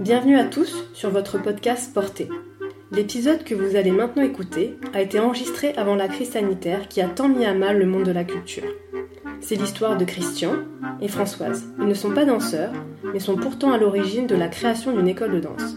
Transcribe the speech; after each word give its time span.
Bienvenue 0.00 0.38
à 0.38 0.44
tous 0.44 0.88
sur 0.94 1.10
votre 1.10 1.36
podcast 1.36 1.92
Porté. 1.92 2.30
L'épisode 2.90 3.44
que 3.44 3.54
vous 3.54 3.76
allez 3.76 3.90
maintenant 3.90 4.22
écouter 4.22 4.78
a 4.94 5.02
été 5.02 5.20
enregistré 5.20 5.74
avant 5.76 5.94
la 5.94 6.08
crise 6.08 6.30
sanitaire 6.30 6.88
qui 6.88 7.02
a 7.02 7.06
tant 7.06 7.28
mis 7.28 7.44
à 7.44 7.52
mal 7.52 7.78
le 7.78 7.84
monde 7.84 8.04
de 8.04 8.10
la 8.10 8.24
culture. 8.24 8.64
C'est 9.42 9.56
l'histoire 9.56 9.98
de 9.98 10.06
Christian 10.06 10.52
et 11.02 11.08
Françoise. 11.08 11.66
Ils 11.78 11.86
ne 11.86 11.92
sont 11.92 12.12
pas 12.12 12.24
danseurs, 12.24 12.72
mais 13.12 13.20
sont 13.20 13.36
pourtant 13.36 13.72
à 13.72 13.76
l'origine 13.76 14.26
de 14.26 14.34
la 14.34 14.48
création 14.48 14.96
d'une 14.96 15.06
école 15.06 15.32
de 15.32 15.40
danse. 15.40 15.76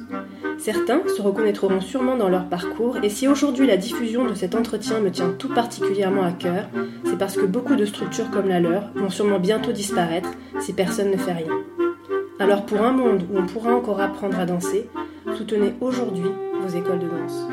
Certains 0.58 1.02
se 1.14 1.22
reconnaîtront 1.22 1.82
sûrement 1.82 2.16
dans 2.16 2.30
leur 2.30 2.48
parcours, 2.48 3.00
et 3.04 3.10
si 3.10 3.28
aujourd'hui 3.28 3.68
la 3.68 3.76
diffusion 3.76 4.26
de 4.26 4.36
cet 4.36 4.56
entretien 4.56 5.02
me 5.02 5.12
tient 5.12 5.36
tout 5.38 5.54
particulièrement 5.54 6.24
à 6.24 6.32
cœur, 6.32 6.70
c'est 7.04 7.18
parce 7.18 7.36
que 7.36 7.46
beaucoup 7.46 7.76
de 7.76 7.84
structures 7.84 8.32
comme 8.32 8.48
la 8.48 8.62
leur 8.62 8.90
vont 8.96 9.10
sûrement 9.10 9.40
bientôt 9.40 9.74
disparaître 9.74 10.30
si 10.62 10.72
personne 10.72 11.12
ne 11.12 11.18
fait 11.18 11.34
rien. 11.34 11.63
Alors 12.44 12.66
pour 12.66 12.82
un 12.82 12.92
monde 12.92 13.26
où 13.32 13.38
on 13.38 13.48
pourra 13.48 13.74
encore 13.74 14.02
apprendre 14.02 14.38
à 14.38 14.46
danser, 14.46 14.90
soutenez 15.38 15.74
aujourd'hui 15.80 16.28
vos 16.60 16.68
écoles 16.68 17.00
de 17.00 17.08
danse. 17.08 17.48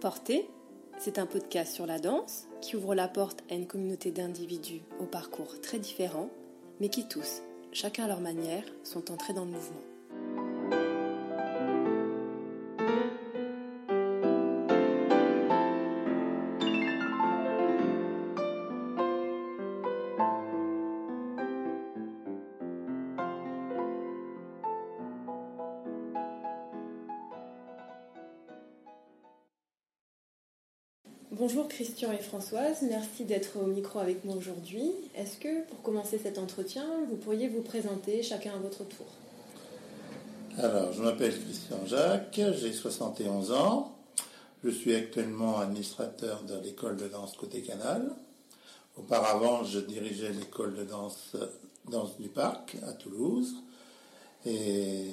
Portée, 0.00 0.48
c'est 0.98 1.20
un 1.20 1.26
podcast 1.26 1.72
sur 1.72 1.86
la 1.86 2.00
danse 2.00 2.48
qui 2.60 2.74
ouvre 2.74 2.96
la 2.96 3.06
porte 3.06 3.44
à 3.48 3.54
une 3.54 3.68
communauté 3.68 4.10
d'individus 4.10 4.82
au 4.98 5.04
parcours 5.04 5.60
très 5.60 5.78
différents, 5.78 6.30
mais 6.80 6.88
qui 6.88 7.06
tous, 7.06 7.42
chacun 7.70 8.06
à 8.06 8.08
leur 8.08 8.20
manière, 8.20 8.64
sont 8.82 9.12
entrés 9.12 9.32
dans 9.32 9.44
le 9.44 9.52
mouvement. 9.52 9.89
Bonjour 31.40 31.68
Christian 31.68 32.12
et 32.12 32.18
Françoise, 32.18 32.82
merci 32.82 33.24
d'être 33.24 33.56
au 33.56 33.64
micro 33.64 33.98
avec 33.98 34.26
moi 34.26 34.36
aujourd'hui. 34.36 34.90
Est-ce 35.14 35.38
que 35.38 35.66
pour 35.68 35.80
commencer 35.80 36.18
cet 36.18 36.36
entretien, 36.36 36.84
vous 37.08 37.16
pourriez 37.16 37.48
vous 37.48 37.62
présenter 37.62 38.22
chacun 38.22 38.52
à 38.52 38.58
votre 38.58 38.84
tour 38.84 39.06
Alors, 40.58 40.92
je 40.92 41.00
m'appelle 41.00 41.32
Christian 41.32 41.78
Jacques, 41.86 42.38
j'ai 42.60 42.74
71 42.74 43.52
ans. 43.52 43.96
Je 44.62 44.68
suis 44.68 44.94
actuellement 44.94 45.58
administrateur 45.60 46.42
de 46.42 46.62
l'école 46.62 46.98
de 46.98 47.08
danse 47.08 47.34
Côté 47.38 47.62
Canal. 47.62 48.12
Auparavant, 48.98 49.64
je 49.64 49.80
dirigeais 49.80 50.34
l'école 50.34 50.76
de 50.76 50.84
danse 50.84 51.36
Danse 51.90 52.18
du 52.18 52.28
Parc 52.28 52.76
à 52.86 52.92
Toulouse. 52.92 53.54
Et 54.44 55.06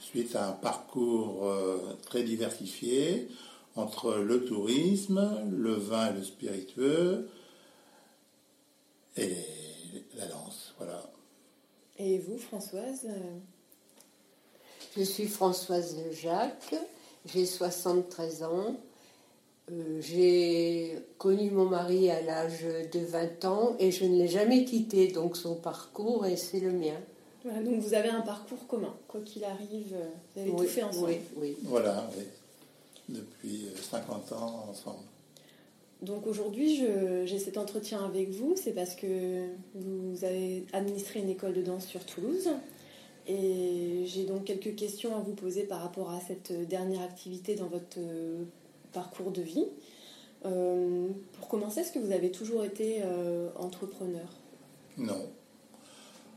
suite 0.00 0.34
à 0.34 0.48
un 0.48 0.52
parcours 0.52 1.44
euh, 1.44 1.76
très 2.06 2.22
diversifié, 2.22 3.28
entre 3.76 4.14
le 4.14 4.44
tourisme, 4.44 5.48
le 5.50 5.74
vin 5.74 6.10
et 6.10 6.12
le 6.14 6.22
spiritueux 6.22 7.28
et 9.16 9.36
la 10.16 10.26
danse. 10.26 10.74
Voilà. 10.78 11.02
Et 11.98 12.18
vous, 12.18 12.38
Françoise 12.38 13.08
Je 14.96 15.02
suis 15.02 15.26
Françoise 15.26 15.96
Jacques, 16.12 16.74
j'ai 17.26 17.46
73 17.46 18.42
ans. 18.44 18.76
Euh, 19.72 19.98
j'ai 20.02 20.98
connu 21.16 21.50
mon 21.50 21.64
mari 21.64 22.10
à 22.10 22.20
l'âge 22.20 22.64
de 22.92 23.00
20 23.00 23.44
ans 23.46 23.76
et 23.78 23.90
je 23.90 24.04
ne 24.04 24.18
l'ai 24.18 24.28
jamais 24.28 24.64
quitté, 24.64 25.08
donc 25.08 25.36
son 25.36 25.54
parcours 25.54 26.26
et 26.26 26.36
c'est 26.36 26.60
le 26.60 26.70
mien. 26.70 27.00
Voilà, 27.44 27.62
donc 27.62 27.80
vous 27.80 27.94
avez 27.94 28.10
un 28.10 28.20
parcours 28.20 28.66
commun, 28.66 28.94
quoi 29.08 29.20
qu'il 29.20 29.44
arrive, 29.44 29.96
vous 30.34 30.40
avez 30.40 30.50
tout 30.50 30.64
fait 30.64 30.82
ensemble. 30.82 31.08
Oui, 31.08 31.18
oui. 31.36 31.56
Voilà, 31.62 32.08
oui 32.16 32.24
depuis 33.08 33.66
50 33.90 34.32
ans 34.32 34.66
ensemble. 34.70 35.04
Donc 36.02 36.26
aujourd'hui, 36.26 36.82
j'ai 37.24 37.38
cet 37.38 37.56
entretien 37.56 38.04
avec 38.04 38.30
vous, 38.30 38.54
c'est 38.56 38.72
parce 38.72 38.94
que 38.94 39.46
vous 39.74 40.24
avez 40.24 40.66
administré 40.72 41.20
une 41.20 41.30
école 41.30 41.54
de 41.54 41.62
danse 41.62 41.86
sur 41.86 42.04
Toulouse. 42.04 42.50
Et 43.26 44.04
j'ai 44.04 44.24
donc 44.24 44.44
quelques 44.44 44.74
questions 44.74 45.16
à 45.16 45.20
vous 45.20 45.32
poser 45.32 45.62
par 45.62 45.80
rapport 45.80 46.10
à 46.10 46.20
cette 46.20 46.52
dernière 46.68 47.00
activité 47.00 47.54
dans 47.54 47.68
votre 47.68 47.98
parcours 48.92 49.30
de 49.30 49.40
vie. 49.40 49.66
Euh, 50.46 51.08
pour 51.32 51.48
commencer, 51.48 51.80
est-ce 51.80 51.92
que 51.92 51.98
vous 51.98 52.12
avez 52.12 52.30
toujours 52.30 52.64
été 52.64 53.00
euh, 53.02 53.48
entrepreneur? 53.56 54.28
Non. 54.98 55.26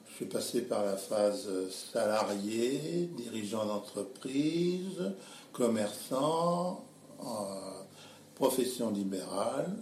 Je 0.10 0.16
suis 0.16 0.26
passé 0.26 0.62
par 0.62 0.86
la 0.86 0.96
phase 0.96 1.48
salarié, 1.70 3.10
dirigeant 3.18 3.66
d'entreprise, 3.66 5.14
commerçant, 5.58 6.86
profession 8.36 8.92
libérale, 8.92 9.76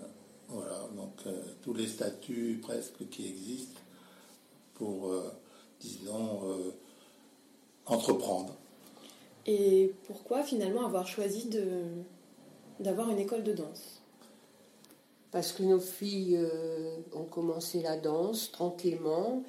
voilà, 0.47 0.88
donc 0.96 1.12
euh, 1.25 1.41
tous 1.62 1.74
les 1.74 1.88
statuts 1.88 2.59
presque 2.62 3.09
qui 3.09 3.28
existent 3.28 3.81
pour, 4.75 5.08
euh, 5.08 5.31
disons, 5.81 6.40
euh, 6.46 6.72
entreprendre. 7.85 8.56
Et 9.46 9.94
pourquoi 10.08 10.44
finalement 10.44 10.85
avoir 10.85 11.08
choisi 11.08 11.50
de, 11.50 11.84
d'avoir 12.80 13.09
une 13.09 13.19
école 13.19 13.44
de 13.44 13.53
danse? 13.53 14.02
Parce 15.31 15.52
que 15.52 15.64
nos 15.64 15.81
filles 15.81 16.40
ont 17.14 17.25
commencé 17.25 17.81
la 17.81 17.97
danse 17.97 18.52
tranquillement 18.53 19.44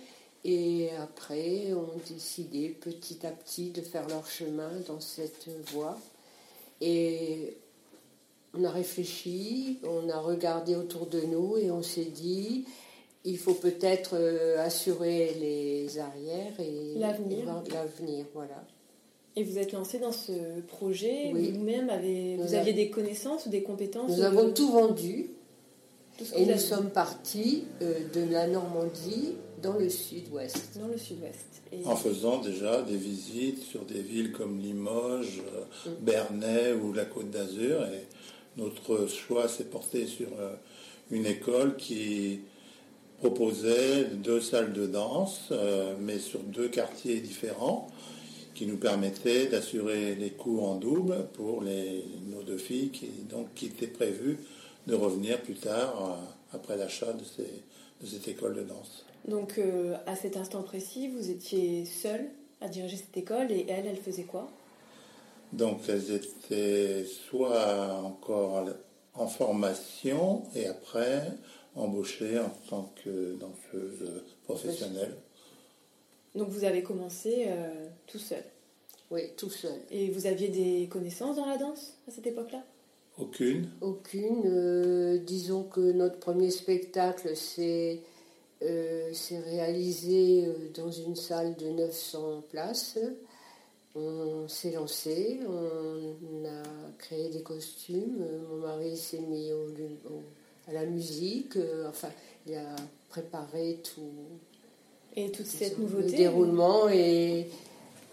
et 0.45 0.91
après 0.97 1.73
ont 1.75 1.97
décidé 2.09 2.71
petit 2.71 3.25
à 3.25 3.31
petit 3.31 3.71
de 3.71 3.81
faire 3.81 4.09
leur 4.09 4.27
chemin 4.27 4.71
dans 4.89 5.01
cette 5.01 5.49
voie. 5.71 5.97
Et 6.81 7.57
on 8.55 8.65
a 8.65 8.71
réfléchi, 8.71 9.79
on 9.85 10.09
a 10.09 10.19
regardé 10.19 10.75
autour 10.77 11.07
de 11.07 11.21
nous 11.21 11.57
et 11.57 11.71
on 11.71 11.83
s'est 11.83 12.05
dit, 12.05 12.65
il 13.25 13.39
faut 13.39 13.55
peut-être 13.55 14.15
euh, 14.15 14.65
assurer 14.65 15.35
les 15.41 15.99
arrières 15.99 16.59
et 16.59 16.99
l'avenir. 16.99 17.45
L'avenir, 17.47 18.27
voilà. 18.35 18.65
Et 19.35 19.45
vous 19.45 19.59
êtes 19.59 19.73
lancé 19.73 19.99
dans 19.99 20.13
ce 20.13 20.61
projet. 20.67 21.33
Vous-même 21.33 21.91
avez, 21.91 22.37
vous 22.37 22.55
aviez 22.55 22.73
des 22.73 22.89
connaissances 22.89 23.45
ou 23.47 23.51
des 23.51 23.63
compétences 23.63 24.11
Nous 24.11 24.23
avons 24.23 24.53
tout 24.53 24.71
vendu. 24.71 25.31
Et 26.35 26.47
nous 26.47 26.59
sommes 26.59 26.91
partis 26.91 27.65
euh, 27.83 28.01
de 28.15 28.33
la 28.33 28.47
Normandie 28.47 29.35
dans 29.63 29.79
le 29.79 29.89
sud-ouest. 29.89 30.79
Dans 30.81 30.89
le 30.89 30.99
sud-ouest. 30.99 31.63
En 31.85 31.97
faisant 31.97 32.41
déjà 32.41 32.83
des 32.83 32.97
visites 32.97 33.63
sur 33.63 33.85
des 33.85 34.01
villes 34.01 34.33
comme 34.33 34.59
Limoges, 34.59 35.43
euh, 35.55 35.91
mm. 35.91 36.05
Bernay 36.05 36.73
ou 36.75 36.93
la 36.93 37.05
Côte 37.05 37.31
d'Azur. 37.31 37.83
Et 37.87 38.07
notre 38.57 39.07
choix 39.07 39.49
s'est 39.49 39.65
porté 39.65 40.07
sur 40.07 40.29
euh, 40.39 40.55
une 41.11 41.27
école 41.27 41.77
qui 41.77 42.41
proposait 43.19 44.05
deux 44.05 44.41
salles 44.41 44.73
de 44.73 44.87
danse, 44.87 45.49
euh, 45.51 45.95
mais 46.01 46.19
sur 46.19 46.41
deux 46.41 46.69
quartiers 46.69 47.21
différents, 47.21 47.89
qui 48.55 48.67
nous 48.67 48.77
permettaient 48.77 49.47
d'assurer 49.47 50.15
les 50.15 50.31
coûts 50.31 50.61
en 50.61 50.77
double 50.77 51.27
pour 51.35 51.63
les, 51.63 52.05
nos 52.27 52.43
deux 52.43 52.59
filles, 52.59 52.91
qui, 52.91 53.09
donc, 53.29 53.49
qui 53.55 53.67
étaient 53.67 53.87
prévues 53.87 54.39
de 54.87 54.95
revenir 54.95 55.43
plus 55.43 55.57
tard 55.57 56.19
après 56.53 56.77
l'achat 56.77 57.13
de, 57.13 57.25
de 58.01 58.07
cette 58.07 58.29
école 58.29 58.55
de 58.55 58.63
danse. 58.63 59.05
Donc 59.27 59.59
euh, 59.59 59.97
à 60.07 60.15
cet 60.15 60.37
instant 60.37 60.63
précis, 60.63 61.09
vous 61.09 61.31
étiez 61.31 61.85
seule 61.85 62.27
à 62.61 62.69
diriger 62.69 62.97
cette 62.97 63.17
école 63.17 63.51
et 63.51 63.67
elle, 63.69 63.87
elle 63.87 63.97
faisait 63.97 64.25
quoi? 64.25 64.49
Donc 65.53 65.81
elles 65.89 66.13
étaient 66.13 67.05
soit 67.05 67.95
encore 68.03 68.65
en 69.15 69.27
formation 69.27 70.45
et 70.55 70.67
après 70.67 71.33
embauchées 71.75 72.39
en 72.39 72.51
tant 72.69 72.93
que 73.05 73.37
danseuse 73.37 74.23
professionnelle. 74.45 75.15
Donc 76.35 76.49
vous 76.49 76.65
avez 76.65 76.83
commencé 76.83 77.47
euh, 77.49 77.87
tout 78.07 78.19
seul? 78.19 78.45
Oui, 79.11 79.23
tout 79.37 79.51
seul. 79.51 79.79
Et 79.91 80.11
vous 80.11 80.27
aviez 80.27 80.49
des 80.49 80.89
connaissances 80.89 81.37
dans 81.37 81.47
la 81.47 81.57
danse 81.57 81.95
à 82.09 82.11
cette 82.11 82.27
époque-là? 82.27 82.63
Aucune. 83.19 83.69
Aucune. 83.81 84.43
Euh, 84.47 85.19
disons 85.19 85.65
que 85.65 85.81
notre 85.81 86.19
premier 86.19 86.51
spectacle, 86.51 87.35
c'est 87.35 88.01
euh, 88.63 89.11
c'est 89.13 89.39
réalisé 89.39 90.47
euh, 90.47 90.55
dans 90.75 90.91
une 90.91 91.15
salle 91.15 91.57
de 91.57 91.69
900 91.69 92.45
places. 92.51 92.99
On 93.95 94.47
s'est 94.49 94.73
lancé, 94.73 95.41
on 95.49 96.45
a 96.45 96.63
créé 96.99 97.31
des 97.31 97.43
costumes. 97.43 98.27
Mon 98.51 98.59
mari 98.59 98.95
s'est 98.97 99.21
mis 99.21 99.53
au, 99.53 99.69
à 100.69 100.73
la 100.73 100.85
musique. 100.85 101.57
Euh, 101.57 101.89
enfin, 101.89 102.11
il 102.47 102.55
a 102.55 102.77
préparé 103.09 103.81
tout. 103.83 104.13
Et 105.15 105.31
toute 105.31 105.47
cette 105.47 105.79
nouveauté. 105.79 106.11
Le 106.11 106.17
déroulement 106.17 106.89
et 106.91 107.49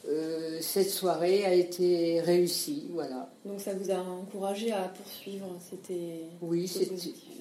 euh, 0.06 0.58
cette 0.60 0.90
soirée 0.90 1.46
a 1.46 1.54
été 1.54 2.20
réussie, 2.20 2.88
voilà. 2.92 3.30
Donc 3.46 3.62
ça 3.62 3.74
vous 3.74 3.90
a 3.90 4.00
encouragé 4.00 4.74
à 4.74 4.90
poursuivre, 4.90 5.48
c'était 5.70 6.26
oui, 6.42 6.70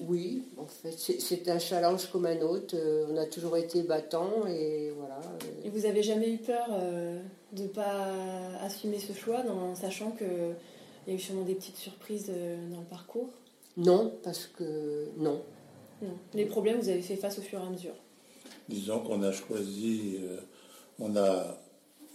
oui, 0.07 0.43
en 0.57 0.65
fait, 0.65 0.93
c'est 0.97 1.49
un 1.49 1.59
challenge 1.59 2.09
comme 2.09 2.25
un 2.25 2.39
autre. 2.41 2.75
Euh, 2.77 3.07
on 3.11 3.17
a 3.17 3.25
toujours 3.25 3.57
été 3.57 3.83
battant 3.83 4.47
et 4.47 4.93
voilà. 4.97 5.19
Et 5.65 5.69
vous 5.69 5.85
avez 5.85 6.03
jamais 6.03 6.31
eu 6.31 6.37
peur 6.37 6.69
de 7.51 7.63
ne 7.63 7.67
pas 7.67 8.07
assumer 8.61 8.99
ce 8.99 9.11
choix, 9.11 9.43
en 9.45 9.75
sachant 9.75 10.11
que 10.11 10.23
il 11.05 11.09
y 11.09 11.15
a 11.15 11.19
eu 11.19 11.21
sûrement 11.21 11.43
des 11.43 11.55
petites 11.55 11.75
surprises 11.75 12.27
dans 12.71 12.79
le 12.79 12.85
parcours? 12.85 13.29
Non, 13.75 14.13
parce 14.23 14.45
que 14.45 15.09
non. 15.17 15.41
non. 16.01 16.13
Les 16.33 16.45
problèmes, 16.45 16.79
vous 16.79 16.87
avez 16.87 17.01
fait 17.01 17.17
face 17.17 17.39
au 17.39 17.41
fur 17.41 17.59
et 17.59 17.63
à 17.63 17.69
mesure? 17.69 17.95
Disons 18.69 18.99
qu'on 18.99 19.21
a 19.21 19.33
choisi, 19.33 20.19
on 20.97 21.17
a 21.17 21.57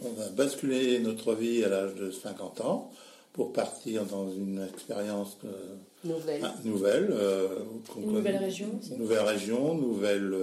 on 0.03 0.21
a 0.21 0.29
basculé 0.31 0.99
notre 1.01 1.35
vie 1.35 1.65
à 1.65 1.69
l'âge 1.69 1.95
de 1.95 2.11
50 2.11 2.61
ans 2.61 2.91
pour 3.33 3.53
partir 3.53 4.05
dans 4.05 4.29
une 4.31 4.67
expérience 4.75 5.37
euh, 5.45 5.77
nouvelle, 6.05 6.41
ah, 6.45 6.55
nouvelle, 6.65 7.09
euh, 7.13 7.61
une 7.97 8.13
nouvelle 8.13 8.37
région, 8.37 8.81
nouvelle 8.97 9.21
région, 9.21 9.75
nouvelle, 9.75 10.35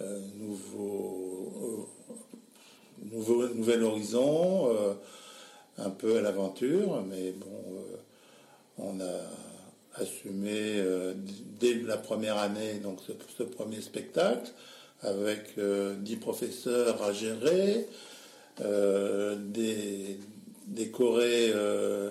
euh, 0.00 0.20
nouveau, 0.38 1.88
nouveau, 3.10 3.48
nouvel 3.48 3.82
horizon, 3.82 4.70
un 5.78 5.90
peu 5.90 6.18
à 6.18 6.20
l'aventure, 6.20 7.02
mais 7.08 7.32
bon, 7.32 7.46
on 8.78 9.00
a 9.00 10.00
assumé 10.00 10.82
dès 11.58 11.74
la 11.74 11.96
première 11.96 12.36
année 12.36 12.74
donc 12.82 12.98
ce, 13.06 13.12
ce 13.36 13.42
premier 13.42 13.80
spectacle 13.80 14.50
avec 15.02 15.58
dix 16.00 16.16
professeurs 16.16 17.02
à 17.02 17.12
gérer. 17.12 17.86
Euh, 18.62 19.36
des, 19.36 20.18
des 20.66 20.90
chorés 20.90 21.50
euh, 21.54 22.10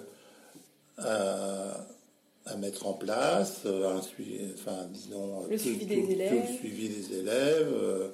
à, 0.98 2.56
mettre 2.58 2.88
en 2.88 2.94
place, 2.94 3.62
euh, 3.66 3.96
un 3.96 4.02
suivi, 4.02 4.40
enfin, 4.56 4.88
disons, 4.92 5.46
le, 5.50 5.58
suivi, 5.58 5.86
des 5.86 6.12
élèves. 6.12 6.48
le 6.50 6.58
suivi 6.58 6.90
des 6.90 7.20
élèves. 7.20 8.12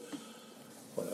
voilà, 0.95 1.11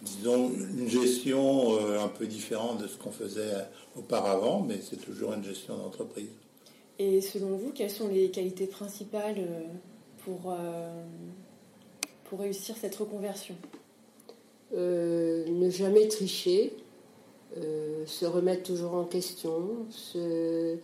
disons, 0.00 0.50
une 0.50 0.88
gestion 0.88 1.78
un 2.00 2.08
peu 2.08 2.26
différente 2.26 2.80
de 2.80 2.86
ce 2.86 2.96
qu'on 2.96 3.12
faisait 3.12 3.52
auparavant, 3.96 4.60
mais 4.60 4.80
c'est 4.82 4.96
toujours 4.96 5.34
une 5.34 5.44
gestion 5.44 5.76
d'entreprise. 5.76 6.30
Et 6.98 7.20
selon 7.20 7.56
vous, 7.56 7.72
quelles 7.72 7.90
sont 7.90 8.08
les 8.08 8.30
qualités 8.30 8.66
principales 8.66 9.46
pour, 10.24 10.56
pour 12.24 12.40
réussir 12.40 12.74
cette 12.80 12.96
reconversion? 12.96 13.54
Euh, 14.72 15.44
ne 15.48 15.68
jamais 15.68 16.06
tricher, 16.06 16.72
euh, 17.56 18.06
se 18.06 18.24
remettre 18.24 18.62
toujours 18.62 18.94
en 18.94 19.04
question, 19.04 19.86
se, 19.90 20.76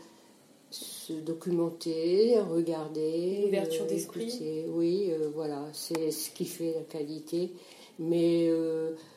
documenter, 1.24 2.38
regarder. 2.40 3.42
L'ouverture 3.44 3.84
euh, 3.84 3.88
d'esprit. 3.88 4.64
Oui, 4.68 5.12
voilà, 5.34 5.62
c'est 5.72 6.10
ce 6.10 6.30
qui 6.30 6.44
fait 6.44 6.74
la 6.74 6.82
qualité. 6.82 7.52
Mais 7.98 8.50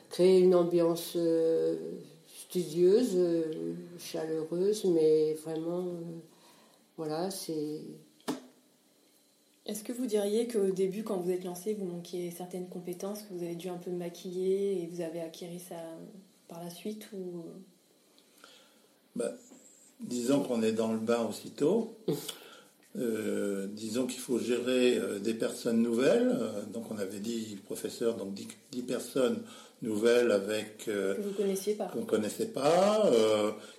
créer 0.08 0.38
une 0.38 0.54
ambiance 0.54 1.18
studieuse, 2.26 3.18
chaleureuse, 3.98 4.84
mais 4.86 5.34
vraiment, 5.34 5.84
voilà, 6.96 7.30
c'est 7.30 7.82
est-ce 9.70 9.84
que 9.84 9.92
vous 9.92 10.06
diriez 10.06 10.48
qu'au 10.48 10.70
début, 10.70 11.04
quand 11.04 11.18
vous 11.18 11.30
êtes 11.30 11.44
lancé, 11.44 11.74
vous 11.74 11.84
manquiez 11.84 12.32
certaines 12.32 12.68
compétences, 12.68 13.22
que 13.22 13.32
vous 13.32 13.44
avez 13.44 13.54
dû 13.54 13.68
un 13.68 13.76
peu 13.76 13.92
maquiller 13.92 14.82
et 14.82 14.86
vous 14.88 15.00
avez 15.00 15.20
acquis 15.20 15.46
ça 15.60 15.76
par 16.48 16.62
la 16.62 16.70
suite 16.70 17.06
ou... 17.12 17.44
Bah, 19.14 19.32
disons 20.00 20.42
qu'on 20.42 20.62
est 20.62 20.72
dans 20.72 20.92
le 20.92 20.98
bain 20.98 21.24
aussitôt. 21.28 21.96
Euh, 22.98 23.68
disons 23.70 24.08
qu'il 24.08 24.18
faut 24.18 24.40
gérer 24.40 24.98
euh, 24.98 25.20
des 25.20 25.34
personnes 25.34 25.80
nouvelles. 25.80 26.36
Euh, 26.40 26.62
donc 26.72 26.90
on 26.90 26.98
avait 26.98 27.20
dit 27.20 27.56
professeur, 27.64 28.16
donc 28.16 28.34
10, 28.34 28.82
personnes 28.82 29.44
nouvelles 29.82 30.32
avec 30.32 30.86
que 30.86 31.16
vous 31.20 31.30
connaissiez 31.30 31.74
pas, 31.74 31.84
qu'on 31.86 32.04
connaissait 32.04 32.48
pas, 32.48 33.08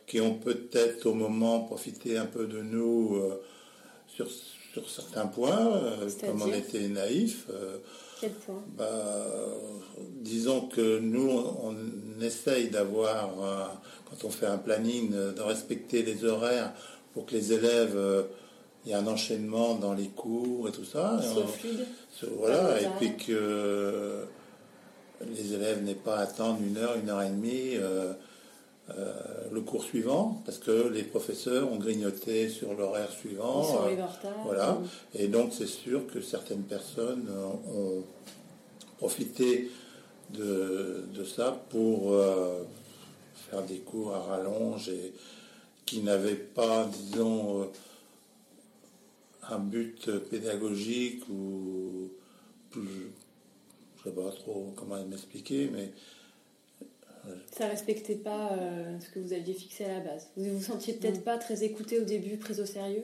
qui 0.08 0.22
ont 0.22 0.36
peut-être 0.36 1.06
au 1.08 1.14
moment 1.14 1.60
profité 1.60 2.18
un 2.18 2.26
peu 2.26 2.48
de 2.48 2.62
nous 2.62 3.22
sur 4.08 4.28
sur 4.74 4.90
certains 4.90 5.28
points, 5.28 5.76
euh, 5.76 6.10
comme 6.26 6.42
on 6.42 6.54
était 6.54 6.88
naïf. 6.88 7.46
Euh, 7.50 7.78
Quel 8.20 8.32
point 8.32 8.64
bah, 8.78 8.88
Disons 10.22 10.62
que 10.62 11.00
nous, 11.00 11.30
on, 11.30 11.76
essaye 12.22 12.70
d'avoir, 12.70 13.32
quand 14.08 14.28
on 14.28 14.30
fait 14.30 14.46
un 14.46 14.60
planning, 14.60 15.10
de 15.10 15.42
respecter 15.42 16.04
les 16.04 16.24
horaires 16.24 16.72
pour 17.14 17.26
que 17.26 17.34
les 17.34 17.52
élèves 17.52 17.98
il 18.86 18.92
y 18.92 18.94
a 18.94 19.00
un 19.00 19.08
enchaînement 19.08 19.76
dans 19.76 19.94
les 19.94 20.08
cours 20.08 20.70
et 20.70 20.72
tout 20.72 20.86
ça. 20.86 21.20
voilà, 22.38 22.82
et 22.82 22.88
puis 23.00 23.16
que 23.16 24.26
les 25.30 25.54
élèves 25.54 25.84
n'aient 25.84 25.94
pas 25.94 26.18
à 26.18 26.22
attendre 26.22 26.60
une 26.66 26.78
heure, 26.78 26.96
une 26.96 27.10
heure 27.10 27.22
et 27.22 27.30
demie. 27.30 27.76
Euh, 27.76 28.14
euh, 28.90 29.14
le 29.52 29.62
cours 29.62 29.84
suivant, 29.84 30.42
parce 30.46 30.58
que 30.58 30.90
les 30.90 31.04
professeurs 31.04 31.72
ont 31.72 31.78
grignoté 31.78 32.50
sur 32.50 32.74
l'horaire 32.74 33.12
suivant. 33.12 33.86
Euh, 33.86 33.96
voilà. 34.44 34.80
Et 35.14 35.28
donc 35.28 35.54
c'est 35.54 35.68
sûr 35.68 36.08
que 36.08 36.20
certaines 36.22 36.64
personnes 36.64 37.30
ont 37.30 38.04
profité 38.98 39.70
de, 40.32 41.06
ça 41.24 41.64
pour 41.70 42.14
euh, 42.14 42.64
faire 43.50 43.62
des 43.64 43.80
cours 43.80 44.16
à 44.16 44.20
rallonge 44.20 44.90
et 44.90 45.14
qui 45.86 46.02
n'avaient 46.02 46.36
pas, 46.36 46.86
disons, 46.86 47.70
un 49.50 49.60
but 49.60 50.12
pédagogique 50.30 51.24
ou 51.30 52.10
je 52.74 52.80
ne 52.80 52.86
sais 54.04 54.12
pas 54.12 54.32
trop 54.32 54.74
comment 54.76 55.04
m'expliquer, 55.06 55.70
mais 55.72 55.92
ça 57.58 57.68
respectait 57.68 58.16
pas 58.16 58.52
euh, 58.54 58.98
ce 59.00 59.10
que 59.10 59.20
vous 59.20 59.34
aviez 59.34 59.54
fixé 59.54 59.86
à 59.86 59.94
la 59.94 60.00
base. 60.00 60.28
Vous 60.38 60.58
vous 60.58 60.64
sentiez 60.64 60.94
peut-être 60.94 61.20
mm. 61.20 61.24
pas 61.24 61.38
très 61.38 61.64
écouté 61.64 62.00
au 62.00 62.04
début, 62.04 62.38
pris 62.38 62.60
au 62.60 62.66
sérieux? 62.66 63.04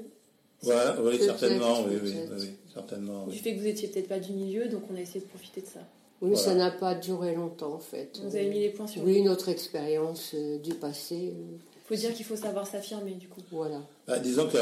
Ouais, 0.64 0.74
Oui, 1.04 1.19
certainement, 1.19 1.84
oui, 1.84 1.98
oui, 2.04 2.50
certainement. 2.74 3.28
Du 3.28 3.38
fait 3.38 3.54
que 3.54 3.60
vous 3.60 3.68
étiez 3.68 3.88
peut-être 3.90 4.08
pas 4.08 4.19
du 4.19 4.34
milieu, 4.34 4.68
donc 4.68 4.84
on 4.92 4.96
a 4.96 5.02
essayé 5.02 5.19
de 5.19 5.25
profiter 5.25 5.62
de 5.62 5.68
ça. 5.68 5.81
Oui, 6.22 6.36
ça 6.36 6.56
n'a 6.56 6.72
pas 6.72 6.96
duré 6.96 7.36
longtemps 7.36 7.74
en 7.74 7.80
fait. 7.80 8.19
Vous 8.24 8.36
avez 8.36 8.50
mis 8.50 8.60
les 8.60 8.69
points 8.69 8.88
sur 8.88 9.04
Oui, 9.04 9.22
notre 9.22 9.50
expérience 9.50 10.31
euh, 10.34 10.58
du 10.58 10.74
passé. 10.74 11.16
Il 11.16 11.30
euh, 11.30 11.58
faut 11.88 11.96
dire 11.96 12.12
qu'il 12.14 12.25
faut 12.25 12.36
savoir 12.36 12.66
s'affirmer 12.66 13.14
du 13.14 13.28
coup. 13.28 13.42
Voilà. 13.52 13.81
Bah, 14.07 14.18
disons 14.18 14.47
que 14.47 14.57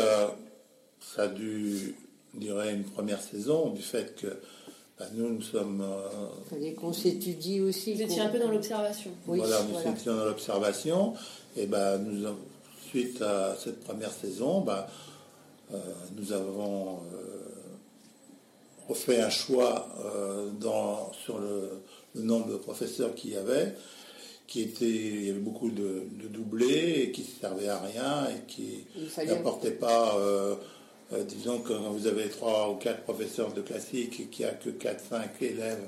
ça 1.00 1.24
a 1.24 1.28
dû 1.28 1.96
durer 2.34 2.74
une 2.74 2.84
première 2.84 3.22
saison 3.22 3.70
du 3.70 3.82
fait 3.82 4.16
que 4.16 4.28
bah, 4.98 5.06
nous, 5.14 5.30
nous 5.30 5.42
sommes. 5.42 5.84
Il 6.46 6.50
fallait 6.50 6.74
qu'on 6.74 6.94
s'étudie 6.94 7.62
aussi. 7.62 7.94
Vous 7.94 8.02
étiez 8.02 8.22
un 8.22 8.30
peu 8.30 8.40
dans 8.40 8.52
l'observation. 8.52 9.12
voilà, 9.26 9.62
nous 9.64 9.92
étions 9.92 10.16
dans 10.16 10.26
l'observation. 10.26 11.14
Et 11.58 11.68
nous, 11.68 12.28
suite 12.90 13.22
à 13.22 13.56
cette 13.62 13.84
première 13.84 14.12
saison, 14.12 14.62
bah, 14.62 14.88
euh, 15.74 15.78
nous 16.18 16.32
avons 16.32 17.00
euh, 17.14 17.28
refait 18.88 19.20
un 19.20 19.30
choix 19.30 19.90
euh, 20.00 20.50
dans, 20.60 21.12
sur 21.14 21.40
le, 21.40 21.82
nombre 22.16 22.48
de 22.48 22.56
professeurs 22.56 23.14
qu'il 23.16 23.32
y 23.32 23.36
avait, 23.36 23.76
qui 24.48 24.62
était, 24.62 24.86
il 24.86 25.26
y 25.26 25.30
avait 25.30 25.40
beaucoup 25.40 25.70
de, 25.70 26.04
doublés 26.30 27.02
et 27.02 27.12
qui 27.12 27.22
ne 27.22 27.42
servaient 27.42 27.68
à 27.68 27.80
rien 27.80 28.28
et 28.30 28.46
qui 28.48 28.86
n'apportaient 29.28 29.72
pas 29.72 30.18
euh, 31.14 31.24
disons 31.24 31.60
que 31.60 31.70
quand 31.74 31.92
vous 31.92 32.08
avez 32.08 32.30
trois 32.30 32.72
ou 32.72 32.76
quatre 32.76 33.04
professeurs 33.04 33.54
de 33.54 33.62
classique 33.62 34.20
et 34.20 34.26
qu'il 34.26 34.46
n'y 34.46 34.52
a 34.52 34.56
que 34.56 34.70
4-5 34.70 35.30
élèves 35.42 35.88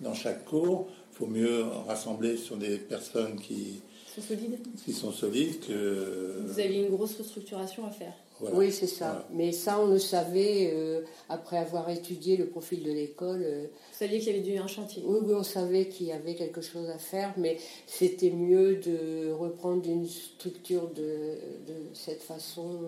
dans 0.00 0.14
chaque 0.14 0.44
cours, 0.44 0.88
il 1.12 1.16
faut 1.18 1.26
mieux 1.26 1.64
rassembler 1.86 2.36
sur 2.36 2.56
des 2.56 2.78
personnes 2.78 3.38
qui 3.40 3.80
sont 4.14 4.22
solides. 4.22 4.58
Qui 4.84 4.92
sont 4.92 5.12
solides 5.12 5.60
que... 5.60 6.42
Vous 6.46 6.60
avez 6.60 6.76
une 6.80 6.90
grosse 6.90 7.16
restructuration 7.16 7.86
à 7.86 7.90
faire. 7.90 8.14
Oui, 8.52 8.70
c'est 8.70 8.86
ça. 8.86 9.26
Mais 9.32 9.50
ça, 9.52 9.80
on 9.80 9.86
le 9.86 9.98
savait 9.98 10.70
euh, 10.74 11.00
après 11.30 11.56
avoir 11.56 11.88
étudié 11.88 12.36
le 12.36 12.46
profil 12.46 12.82
de 12.82 12.92
l'école. 12.92 13.42
Euh, 13.42 13.62
Vous 13.62 13.98
saviez 13.98 14.18
qu'il 14.20 14.36
y 14.36 14.50
avait 14.50 14.58
un 14.58 14.66
chantier 14.66 15.02
Oui, 15.06 15.20
oui, 15.22 15.32
on 15.34 15.42
savait 15.42 15.88
qu'il 15.88 16.06
y 16.06 16.12
avait 16.12 16.34
quelque 16.34 16.60
chose 16.60 16.88
à 16.90 16.98
faire, 16.98 17.32
mais 17.38 17.56
c'était 17.86 18.30
mieux 18.30 18.76
de 18.76 19.32
reprendre 19.32 19.88
une 19.88 20.06
structure 20.06 20.88
de, 20.90 21.38
de 21.66 21.74
cette 21.94 22.22
façon 22.22 22.80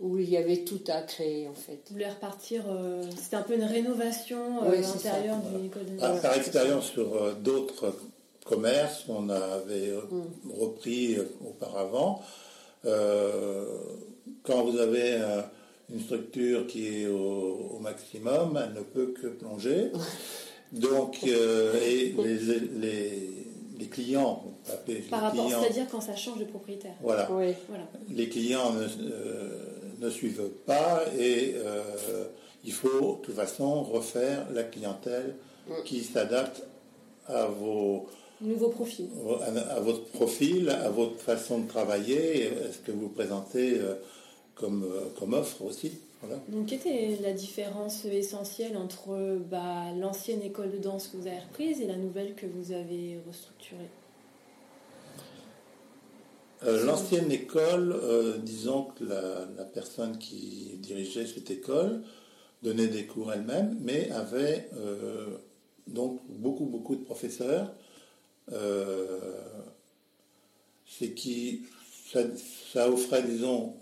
où 0.00 0.18
il 0.18 0.28
y 0.28 0.36
avait 0.36 0.64
tout 0.64 0.80
à 0.88 1.02
créer 1.02 1.48
en 1.48 1.54
fait. 1.54 1.80
Vous 1.86 1.94
voulez 1.94 2.08
repartir, 2.08 2.64
euh, 2.68 3.02
c'était 3.16 3.36
un 3.36 3.42
peu 3.42 3.54
une 3.54 3.64
rénovation 3.64 4.64
euh, 4.64 4.82
intérieure 4.82 5.38
du 5.38 5.66
école 5.66 5.84
de 5.86 6.20
Par 6.20 6.36
expérience 6.36 6.90
sur 6.90 7.14
euh, 7.14 7.34
d'autres 7.34 7.94
commerces 8.44 9.04
qu'on 9.04 9.28
avait 9.30 9.92
mm. 9.92 10.50
repris 10.60 11.16
auparavant, 11.46 12.22
quand 14.42 14.62
vous 14.64 14.78
avez 14.78 15.18
une 15.90 16.00
structure 16.00 16.66
qui 16.66 17.02
est 17.02 17.06
au, 17.06 17.78
maximum, 17.80 18.60
elle 18.62 18.74
ne 18.74 18.84
peut 18.84 19.14
que 19.18 19.28
plonger. 19.28 19.90
Donc, 20.72 21.22
et 21.24 22.14
les, 22.18 23.30
les 23.78 23.86
clients, 23.86 24.42
par 25.10 25.22
rapport, 25.22 25.48
c'est-à-dire 25.48 25.86
quand 25.90 26.00
ça 26.00 26.16
change 26.16 26.38
de 26.38 26.44
propriétaire. 26.44 26.94
Voilà. 27.00 27.28
Les 28.10 28.28
clients 28.28 28.72
ne, 28.72 28.86
ne, 30.04 30.10
suivent 30.10 30.50
pas 30.66 31.02
et 31.18 31.54
il 32.64 32.72
faut 32.72 33.18
de 33.20 33.26
toute 33.26 33.34
façon 33.34 33.82
refaire 33.82 34.46
la 34.52 34.62
clientèle 34.62 35.34
qui 35.84 36.02
s'adapte 36.02 36.62
à 37.26 37.46
vos 37.46 38.06
nouveaux 38.40 38.68
profils, 38.68 39.08
à, 39.70 39.80
votre 39.80 40.04
profil, 40.06 40.68
à 40.68 40.90
votre 40.90 41.18
façon 41.18 41.60
de 41.60 41.68
travailler, 41.68 42.50
ce 42.72 42.78
que 42.78 42.92
vous 42.92 43.08
présentez 43.08 43.78
euh, 43.78 43.94
comme, 44.54 44.84
euh, 44.84 45.08
comme 45.18 45.34
offre 45.34 45.62
aussi. 45.62 45.92
Donc, 46.48 46.66
quelle 46.66 46.78
était 46.78 47.18
la 47.20 47.32
différence 47.32 48.06
essentielle 48.06 48.78
entre 48.78 49.38
bah, 49.50 49.92
l'ancienne 50.00 50.42
école 50.42 50.70
de 50.70 50.78
danse 50.78 51.08
que 51.08 51.18
vous 51.18 51.26
avez 51.26 51.40
reprise 51.40 51.82
et 51.82 51.86
la 51.86 51.96
nouvelle 51.96 52.34
que 52.34 52.46
vous 52.46 52.72
avez 52.72 53.18
restructurée? 53.26 53.90
Euh, 56.64 56.84
L'ancienne 56.84 57.30
école, 57.30 58.00
disons 58.42 58.84
que 58.84 59.04
la, 59.04 59.64
personne 59.64 60.18
qui 60.18 60.76
dirigeait 60.78 61.26
cette 61.26 61.50
école 61.50 62.02
donnait 62.62 62.88
des 62.88 63.06
cours 63.06 63.32
elle-même, 63.32 63.76
mais 63.80 64.10
avait 64.10 64.68
donc 65.86 66.20
beaucoup, 66.28 66.64
beaucoup 66.66 66.96
de 66.96 67.04
professeurs. 67.04 67.72
Euh, 68.52 69.42
c'est 70.86 71.12
qui 71.12 71.62
ça, 72.72 72.88
offrait, 72.88 73.22
disons, 73.22 73.74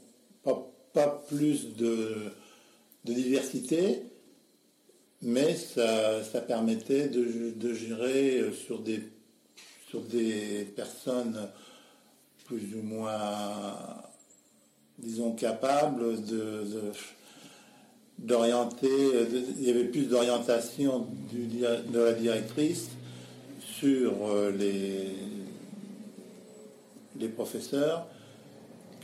pas, 0.42 1.24
plus 1.28 1.74
de, 1.76 2.32
diversité, 3.04 4.02
mais 5.20 5.54
ça, 5.54 6.22
ça 6.24 6.40
permettait 6.40 7.08
de, 7.08 7.74
gérer 7.74 8.52
sur 8.52 8.80
des, 8.80 9.02
sur 9.88 10.00
des 10.00 10.66
personnes 10.76 11.48
plus 12.44 12.75
ou 12.76 12.82
moins, 12.82 13.76
disons, 14.99 15.32
capables 15.32 16.25
de 16.25 16.64
d'orienter, 18.18 18.87
il 19.58 19.66
y 19.66 19.70
avait 19.70 19.87
plus 19.87 20.08
d'orientation 20.08 21.06
de 21.32 21.99
la 21.99 22.12
directrice 22.12 22.88
sur 23.61 24.12
euh, 24.28 24.52
les, 24.52 25.11
les 27.18 27.28
professeurs 27.28 28.06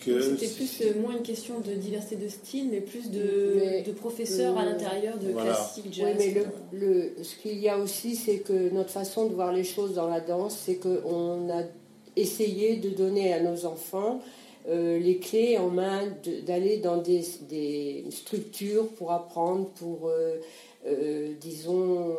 que... 0.05 0.21
C'était 0.21 0.47
plus 0.47 0.83
euh, 0.83 1.01
moins 1.01 1.17
une 1.17 1.23
question 1.23 1.61
de 1.61 1.73
diversité 1.73 2.17
de 2.17 2.29
style, 2.29 2.69
mais 2.71 2.81
plus 2.81 3.11
de, 3.11 3.91
professeurs 3.93 4.57
à 4.57 4.65
l'intérieur 4.65 5.19
de 5.19 5.33
classique 5.33 5.93
jazz. 5.93 6.15
Oui, 6.17 6.33
mais 6.35 6.45
le, 6.73 7.13
ce 7.23 7.35
qu'il 7.37 7.59
y 7.59 7.69
a 7.69 7.79
aussi, 7.79 8.15
c'est 8.15 8.39
que 8.39 8.73
notre 8.73 8.91
façon 8.91 9.27
de 9.27 9.35
voir 9.35 9.53
les 9.53 9.65
choses 9.65 9.95
dans 9.95 10.09
la 10.09 10.21
danse, 10.21 10.57
c'est 10.65 10.77
qu'on 10.77 11.51
a 11.51 11.65
essayé 12.21 12.77
de 12.77 12.91
donner 12.91 13.33
à 13.33 13.41
nos 13.41 13.67
enfants 13.67 14.21
euh, 14.69 14.99
les 14.99 15.19
clés 15.19 15.57
en 15.57 15.69
main 15.69 16.03
d'aller 16.47 16.77
dans 16.79 16.99
des, 16.99 17.23
structures 18.11 18.89
pour 18.89 19.13
apprendre, 19.13 19.69
pour, 19.77 20.09
euh, 20.09 20.37
euh, 20.87 21.33
disons, 21.41 22.15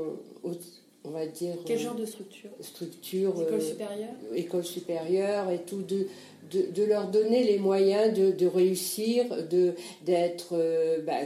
on 1.03 1.09
va 1.11 1.27
dire... 1.27 1.55
Quel 1.65 1.77
genre 1.77 1.95
de 1.95 2.05
structure? 2.05 2.49
Structure... 2.59 3.39
École 3.39 3.61
supérieure? 3.61 4.09
École 4.33 4.65
supérieure 4.65 5.51
et 5.51 5.59
tout, 5.59 5.83
de, 5.83 6.07
de, 6.51 6.83
leur 6.83 7.11
donner 7.11 7.43
les 7.43 7.59
moyens 7.59 8.17
de, 8.17 8.47
réussir, 8.47 9.25
d'être... 10.05 10.55
Bah, 11.05 11.19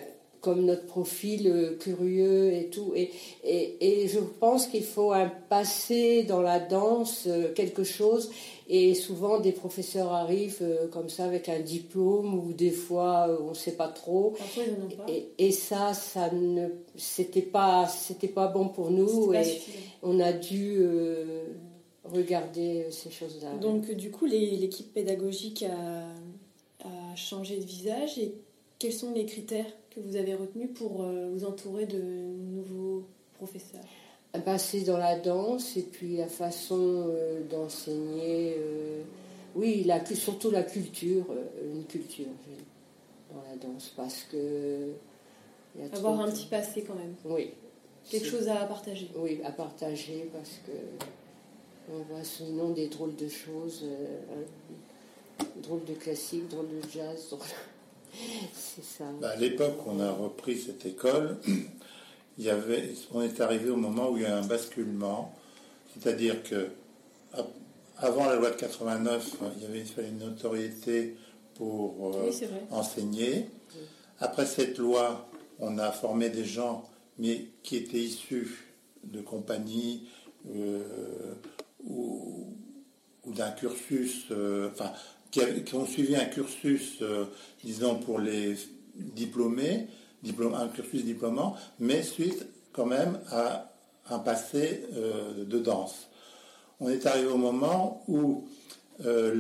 comme 0.44 0.66
notre 0.66 0.86
profil 0.86 1.78
curieux 1.80 2.54
et 2.54 2.68
tout. 2.68 2.92
Et, 2.96 3.10
et, 3.44 4.04
et 4.04 4.08
je 4.08 4.20
pense 4.20 4.68
qu'il 4.68 4.84
faut 4.84 5.12
un 5.12 5.32
passé 5.50 6.24
dans 6.24 6.42
la 6.42 6.60
danse, 6.60 7.28
quelque 7.56 7.84
chose 7.84 8.30
et 8.70 8.94
souvent, 8.94 9.40
des 9.40 9.52
professeurs 9.52 10.14
arrivent 10.14 10.62
euh, 10.62 10.88
comme 10.88 11.10
ça 11.10 11.26
avec 11.26 11.50
un 11.50 11.60
diplôme 11.60 12.34
ou 12.34 12.54
des 12.54 12.72
fois, 12.72 13.28
euh, 13.28 13.38
on 13.42 13.50
ne 13.50 13.56
sait 13.56 13.76
pas 13.76 13.90
trop. 13.90 14.36
Et, 15.38 15.52
ça, 15.52 15.94
ça 15.94 16.32
ne, 16.32 16.70
c'était 16.96 17.42
pas, 17.42 17.88
c'était 17.88 18.28
pas 18.28 18.48
bon 18.48 18.70
pour 18.70 18.90
nous 18.90 19.34
et 19.34 19.60
on 20.02 20.20
a 20.20 20.32
dû 20.32 20.78
euh, 20.78 21.44
regarder 22.06 22.88
ces 22.92 23.12
choses-là. 23.12 23.56
Donc, 23.58 23.92
du 23.92 24.12
coup, 24.12 24.26
l'équipe 24.26 24.94
pédagogique 24.94 25.64
a, 25.64 26.88
a, 26.88 27.16
changé 27.16 27.58
de 27.58 27.66
visage 27.66 28.18
et 28.18 28.34
quels 28.80 28.94
sont 28.94 29.14
les 29.14 29.26
critères? 29.26 29.72
Que 29.94 30.00
vous 30.00 30.16
avez 30.16 30.36
retenus 30.36 30.70
pour 30.74 31.04
vous 31.04 31.46
entourer 31.46 31.86
de 31.86 32.00
nouveaux 32.02 33.04
professeurs 33.34 33.82
passer 34.40 34.82
dans 34.82 34.98
la 34.98 35.18
danse 35.18 35.78
et 35.78 35.84
puis 35.84 36.18
la 36.18 36.28
façon 36.28 37.08
euh, 37.08 37.44
d'enseigner. 37.50 38.56
Euh, 38.58 39.02
oui, 39.56 39.84
la, 39.84 40.04
surtout 40.06 40.50
la 40.50 40.64
culture, 40.64 41.26
euh, 41.30 41.76
une 41.76 41.86
culture 41.86 42.26
dans 43.32 43.42
la 43.50 43.56
danse 43.56 43.94
parce 43.96 44.24
que. 44.24 44.94
Avoir 45.94 46.22
un 46.22 46.32
petit 46.32 46.46
passé 46.46 46.84
quand 46.84 46.96
même. 46.96 47.16
Oui. 47.26 47.52
Quelque 48.10 48.28
chose 48.28 48.48
à 48.48 48.66
partager. 48.66 49.10
Oui, 49.16 49.40
à 49.44 49.52
partager 49.52 50.30
parce 50.34 50.60
que 50.66 50.72
on 51.92 52.02
voit 52.14 52.24
sinon 52.24 52.72
des 52.72 52.88
drôles 52.88 53.16
de 53.16 53.28
choses, 53.28 53.86
drôles 55.58 55.84
de 55.86 55.94
classique, 55.94 56.48
drôles 56.50 56.70
de 56.70 56.90
jazz. 56.90 57.36
C'est 58.76 58.84
ça. 58.84 59.06
Bah, 59.22 59.30
à 59.30 59.36
l'époque, 59.36 59.78
on 59.86 60.00
a 60.00 60.12
repris 60.12 60.60
cette 60.60 60.86
école 60.86 61.38
il 62.38 62.46
y 62.46 62.50
avait, 62.50 62.94
on 63.12 63.22
est 63.22 63.40
arrivé 63.42 63.70
au 63.70 63.76
moment 63.76 64.10
où 64.10 64.18
il 64.18 64.24
y 64.24 64.26
a 64.26 64.38
un 64.38 64.46
basculement, 64.46 65.34
c'est-à-dire 65.94 66.42
que 66.44 66.70
avant 67.98 68.26
la 68.26 68.36
loi 68.36 68.50
de 68.50 68.56
89, 68.56 69.36
il 69.56 69.64
y 69.64 69.66
avait 69.66 69.84
une 70.10 70.18
notoriété 70.20 71.16
pour 71.56 72.16
euh, 72.16 72.32
enseigner. 72.72 73.46
Après 74.20 74.46
cette 74.46 74.78
loi, 74.78 75.30
on 75.60 75.78
a 75.78 75.92
formé 75.92 76.30
des 76.30 76.46
gens, 76.46 76.84
mais 77.18 77.48
qui 77.62 77.78
étaient 77.78 78.00
issus 78.00 78.74
de 79.04 79.22
compagnies 79.22 80.08
euh, 80.50 81.36
ou, 81.86 82.48
d'un 83.26 83.52
cursus, 83.52 84.26
euh, 84.32 84.70
enfin, 84.72 84.92
qui, 85.34 85.76
ont 85.76 85.86
suivi 85.88 86.16
un 86.16 86.26
cursus, 86.26 87.04
disons, 87.64 87.96
pour 87.96 88.20
les 88.20 88.56
diplômés, 88.96 89.88
un 90.54 90.68
cursus 90.68 91.04
diplômant, 91.04 91.56
mais 91.80 92.04
suite 92.04 92.46
quand 92.72 92.86
même 92.86 93.20
à 93.32 93.74
un 94.10 94.20
passé 94.20 94.86
euh, 94.94 95.46
de 95.46 95.60
danse. 95.60 96.08
On 96.80 96.90
est 96.90 97.06
arrivé 97.06 97.28
au 97.28 97.38
moment 97.38 98.04
où 98.08 98.48
euh, 99.06 99.34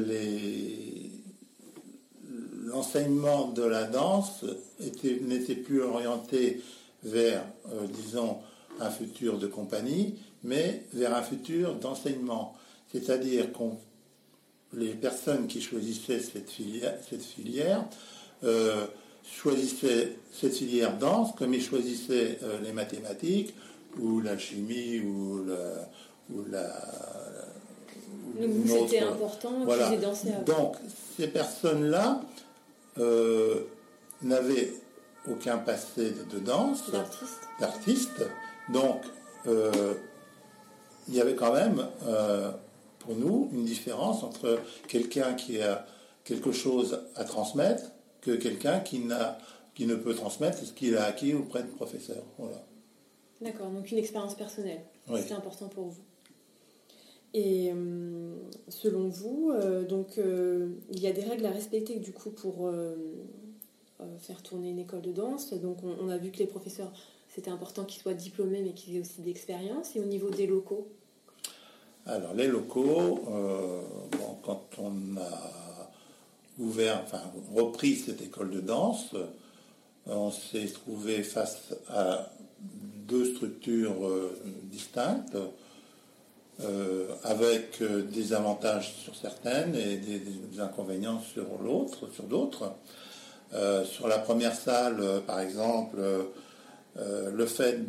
l'enseignement 2.65 3.49
de 3.49 3.63
la 3.63 3.83
danse 3.83 4.45
n'était 4.79 5.55
plus 5.55 5.81
orienté 5.81 6.61
vers, 7.03 7.43
euh, 7.71 7.87
disons, 7.87 8.37
un 8.79 8.89
futur 8.89 9.37
de 9.37 9.47
compagnie, 9.47 10.17
mais 10.43 10.85
vers 10.93 11.13
un 11.13 11.21
futur 11.21 11.75
d'enseignement. 11.75 12.55
C'est-à-dire 12.91 13.51
que 13.51 13.57
les 14.75 14.93
personnes 14.93 15.47
qui 15.47 15.61
choisissaient 15.61 16.19
cette 16.19 16.49
filière, 16.49 16.95
cette 17.09 17.23
filière 17.23 17.85
choisissaient 19.23 20.17
cette 20.31 20.55
filière 20.55 20.97
danse 20.97 21.31
comme 21.37 21.53
ils 21.53 21.63
choisissaient 21.63 22.39
euh, 22.43 22.59
les 22.61 22.73
mathématiques 22.73 23.53
ou 23.99 24.19
la 24.21 24.37
chimie 24.37 24.99
ou 24.99 25.45
la... 25.45 25.89
Ou 26.33 26.43
la 26.49 26.71
c'était 28.65 29.01
important 29.01 29.63
voilà. 29.63 29.91
Donc, 30.45 30.75
ces 31.15 31.27
personnes-là 31.27 32.21
euh, 32.97 33.61
n'avaient 34.23 34.73
aucun 35.29 35.57
passé 35.57 36.13
de 36.31 36.39
danse, 36.39 36.83
d'artiste. 37.59 38.25
Donc, 38.69 39.01
euh, 39.45 39.93
il 41.07 41.15
y 41.15 41.21
avait 41.21 41.35
quand 41.35 41.53
même, 41.53 41.85
pour 43.05 43.15
nous, 43.15 43.49
une 43.53 43.65
différence 43.65 44.23
entre 44.23 44.59
quelqu'un 44.87 45.33
qui 45.33 45.61
a 45.61 45.85
quelque 46.23 46.51
chose 46.51 46.99
à 47.15 47.23
transmettre 47.23 47.91
que 48.21 48.31
quelqu'un 48.31 48.79
qui, 48.79 48.99
n'a, 48.99 49.37
qui 49.75 49.85
ne 49.85 49.95
peut 49.95 50.13
transmettre 50.13 50.59
ce 50.59 50.71
qu'il 50.71 50.95
a 50.95 51.05
acquis 51.05 51.33
auprès 51.33 51.63
de 51.63 51.67
professeurs. 51.67 52.23
Voilà. 52.37 52.65
D'accord, 53.41 53.69
donc 53.69 53.91
une 53.91 53.97
expérience 53.97 54.35
personnelle. 54.35 54.81
C'est 55.07 55.33
important 55.33 55.67
pour 55.67 55.87
vous. 55.87 56.03
Et 57.33 57.71
euh, 57.73 58.35
selon 58.69 59.09
vous, 59.09 59.51
euh, 59.51 59.83
donc 59.83 60.17
euh, 60.17 60.69
il 60.91 60.99
y 60.99 61.07
a 61.07 61.11
des 61.11 61.23
règles 61.23 61.45
à 61.47 61.51
respecter 61.51 61.97
du 61.97 62.13
coup 62.13 62.29
pour 62.29 62.71
faire 64.19 64.43
tourner 64.43 64.69
une 64.69 64.79
école 64.79 65.01
de 65.01 65.11
danse. 65.11 65.53
Donc 65.53 65.79
on, 65.83 66.09
a 66.09 66.17
vu 66.17 66.31
que 66.31 66.37
les 66.37 66.45
professeurs, 66.45 66.91
c'était 67.29 67.49
important 67.49 67.85
qu'ils 67.85 68.01
soient 68.01 68.13
diplômés, 68.13 68.61
mais 68.61 68.73
qu'ils 68.73 68.95
aient 68.95 68.99
aussi 68.99 69.21
d'expérience. 69.21 69.95
Et 69.95 69.99
au 69.99 70.05
niveau 70.05 70.29
des 70.29 70.45
locaux 70.45 70.87
Alors 72.05 72.33
les 72.33 72.47
locaux, 72.47 73.21
quand 74.43 74.63
on 74.77 75.17
a 75.17 75.89
ouvert, 76.59 77.01
enfin 77.03 77.21
repris 77.55 77.95
cette 77.95 78.21
école 78.21 78.51
de 78.51 78.59
danse, 78.59 79.15
on 80.05 80.29
s'est 80.29 80.67
trouvé 80.67 81.23
face 81.23 81.73
à 81.89 82.29
deux 83.07 83.33
structures 83.33 84.05
euh, 84.05 84.37
distinctes. 84.63 85.37
avec 87.23 87.81
des 87.81 88.33
avantages 88.33 88.93
sur 89.03 89.15
certaines 89.15 89.75
et 89.75 89.97
des, 89.97 90.19
des 90.19 90.59
inconvénients 90.59 91.21
sur 91.21 91.47
l'autre, 91.63 92.09
sur 92.13 92.25
d'autres. 92.25 92.73
sur 93.85 94.07
la 94.07 94.19
première 94.19 94.55
salle, 94.55 95.21
par 95.25 95.39
exemple, 95.39 95.97
le 96.95 97.45
fait 97.45 97.79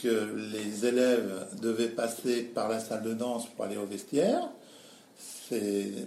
que 0.00 0.34
les 0.52 0.86
élèves 0.86 1.46
devaient 1.60 1.88
passer 1.88 2.42
par 2.42 2.68
la 2.68 2.80
salle 2.80 3.02
de 3.02 3.14
danse 3.14 3.46
pour 3.46 3.64
aller 3.64 3.76
au 3.76 3.86
vestiaire. 3.86 4.48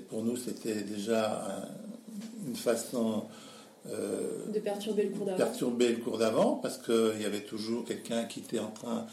Pour 0.10 0.24
nous, 0.24 0.38
c'était 0.38 0.81
déjà 0.81 1.43
une 2.48 2.55
façon 2.55 3.24
euh, 3.89 4.45
de 4.53 4.60
perturber 4.60 5.03
le 5.03 5.10
cours 5.10 5.25
d'avant. 5.25 5.38
Perturber 5.38 5.89
le 5.89 5.98
cours 5.98 6.17
d'avant, 6.17 6.55
parce 6.55 6.77
qu'il 6.77 7.21
y 7.21 7.25
avait 7.25 7.41
toujours 7.41 7.83
quelqu'un 7.83 8.25
qui 8.25 8.39
était 8.39 8.60
en 8.60 8.69
train 8.69 9.07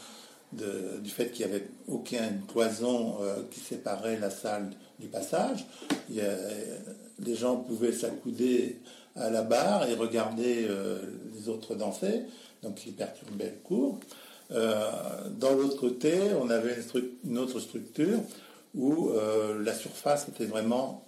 de, 0.53 0.99
du 1.01 1.09
fait 1.09 1.31
qu'il 1.31 1.45
n'y 1.45 1.53
avait 1.53 1.67
aucune 1.87 2.41
cloison 2.47 3.17
euh, 3.21 3.43
qui 3.49 3.59
séparait 3.59 4.19
la 4.19 4.29
salle 4.29 4.69
du 4.99 5.07
passage. 5.07 5.65
les 6.09 7.35
gens 7.35 7.57
pouvaient 7.57 7.91
s'accouder 7.91 8.79
à 9.15 9.29
la 9.29 9.41
barre 9.41 9.89
et 9.89 9.95
regarder 9.95 10.67
euh, 10.69 11.01
les 11.33 11.49
autres 11.49 11.75
danser, 11.75 12.23
donc 12.61 12.85
ils 12.85 12.93
perturbaient 12.93 13.53
le 13.55 13.63
cours. 13.63 13.99
Euh, 14.51 14.89
dans 15.37 15.53
l'autre 15.53 15.77
côté, 15.77 16.13
on 16.41 16.49
avait 16.49 16.75
une, 17.23 17.37
autre 17.37 17.59
structure 17.59 18.19
où 18.73 19.09
euh, 19.09 19.63
la 19.63 19.73
surface 19.73 20.27
était 20.27 20.45
vraiment 20.45 21.05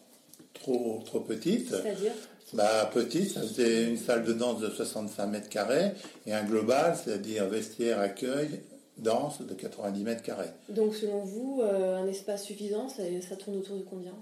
trop, 0.53 1.01
trop 1.05 1.21
petite. 1.21 1.69
C'est-à-dire? 1.69 2.13
Bah, 2.53 2.89
petite, 2.93 3.31
c'était 3.31 3.86
une 3.86 3.98
salle 3.98 4.25
de 4.25 4.33
danse 4.33 4.60
de 4.60 4.69
65 4.69 5.25
mètres 5.27 5.50
carrés 5.50 5.93
et 6.27 6.33
un 6.33 6.43
global, 6.43 6.98
c'est-à-dire 7.01 7.48
vestiaire, 7.48 8.00
accueil, 8.00 8.62
danse 8.98 9.41
de 9.41 9.53
90 9.53 10.03
mètres 10.03 10.21
carrés. 10.21 10.50
Donc 10.67 10.95
selon 10.95 11.24
vous, 11.24 11.62
euh, 11.63 11.95
un 11.95 12.07
espace 12.07 12.43
suffisant, 12.43 12.89
ça, 12.89 13.03
ça, 13.27 13.38
tourne 13.38 13.57
autour 13.57 13.77
de 13.77 13.83
combien? 13.83 14.13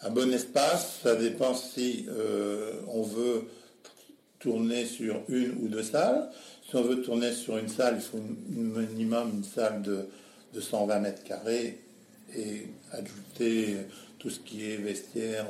Un 0.00 0.10
bon 0.10 0.32
espace, 0.32 1.00
ça 1.02 1.16
dépend 1.16 1.54
si 1.54 2.06
on 2.88 3.02
veut 3.02 3.42
tourner 4.40 4.86
sur 4.86 5.22
une 5.28 5.52
ou 5.62 5.68
deux 5.68 5.82
salles. 5.82 6.28
Si 6.68 6.74
on 6.74 6.82
veut 6.82 7.02
tourner 7.02 7.32
sur 7.32 7.58
une 7.58 7.68
salle, 7.68 7.96
il 7.96 8.00
faut 8.00 8.18
un 8.18 8.80
minimum 8.80 9.30
une 9.36 9.44
salle 9.44 9.82
de, 9.82 10.08
120 10.58 10.98
mètres 10.98 11.22
carrés 11.22 11.78
et 12.36 12.66
ajouter 12.90 13.76
tout 14.18 14.30
ce 14.30 14.40
qui 14.40 14.70
est 14.70 14.76
vestiaire. 14.76 15.46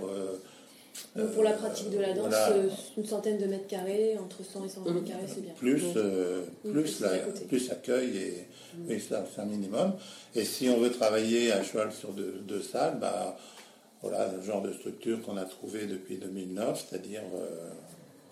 Euh, 1.17 1.29
pour 1.35 1.43
la 1.43 1.53
pratique 1.53 1.91
de 1.91 1.99
la 1.99 2.13
danse, 2.13 2.35
euh, 2.51 2.69
une 2.97 3.07
centaine 3.07 3.39
de 3.39 3.47
mètres 3.47 3.67
carrés, 3.67 4.19
entre 4.19 4.45
100 4.45 4.65
et 4.65 4.69
120 4.69 4.93
mètres 4.93 5.07
carrés, 5.07 5.27
c'est 5.27 5.41
bien. 5.41 5.53
Plus, 5.55 5.83
euh, 5.97 6.43
plus, 6.63 7.03
plus, 7.49 7.71
accueil, 7.71 8.47
et, 8.89 8.97
mm. 8.97 9.01
ça, 9.01 9.25
c'est 9.33 9.41
un 9.41 9.47
minimum. 9.47 9.95
Et 10.35 10.45
si 10.45 10.69
on 10.69 10.79
veut 10.79 10.91
travailler 10.91 11.53
à 11.53 11.63
cheval 11.63 11.93
sur 11.93 12.11
deux, 12.13 12.63
salles, 12.63 12.99
bah, 13.01 13.37
voilà 14.03 14.31
le 14.33 14.43
genre 14.43 14.63
de 14.63 14.73
structure 14.73 15.23
qu'on 15.23 15.37
a 15.37 15.45
trouvé 15.45 15.87
depuis 15.87 16.17
2009, 16.17 16.87
c'est-à-dire 16.89 17.23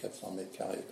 400 0.00 0.32
mètres 0.32 0.56
carrés. 0.56 0.84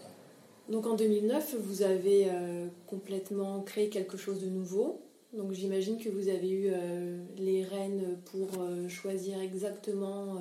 Donc 0.69 0.87
en 0.87 0.95
2009, 0.95 1.57
vous 1.61 1.83
avez 1.83 2.27
euh, 2.29 2.67
complètement 2.87 3.63
créé 3.63 3.89
quelque 3.89 4.17
chose 4.17 4.41
de 4.41 4.49
nouveau. 4.49 5.01
Donc 5.33 5.53
j'imagine 5.53 5.99
que 5.99 6.09
vous 6.09 6.29
avez 6.29 6.51
eu 6.51 6.71
euh, 6.73 7.19
les 7.37 7.63
rênes 7.63 8.19
pour 8.33 8.49
euh, 8.61 8.89
choisir 8.89 9.41
exactement 9.41 10.41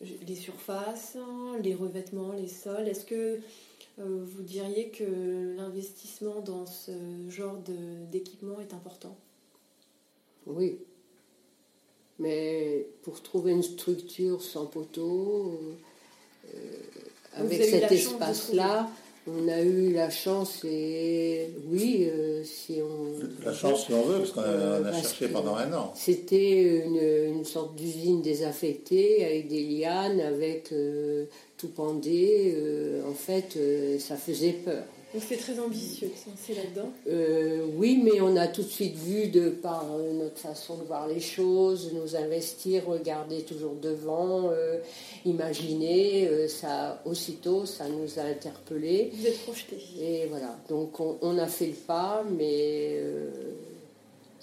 les 0.00 0.34
surfaces, 0.34 1.16
les 1.62 1.74
revêtements, 1.74 2.32
les 2.32 2.48
sols. 2.48 2.86
Est-ce 2.86 3.06
que 3.06 3.40
vous 3.96 4.42
diriez 4.42 4.90
que 4.90 5.56
l'investissement 5.56 6.40
dans 6.40 6.66
ce 6.66 6.92
genre 7.30 7.56
d'équipement 8.12 8.60
est 8.60 8.74
important? 8.74 9.16
Oui. 10.46 10.78
Mais 12.18 12.86
pour 13.02 13.22
trouver 13.22 13.52
une 13.52 13.62
structure 13.62 14.42
sans 14.42 14.66
poteau, 14.66 15.58
avec 17.36 17.62
cet 17.62 17.92
espace-là, 17.92 18.88
on 19.26 19.48
a 19.48 19.60
eu 19.60 19.92
la 19.92 20.10
chance 20.10 20.64
et 20.64 21.50
oui, 21.70 22.08
euh, 22.10 22.42
si 22.44 22.78
on... 22.82 23.44
La 23.44 23.52
chance 23.52 23.86
si 23.86 23.92
on 23.92 24.02
veut, 24.02 24.18
parce 24.18 24.32
qu'on 24.32 24.40
a, 24.40 24.46
euh, 24.46 24.92
cherché 24.92 25.28
pendant 25.28 25.54
un 25.56 25.72
an. 25.72 25.92
C'était 25.94 26.84
une, 26.84 27.44
sorte 27.44 27.76
d'usine 27.76 28.22
désaffectée 28.22 29.24
avec 29.24 29.48
des 29.48 29.62
lianes, 29.62 30.20
avec 30.20 30.72
euh, 30.72 31.26
tout 31.56 31.68
pendé. 31.68 32.56
en 33.08 33.14
fait, 33.14 33.58
ça 33.98 34.16
faisait 34.16 34.52
peur. 34.52 34.84
Donc 35.14 35.22
c'est 35.26 35.38
très 35.38 35.58
ambitieux 35.58 36.10
c'est 36.36 36.54
là-dedans 36.54 36.92
euh, 37.08 37.64
Oui, 37.76 37.98
mais 38.02 38.20
on 38.20 38.36
a 38.36 38.46
tout 38.46 38.62
de 38.62 38.68
suite 38.68 38.94
vu, 38.94 39.28
de 39.28 39.48
par 39.48 39.86
euh, 39.94 40.12
notre 40.12 40.38
façon 40.38 40.76
de 40.76 40.82
voir 40.82 41.08
les 41.08 41.20
choses, 41.20 41.92
nous 41.94 42.14
investir, 42.14 42.86
regarder 42.86 43.42
toujours 43.42 43.74
devant, 43.74 44.50
euh, 44.50 44.78
imaginer, 45.24 46.46
ça 46.48 47.00
aussitôt, 47.06 47.64
ça 47.64 47.88
nous 47.88 48.18
a 48.18 48.22
interpellés. 48.22 49.10
Vous 49.14 49.26
êtes 49.26 49.38
projetés. 49.38 49.78
Et 49.98 50.26
voilà, 50.26 50.58
donc 50.68 51.00
on, 51.00 51.38
a 51.38 51.46
fait 51.46 51.68
le 51.68 51.72
pas, 51.72 52.22
mais 52.30 53.00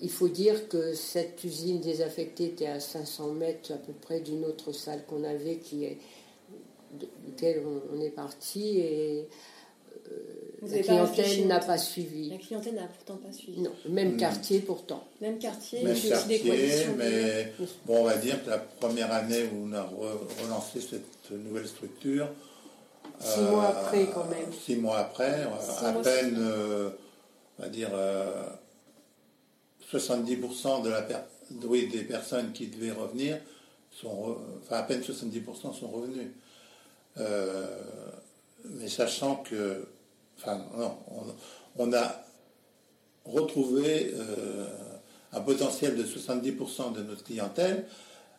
il 0.02 0.10
faut 0.10 0.30
dire 0.30 0.68
que 0.68 0.94
cette 0.94 1.44
usine 1.44 1.80
désaffectée 1.80 2.46
était 2.46 2.66
à 2.66 2.80
500 2.80 3.34
mètres 3.34 3.72
à 3.72 3.78
peu 3.78 3.94
près 3.94 4.20
d'une 4.20 4.46
autre 4.46 4.72
salle 4.72 5.04
qu'on 5.08 5.24
avait, 5.24 5.58
qui 5.58 5.86
est, 5.86 5.98
de 7.00 7.08
laquelle 7.28 7.62
on, 7.66 7.98
on 7.98 8.02
est 8.02 8.10
parti, 8.10 8.80
et 8.80 9.28
la 10.62 10.80
clientèle 10.80 11.48
n'a 11.48 11.60
pas 11.60 11.78
suivi. 11.78 12.30
La 12.30 12.38
clientèle 12.38 12.76
n'a 12.76 12.88
pourtant 12.88 13.18
pas 13.18 13.32
suivi. 13.32 13.62
Non, 13.62 13.72
même 13.90 14.14
hmm. 14.14 14.18
quartier 14.18 14.60
pourtant. 14.60 15.04
Même 15.22 15.38
quartier, 15.38 15.84
même 15.84 16.00
quartier 16.00 16.42
mais 16.98 17.54
bon, 17.86 18.02
on 18.02 18.04
va 18.04 18.18
dire 18.18 18.44
que 18.44 18.50
la 18.50 18.60
première 18.60 19.12
année 19.12 19.44
où 19.54 19.68
on 19.68 19.74
a 19.74 19.84
relancé 20.44 20.82
cette 20.82 21.32
nouvelle 21.32 21.68
structure. 21.68 22.30
Six 23.20 23.42
mois 23.42 23.64
euh, 23.64 23.70
après, 23.70 24.10
quand 24.14 24.26
même. 24.26 24.52
Six 24.54 24.76
mois 24.76 24.98
après, 25.00 25.44
à 25.82 25.94
peine, 25.94 26.36
euh, 26.38 26.90
on 27.58 27.64
va 27.64 27.70
dire, 27.70 27.92
70% 29.92 30.84
de 30.84 30.90
la 30.90 31.06
oui, 31.64 31.88
des 31.88 32.04
personnes 32.04 32.52
qui 32.52 32.68
devaient 32.68 32.92
revenir 32.92 33.38
sont, 33.92 34.38
enfin, 34.64 34.78
à 34.78 34.84
peine 34.84 35.02
70% 35.02 35.80
sont 35.80 35.88
revenus. 35.88 36.28
Euh, 37.18 37.66
mais 38.66 38.90
sachant 38.90 39.38
que 39.38 39.88
enfin 40.38 40.64
non, 40.78 40.98
on, 41.78 41.94
a 41.94 42.26
retrouvé 43.26 44.14
euh, 44.14 44.68
un 45.34 45.42
potentiel 45.42 45.96
de 45.96 46.04
70% 46.04 46.94
de 46.94 47.04
notre 47.04 47.24
clientèle, 47.24 47.86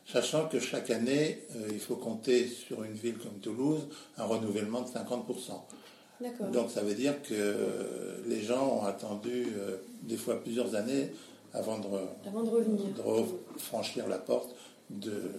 sachant 0.07 0.47
que 0.47 0.61
chaque 0.61 0.91
année, 0.91 1.43
euh, 1.57 1.69
il 1.71 1.81
faut 1.81 1.97
compter 1.97 2.47
sur 2.47 2.85
une 2.85 2.95
ville 2.95 3.19
comme 3.19 3.39
Toulouse 3.41 3.89
un 4.17 4.25
renouvellement 4.25 4.83
de 4.83 4.89
50%. 4.89 6.53
Donc 6.53 6.71
ça 6.71 6.83
veut 6.83 6.95
dire 6.95 7.21
que 7.23 7.35
euh, 7.35 8.17
les 8.27 8.41
gens 8.41 8.81
ont 8.81 8.85
attendu 8.85 9.49
des 10.03 10.17
fois 10.17 10.41
plusieurs 10.43 10.75
années 10.75 11.13
avant 11.53 11.79
de, 11.79 11.87
revenir. 11.87 12.87
franchir 13.59 14.09
la 14.09 14.19
porte 14.19 14.55
de 14.91 15.31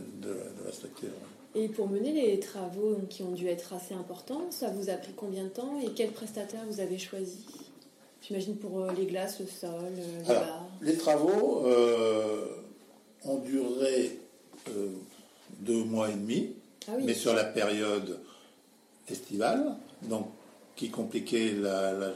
la 0.66 0.72
structure. 0.72 1.10
Et 1.58 1.70
pour 1.70 1.90
mener 1.90 2.12
les 2.12 2.40
travaux 2.40 2.98
qui 3.10 3.24
ont 3.24 3.32
dû 3.32 3.48
être 3.48 3.74
assez 3.74 3.96
importants, 3.96 4.52
ça 4.52 4.70
vous 4.70 4.92
a 4.92 4.94
pris 4.94 5.14
combien 5.16 5.46
de 5.46 5.50
temps 5.50 5.80
et 5.84 5.90
quel 5.96 6.12
prestataire 6.12 6.62
vous 6.70 6.80
avez 6.82 7.00
choisi? 7.00 7.40
J'imagine 8.22 8.58
pour 8.58 8.80
euh, 8.80 8.92
les 8.96 9.08
glaces, 9.08 9.40
le 9.40 9.48
sol, 9.48 9.72
euh, 9.74 10.20
les 10.20 10.28
bars. 10.28 10.70
Les 10.84 10.98
travaux 10.98 11.66
euh, 11.66 12.46
ont 13.26 13.40
duré 13.40 14.20
deux 15.62 15.84
mois 15.84 16.10
et 16.10 16.14
demi, 16.14 16.54
ah 16.88 16.92
mais 17.04 17.16
sur 17.16 17.34
la 17.34 17.46
période 17.46 18.20
estivale, 19.10 19.78
donc 20.04 20.28
qui 20.76 20.92
compliquait 20.92 21.54
la, 21.54 22.14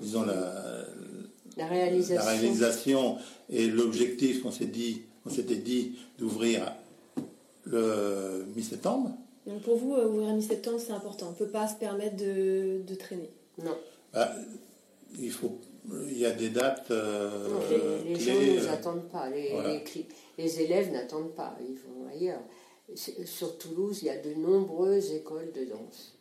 disons 0.00 0.24
la, 0.24 1.66
réalisation. 1.68 2.16
la 2.16 2.30
réalisation 2.30 3.18
et 3.50 3.68
l'objectif 3.68 4.42
qu'on 4.42 4.50
s'est 4.50 4.64
dit, 4.64 5.02
on 5.26 5.30
s'était 5.30 5.56
dit 5.56 5.96
d'ouvrir 6.18 6.72
le 7.64 8.44
mi-septembre. 8.54 9.10
Donc 9.46 9.62
pour 9.62 9.76
vous, 9.76 9.94
euh, 9.94 10.08
ouvrir 10.08 10.34
mi-septembre, 10.34 10.78
c'est 10.80 10.92
important. 10.92 11.26
On 11.28 11.30
ne 11.30 11.36
peut 11.36 11.48
pas 11.48 11.68
se 11.68 11.76
permettre 11.76 12.16
de, 12.16 12.94
traîner. 12.98 13.30
Non. 13.62 13.76
Bah, 14.12 14.32
il, 15.18 15.30
faut, 15.30 15.58
il 16.08 16.18
y 16.18 16.26
a 16.26 16.32
des 16.32 16.50
dates. 16.50 16.90
Euh, 16.90 18.02
les, 18.04 18.18
gens 18.18 18.34
ne 18.34 18.58
nous 18.58 18.66
euh, 18.66 18.72
attendent 18.72 19.08
pas. 19.10 19.28
Les, 19.28 20.60
élèves 20.60 20.92
n'attendent 20.92 21.34
pas. 21.34 21.56
Ils 21.60 21.76
vont 21.76 22.08
ailleurs. 22.10 22.40
Sur 22.94 23.58
Toulouse, 23.58 24.00
il 24.02 24.06
y 24.06 24.10
a 24.10 24.18
de 24.18 24.34
nombreuses 24.34 25.12
écoles 25.12 25.52
de 25.52 25.64
danse. 25.64 26.18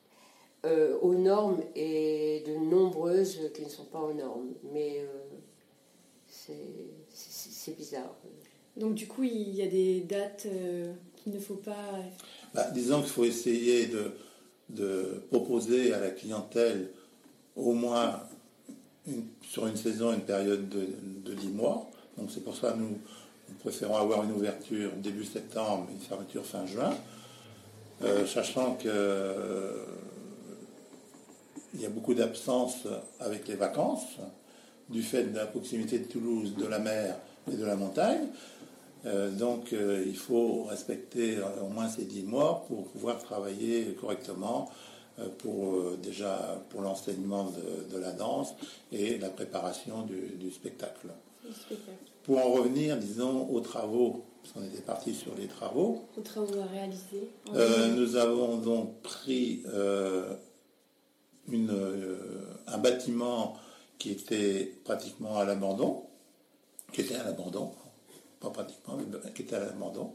aux 1.02 1.14
normes 1.14 1.62
et 1.76 2.44
de 2.48 2.56
nombreuses 2.56 3.52
qui 3.54 3.64
ne 3.64 3.70
sont 3.70 3.86
pas 3.86 4.00
aux 4.00 4.14
normes. 4.14 4.54
Mais 4.72 5.06
c'est 7.10 7.76
bizarre. 7.76 8.16
Donc 8.76 8.96
du 8.96 9.08
coup, 9.08 9.24
il 9.24 9.54
y 9.56 9.62
a 9.62 9.68
des 9.68 10.02
dates 10.02 10.48
ne 11.28 11.40
faut 11.40 11.56
pas... 11.56 11.90
Bah, 12.54 12.70
disons 12.72 13.02
qu'il 13.02 13.12
faut 13.12 13.26
essayer 13.26 13.88
de, 13.88 15.24
proposer 15.30 15.94
à 15.94 16.00
la 16.00 16.10
clientèle 16.10 16.90
au 17.56 17.74
moins 17.74 18.22
sur 19.42 19.68
une 19.68 19.76
saison 19.76 20.14
une 20.14 20.22
période 20.22 20.70
de, 20.70 20.88
de 21.26 21.34
10 21.34 21.48
mois. 21.50 21.90
Donc 22.18 22.30
c'est 22.32 22.44
pour 22.44 22.56
ça 22.56 22.72
que 22.72 22.80
nous, 22.80 22.98
préférons 23.60 23.96
avoir 23.96 24.24
une 24.24 24.32
ouverture 24.32 24.92
début 24.98 25.24
septembre 25.24 25.88
et 25.90 25.94
une 25.94 26.00
fermeture 26.00 26.46
fin 26.46 26.66
juin. 26.66 26.94
Euh, 28.02 28.26
sachant 28.26 28.76
que 28.76 28.88
euh, 28.88 29.86
il 31.74 31.82
y 31.82 31.86
a 31.86 31.90
beaucoup 31.90 32.14
d'absence 32.14 32.88
avec 33.20 33.48
les 33.48 33.56
vacances, 33.56 34.18
du 34.90 35.02
fait 35.02 35.24
de 35.24 35.38
la 35.38 35.46
proximité 35.46 36.00
de 36.00 36.06
Toulouse, 36.06 36.56
de 36.56 36.66
la 36.66 36.80
mer 36.80 37.16
et 37.52 37.56
de 37.56 37.66
la 37.66 37.76
montagne. 37.76 38.28
Euh, 39.06 39.30
donc 39.32 39.74
il 39.74 40.16
faut 40.16 40.64
respecter 40.64 41.38
au 41.62 41.68
moins 41.68 41.90
ces 41.90 42.06
dix 42.06 42.24
mois 42.24 42.66
pour 42.68 42.86
pouvoir 42.86 43.20
travailler 43.20 43.96
correctement 44.00 44.70
pour 45.40 45.92
déjà 46.02 46.60
pour 46.70 46.82
l'enseignement 46.82 47.52
de, 47.92 47.98
la 48.00 48.14
danse 48.14 48.56
et 48.92 49.20
la 49.20 49.30
préparation 49.30 50.04
du, 50.04 50.52
spectacle. 50.52 51.08
Pour 52.24 52.40
en 52.40 52.52
revenir, 52.52 52.98
disons, 52.98 53.48
aux 53.50 53.60
travaux 53.60 54.24
parce 54.44 54.54
qu'on 54.54 54.64
était 54.64 54.82
parti 54.82 55.14
sur 55.14 55.34
les 55.36 55.48
travaux. 55.48 56.04
Aux 56.18 56.22
travaux 56.22 56.60
à 56.60 56.66
réaliser. 56.66 57.30
Euh, 57.56 57.96
nous 57.96 58.18
avons 58.18 58.58
donc 58.58 59.02
pris 59.02 59.64
euh, 59.68 60.36
une, 61.48 61.72
euh, 61.72 62.42
un 62.68 62.78
bâtiment 62.78 63.56
qui 63.98 64.12
était 64.12 64.76
pratiquement 64.84 65.38
à 65.38 65.46
l'abandon, 65.46 66.04
qui 66.92 67.02
était 67.02 67.16
à 67.16 67.24
l'abandon, 67.24 67.72
pratiquement, 68.52 68.98
mais 68.98 69.32
qui 69.32 69.44
était 69.44 69.56
à 69.56 69.60
l'abandon. 69.60 70.12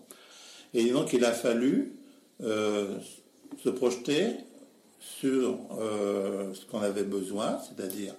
Et 0.74 0.90
donc 0.90 1.12
il 1.12 1.24
a 1.24 1.32
fallu 1.32 1.92
se 2.40 3.68
projeter 3.70 4.36
sur 5.00 5.58
ce 5.70 6.64
qu'on 6.70 6.80
avait 6.80 7.04
besoin, 7.04 7.58
c'est-à-dire 7.60 8.14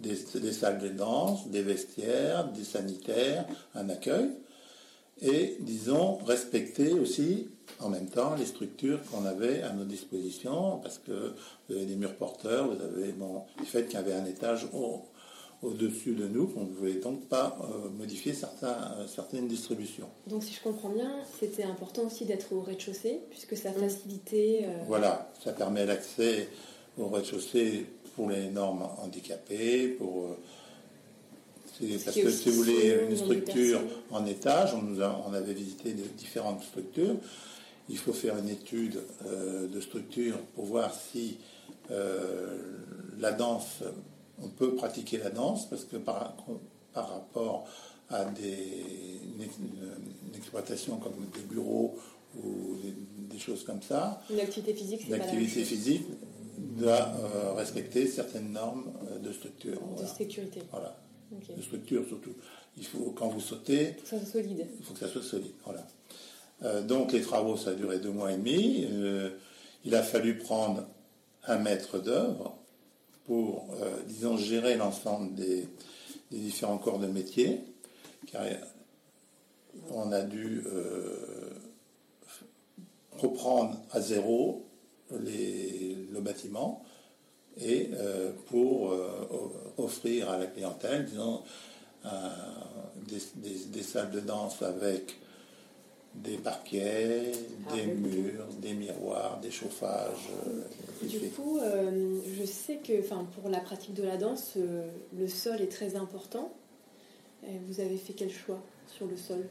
des, 0.00 0.16
des, 0.40 0.52
salles 0.52 0.78
de 0.78 0.88
danse, 0.88 1.48
des 1.48 1.62
vestiaires, 1.62 2.48
des 2.48 2.64
sanitaires, 2.64 3.44
un 3.74 3.88
accueil 3.88 4.30
et, 5.20 5.56
disons, 5.60 6.18
respecter 6.24 6.92
aussi 6.92 7.48
en 7.80 7.88
même 7.88 8.08
temps 8.08 8.34
les 8.36 8.46
structures 8.46 9.00
qu'on 9.10 9.24
avait 9.24 9.62
à 9.62 9.72
nos 9.72 9.84
dispositions, 9.84 10.78
parce 10.78 10.98
que 10.98 11.34
vous 11.68 11.74
avez 11.74 11.86
des 11.86 11.96
murs 11.96 12.14
porteurs, 12.14 12.68
vous 12.68 12.82
avez 12.82 13.12
bon, 13.12 13.42
le 13.58 13.64
fait 13.64 13.86
qu'il 13.86 13.94
y 13.94 14.02
avait 14.02 14.14
un 14.14 14.24
étage 14.24 14.68
au, 14.72 15.04
au-dessus 15.62 16.14
de 16.14 16.28
nous, 16.28 16.46
qu'on 16.46 16.64
ne 16.64 16.66
pouvait 16.66 16.94
donc 16.94 17.26
pas 17.28 17.58
euh, 17.62 17.88
modifier 17.90 18.32
certains, 18.32 18.94
euh, 18.98 19.06
certaines 19.06 19.48
distributions. 19.48 20.08
Donc 20.26 20.44
si 20.44 20.54
je 20.54 20.62
comprends 20.62 20.90
bien, 20.90 21.12
c'était 21.40 21.64
important 21.64 22.02
aussi 22.06 22.24
d'être 22.24 22.52
au 22.52 22.60
rez-de-chaussée, 22.60 23.20
puisque 23.30 23.56
ça 23.56 23.72
facilitait... 23.72 24.64
Euh, 24.64 24.84
voilà, 24.86 25.32
ça 25.42 25.52
permet 25.52 25.84
l'accès 25.84 26.48
au 26.96 27.08
rez-de-chaussée 27.08 27.86
pour 28.14 28.30
les 28.30 28.50
normes 28.50 28.88
handicapées, 29.02 29.88
pour 29.88 30.36
parce 32.04 32.16
que 32.16 32.30
si 32.30 32.50
vous 32.50 32.56
voulez 32.56 32.98
une 33.08 33.16
structure 33.16 33.80
en 34.10 34.26
étage, 34.26 34.74
on, 34.74 35.00
on 35.00 35.32
avait 35.32 35.54
visité 35.54 35.92
différentes 35.92 36.62
structures. 36.62 37.16
Il 37.88 37.98
faut 37.98 38.12
faire 38.12 38.36
une 38.36 38.48
étude 38.48 39.00
euh, 39.26 39.66
de 39.66 39.80
structure 39.80 40.38
pour 40.54 40.66
voir 40.66 40.92
si 40.94 41.38
euh, 41.90 42.58
la 43.18 43.32
danse, 43.32 43.82
on 44.42 44.48
peut 44.48 44.74
pratiquer 44.74 45.18
la 45.18 45.30
danse, 45.30 45.68
parce 45.68 45.84
que 45.84 45.96
par, 45.96 46.36
par 46.92 47.08
rapport 47.10 47.68
à 48.08 48.24
des, 48.24 49.20
une, 49.36 50.34
exploitation 50.34 50.96
comme 50.96 51.14
des 51.34 51.42
bureaux 51.42 51.96
ou 52.36 52.76
des, 53.30 53.38
choses 53.38 53.64
comme 53.64 53.82
ça, 53.82 54.22
une 54.30 54.40
activité 54.40 54.74
physique, 54.74 55.08
l'activité 55.08 55.64
physique 55.64 56.06
doit 56.58 57.08
euh, 57.20 57.52
respecter 57.54 58.06
certaines 58.06 58.52
normes 58.52 58.92
de 59.22 59.32
structure. 59.32 59.80
De 60.00 60.06
sécurité. 60.06 60.62
Voilà 60.70 60.96
de 61.30 61.62
structure 61.62 62.06
surtout. 62.06 62.34
Il 62.76 62.84
faut, 62.84 63.12
quand 63.16 63.28
vous 63.28 63.40
sautez, 63.40 63.88
il 63.90 63.94
faut 63.94 64.02
que 64.02 64.08
ça 64.08 64.18
soit 64.18 64.42
solide. 64.42 64.66
Il 64.78 64.84
faut 64.84 64.94
que 64.94 65.00
ça 65.00 65.08
soit 65.08 65.22
solide. 65.22 65.52
Voilà. 65.64 65.86
Euh, 66.62 66.82
donc 66.82 67.12
les 67.12 67.20
travaux, 67.20 67.56
ça 67.56 67.70
a 67.70 67.74
duré 67.74 67.98
deux 67.98 68.10
mois 68.10 68.32
et 68.32 68.36
demi. 68.36 68.86
Euh, 68.90 69.30
il 69.84 69.94
a 69.94 70.02
fallu 70.02 70.38
prendre 70.38 70.86
un 71.46 71.58
maître 71.58 71.98
d'œuvre 71.98 72.57
pour, 73.28 73.68
euh, 73.80 74.02
disons, 74.06 74.36
gérer 74.36 74.76
l'ensemble 74.76 75.34
des, 75.36 75.68
différents 76.32 76.78
corps 76.78 76.98
de 76.98 77.06
métier, 77.06 77.60
car 78.30 78.42
on 79.90 80.12
a 80.12 80.22
dû 80.22 80.62
reprendre 83.18 83.78
à 83.92 84.00
zéro 84.00 84.66
le 85.10 86.20
bâtiment 86.20 86.84
et 87.60 87.90
euh, 87.94 88.32
pour 88.46 88.92
euh, 88.92 89.26
offrir 89.78 90.30
à 90.30 90.38
la 90.38 90.46
clientèle, 90.46 91.06
disons, 91.06 91.42
des, 93.06 93.82
salles 93.82 94.10
de 94.10 94.20
danse 94.20 94.62
avec 94.62 95.18
des 96.14 96.36
parquets, 96.36 97.32
ah, 97.68 97.74
des 97.74 97.86
murs, 97.86 98.46
des 98.60 98.74
miroirs, 98.74 99.38
des 99.40 99.50
chauffages. 99.50 100.28
Euh, 100.46 101.06
du 101.06 101.28
coup, 101.30 101.60
je 101.60 102.44
sais 102.44 102.76
que 102.76 103.00
pour 103.40 103.48
la 103.48 103.60
pratique 103.60 103.94
de 103.94 104.02
la 104.02 104.16
danse, 104.16 104.56
le 105.16 105.28
sol 105.28 105.60
est 105.60 105.70
très 105.70 105.94
important. 105.94 106.52
vous 107.66 107.80
avez 107.80 107.96
fait 107.96 108.14
quel 108.14 108.32
choix 108.32 108.60
sur 108.88 109.06
le 109.06 109.16
sol? 109.16 109.46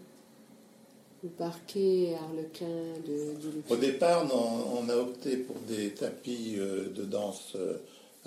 Le 1.23 1.29
parquet 1.29 2.15
arlequin 2.21 2.65
de, 3.07 3.73
Au 3.73 3.77
départ, 3.77 4.29
on, 4.31 4.87
a 4.89 4.95
opté 4.95 5.37
pour 5.37 5.55
des 5.67 5.91
tapis 5.91 6.57
de 6.57 7.03
danse 7.05 7.55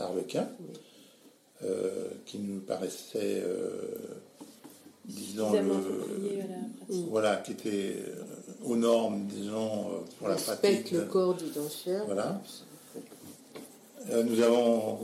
Arlequin, 0.01 0.49
euh, 1.63 2.09
qui 2.25 2.39
nous 2.39 2.61
paraissait, 2.61 3.43
euh, 5.11 5.63
disons, 6.89 7.07
voilà, 7.09 7.37
qui 7.37 7.53
était 7.53 7.97
euh, 7.99 8.25
aux 8.65 8.77
normes, 8.77 9.27
disons, 9.27 10.05
pour 10.19 10.29
la 10.29 10.37
pratique. 10.37 10.91
le 10.93 11.03
corps 11.03 11.35
du 11.35 11.51
danseur. 11.51 12.07
Voilà. 12.07 12.41
nous 14.25 14.41
avons 14.41 14.99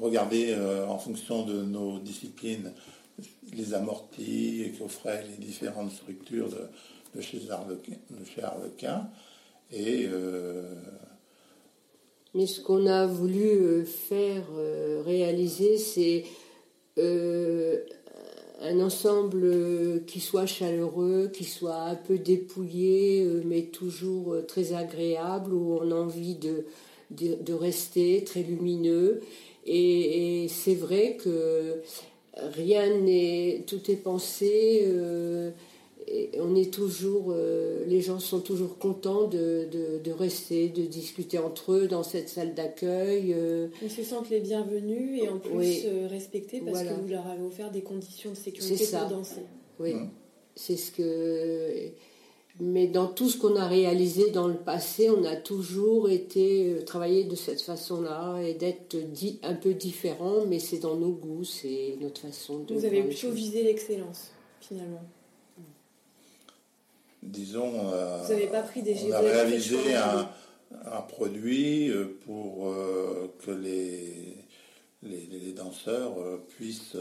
regardé 0.00 0.54
en 0.88 0.98
fonction 0.98 1.44
de 1.44 1.62
nos 1.62 1.98
disciplines 1.98 2.72
les 3.52 3.74
amortis 3.74 4.72
qu'offraient 4.78 5.24
les 5.30 5.44
différentes 5.44 5.92
structures 5.92 6.48
de, 7.14 7.20
chez, 7.20 7.40
Arlequin, 7.50 7.96
de 8.10 8.24
chez 8.24 8.42
Arlequin. 8.42 9.08
Et 9.72 10.08
mais 12.34 12.46
ce 12.46 12.60
qu'on 12.60 12.86
a 12.86 13.06
voulu 13.06 13.40
euh, 13.40 13.84
faire 13.84 14.44
euh, 14.56 15.02
réaliser, 15.04 15.78
c'est 15.78 16.24
euh, 16.98 17.80
un 18.60 18.80
ensemble 18.80 20.04
qui 20.06 20.20
soit 20.20 20.46
chaleureux, 20.46 21.30
qui 21.32 21.44
soit 21.44 21.82
un 21.82 21.94
peu 21.94 22.18
dépouillé, 22.18 23.24
mais 23.44 23.62
toujours 23.62 24.36
très 24.46 24.72
agréable, 24.72 25.52
où 25.52 25.78
on 25.80 25.90
a 25.92 25.94
envie 25.94 26.34
de, 26.34 26.64
de, 27.10 27.52
rester 27.52 28.24
très 28.24 28.42
lumineux. 28.42 29.20
Et, 29.64 30.48
c'est 30.48 30.74
vrai 30.74 31.16
que 31.22 31.82
rien 32.34 32.98
n'est, 32.98 33.64
tout 33.66 33.90
est 33.90 33.96
pensé 33.96 34.86
on 36.38 36.54
est 36.54 36.72
toujours, 36.72 37.26
euh, 37.30 37.84
les 37.86 38.00
gens 38.00 38.18
sont 38.18 38.40
toujours 38.40 38.78
contents 38.78 39.26
de, 39.26 40.10
rester, 40.10 40.68
de 40.68 40.82
discuter 40.82 41.38
entre 41.38 41.72
eux 41.72 41.88
dans 41.88 42.02
cette 42.02 42.28
salle 42.28 42.54
d'accueil. 42.54 43.34
Euh. 43.34 43.68
Ils 43.82 43.90
se 43.90 44.02
sentent 44.02 44.30
les 44.30 44.40
bienvenus 44.40 45.22
et 45.22 45.28
en 45.28 45.38
plus 45.38 45.82
euh, 45.84 46.06
respectés 46.08 46.60
parce 46.60 46.82
que 46.82 47.00
vous 47.00 47.08
leur 47.08 47.26
avez 47.26 47.42
offert 47.42 47.70
des 47.70 47.82
conditions 47.82 48.30
de 48.30 48.36
sécurité 48.36 48.86
pour 48.86 49.08
danser. 49.08 49.42
Oui, 49.78 49.94
mmh. 49.94 50.10
c'est 50.56 50.76
ce 50.76 50.92
que. 50.92 51.90
Mais 52.60 52.88
dans 52.88 53.06
tout 53.06 53.28
ce 53.28 53.38
qu'on 53.38 53.54
a 53.54 53.68
réalisé 53.68 54.30
dans 54.30 54.48
le 54.48 54.56
passé, 54.56 55.08
on 55.10 55.22
a 55.24 55.36
toujours 55.36 56.10
été 56.10 56.74
travaillé 56.84 57.22
de 57.22 57.36
cette 57.36 57.62
façon-là 57.62 58.40
et 58.40 58.54
d'être 58.54 58.96
un 59.44 59.54
peu 59.54 59.74
différent, 59.74 60.44
mais 60.48 60.58
c'est 60.58 60.78
dans 60.78 60.96
nos 60.96 61.12
goûts, 61.12 61.44
c'est 61.44 61.96
notre 62.00 62.20
façon 62.20 62.58
de. 62.64 62.74
Vous 62.74 62.84
avez 62.84 63.04
plutôt 63.04 63.30
visé 63.30 63.62
l'excellence, 63.62 64.32
finalement 64.60 65.04
disons, 67.22 67.92
euh, 67.92 68.22
Vous 68.22 68.46
pas 68.48 68.62
pris 68.62 68.82
des 68.82 68.96
on 69.06 69.12
a 69.12 69.20
réalisé 69.20 69.94
un, 69.94 71.00
produit 71.02 71.90
euh, 71.90 72.18
pour 72.26 72.68
euh, 72.68 73.32
que 73.44 73.50
les, 73.50 74.36
les, 75.02 75.52
danseurs 75.52 76.14
puissent 76.48 76.96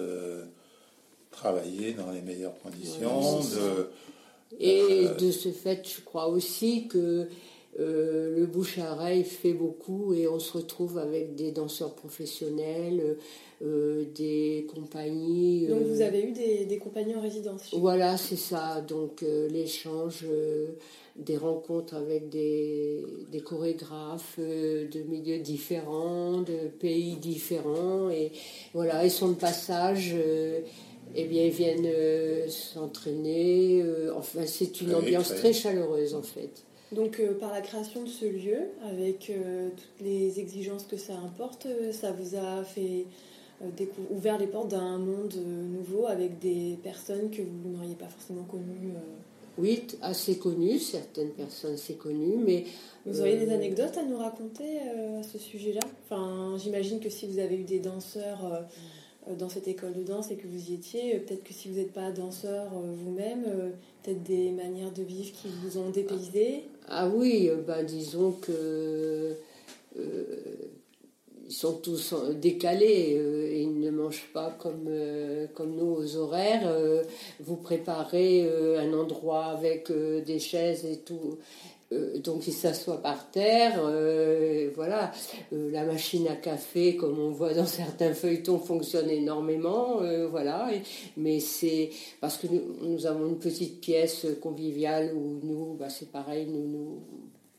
travailler 1.32 1.93
dans 1.93 2.12
les 2.12 2.21
meilleures 2.21 2.58
conditions. 2.60 3.41
et 4.60 5.08
de 5.19 5.32
ce 5.32 5.51
fait, 5.51 5.88
je 5.88 6.01
crois 6.01 6.27
aussi 6.27 6.88
que 6.88 7.27
le 7.78 8.46
bouche 8.46 8.80
à 8.80 8.94
oreille 8.94 9.24
fait 9.24 9.54
beaucoup 9.54 10.13
et 10.13 10.28
on 10.28 10.40
se 10.40 10.58
retrouve 10.58 10.98
avec 10.98 11.36
des 11.36 11.52
danseurs 11.52 11.94
professionnels, 11.94 13.18
des 13.62 14.68
compagnies. 14.74 15.68
Donc 15.68 15.84
vous 15.84 16.02
avez 16.02 16.24
eu 16.24 16.32
des, 16.32 16.66
des 16.66 16.78
compagnies 16.78 17.16
en 17.16 17.22
résidence 17.22 17.74
Voilà, 17.74 18.18
c'est 18.18 18.36
ça. 18.36 18.82
Donc 18.82 19.22
l'échange 19.22 20.26
des 21.18 21.38
rencontres 21.38 21.96
avec 21.96 22.30
des, 22.30 23.04
des 23.32 23.40
chorégraphes 23.42 24.36
euh, 24.40 24.88
de 24.88 25.00
milieux 25.02 25.40
différents, 25.40 26.42
de 26.42 26.68
pays 26.80 27.16
différents. 27.16 28.10
Et 28.10 28.32
voilà, 28.74 29.04
ils 29.04 29.12
sont 29.12 29.30
de 29.30 29.36
passage. 29.36 30.13
Euh, 30.16 30.62
eh 31.16 31.24
bien, 31.24 31.44
ils 31.46 31.52
viennent 31.52 31.86
euh, 31.88 32.48
s'entraîner. 32.50 33.84
enfin, 34.16 34.42
c'est 34.46 34.82
une 34.82 34.94
ambiance 34.94 35.30
très 35.30 35.54
chaleureuse, 35.54 36.13
en 36.13 36.22
fait. 36.22 36.66
Donc, 36.91 37.21
par 37.39 37.52
la 37.52 37.62
création 37.62 38.04
de 38.04 38.08
ce 38.08 38.26
lieu, 38.26 38.60
avec 38.89 39.32
toutes 39.76 40.06
les 40.06 40.39
exigences 40.39 40.86
que 40.86 40.95
ça 40.95 41.13
importe, 41.17 41.67
ça 41.91 42.13
vous 42.13 42.36
a 42.38 42.63
fait 42.63 43.06
ouvert 44.10 44.38
les 44.38 44.47
portes 44.47 44.69
d'un 44.69 44.97
monde 44.97 45.36
nouveau 45.36 46.08
avec 46.08 46.39
des 46.39 46.78
personnes 46.84 47.30
que 47.30 47.41
vous 47.41 47.69
n'auriez 47.69 47.95
pas 47.95 48.08
forcément 48.08 48.43
connues 48.43 48.93
oui, 49.58 49.82
assez 50.02 50.38
connu, 50.38 50.78
certaines 50.78 51.32
personnes 51.32 51.73
assez 51.73 51.95
connues, 51.95 52.38
mais... 52.38 52.65
Vous 53.06 53.21
auriez 53.21 53.38
des 53.38 53.50
euh, 53.50 53.56
anecdotes 53.56 53.97
à 53.97 54.04
nous 54.04 54.17
raconter 54.17 54.82
euh, 54.82 55.19
à 55.19 55.23
ce 55.23 55.39
sujet-là? 55.39 55.82
Enfin, 56.06 56.58
j'imagine 56.60 57.00
que 57.00 57.10
si 57.10 57.26
vous 57.26 57.39
avez 57.39 57.56
eu 57.56 57.63
des 57.63 57.80
danseurs 57.80 58.45
euh, 58.45 59.34
dans 59.36 59.50
cette 59.50 59.67
école 59.67 59.93
de 59.93 60.04
danse 60.04 60.30
et 60.30 60.36
que 60.36 60.45
vous 60.47 60.69
y 60.69 60.76
étiez, 60.76 61.17
peut-être 61.19 61.43
que 61.43 61.54
si 61.54 61.69
vous 61.69 61.78
n'êtes 61.78 61.91
pas 61.91 62.12
danseur 62.12 62.69
vous-même, 62.69 63.45
peut-être 64.04 64.21
des 64.23 64.52
manières 64.52 64.91
de 64.91 65.02
vivre 65.02 65.32
qui 65.32 65.47
vous 65.63 65.80
ont 65.80 65.89
dépaysé? 65.89 66.63
Ah 66.89 67.08
oui, 67.08 67.52
ben 67.67 67.84
disons 67.84 68.32
que 68.32 69.36
ils 71.47 71.54
sont 71.54 71.78
tous 71.78 72.13
décalés, 72.36 73.15
euh, 73.17 73.50
ils 73.56 73.80
ne 73.80 73.89
mangent 73.89 74.30
pas 74.34 74.56
comme, 74.60 74.86
euh, 74.89 75.47
comme 75.54 75.76
nous 75.76 75.95
aux 75.95 76.15
horaires. 76.17 76.67
Euh, 76.67 77.04
vous 77.39 77.56
préparez 77.56 78.50
un 78.78 78.93
endroit 78.93 79.45
avec 79.45 79.91
des 79.91 80.39
chaises 80.39 80.86
et 80.86 80.97
tout. 80.97 81.38
Donc 82.23 82.47
ils 82.47 82.54
s'assoient 82.54 83.02
par 83.02 83.32
terre, 83.32 83.80
voilà. 84.76 85.12
la 85.52 85.86
machine 85.86 86.28
à 86.28 86.36
café, 86.36 86.97
comme 86.97 87.17
on 87.19 87.32
voit 87.32 87.54
dans 87.54 87.65
certains 87.65 88.13
feuilletons, 88.13 88.60
fonctionne 88.60 89.10
énormément, 89.10 90.02
voilà. 90.30 90.69
mais 91.15 91.39
c'est 91.39 91.91
parce 92.19 92.38
que 92.38 92.47
nous, 92.82 93.06
avons 93.06 93.28
une 93.28 93.39
petite 93.39 93.80
pièce 93.80 94.28
conviviale 94.41 95.13
où 95.15 95.39
nous, 95.43 95.76
bah, 95.76 95.89
c'est 95.89 96.12
pareil, 96.12 96.47
nous, 96.47 96.67
nous 96.67 97.00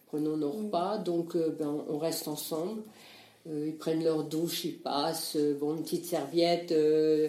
prenons 0.06 0.36
nos 0.36 0.50
repas, 0.50 0.98
donc 0.98 1.36
ben, 1.36 1.84
on 1.88 1.98
reste 1.98 2.28
ensemble. 2.28 2.82
Euh, 3.50 3.66
ils 3.68 3.76
prennent 3.76 4.04
leur 4.04 4.24
douche, 4.24 4.64
ils 4.64 4.78
passent, 4.78 5.36
euh, 5.36 5.56
bon, 5.58 5.76
une 5.76 5.82
petite 5.82 6.04
serviette, 6.04 6.70
euh, 6.72 7.28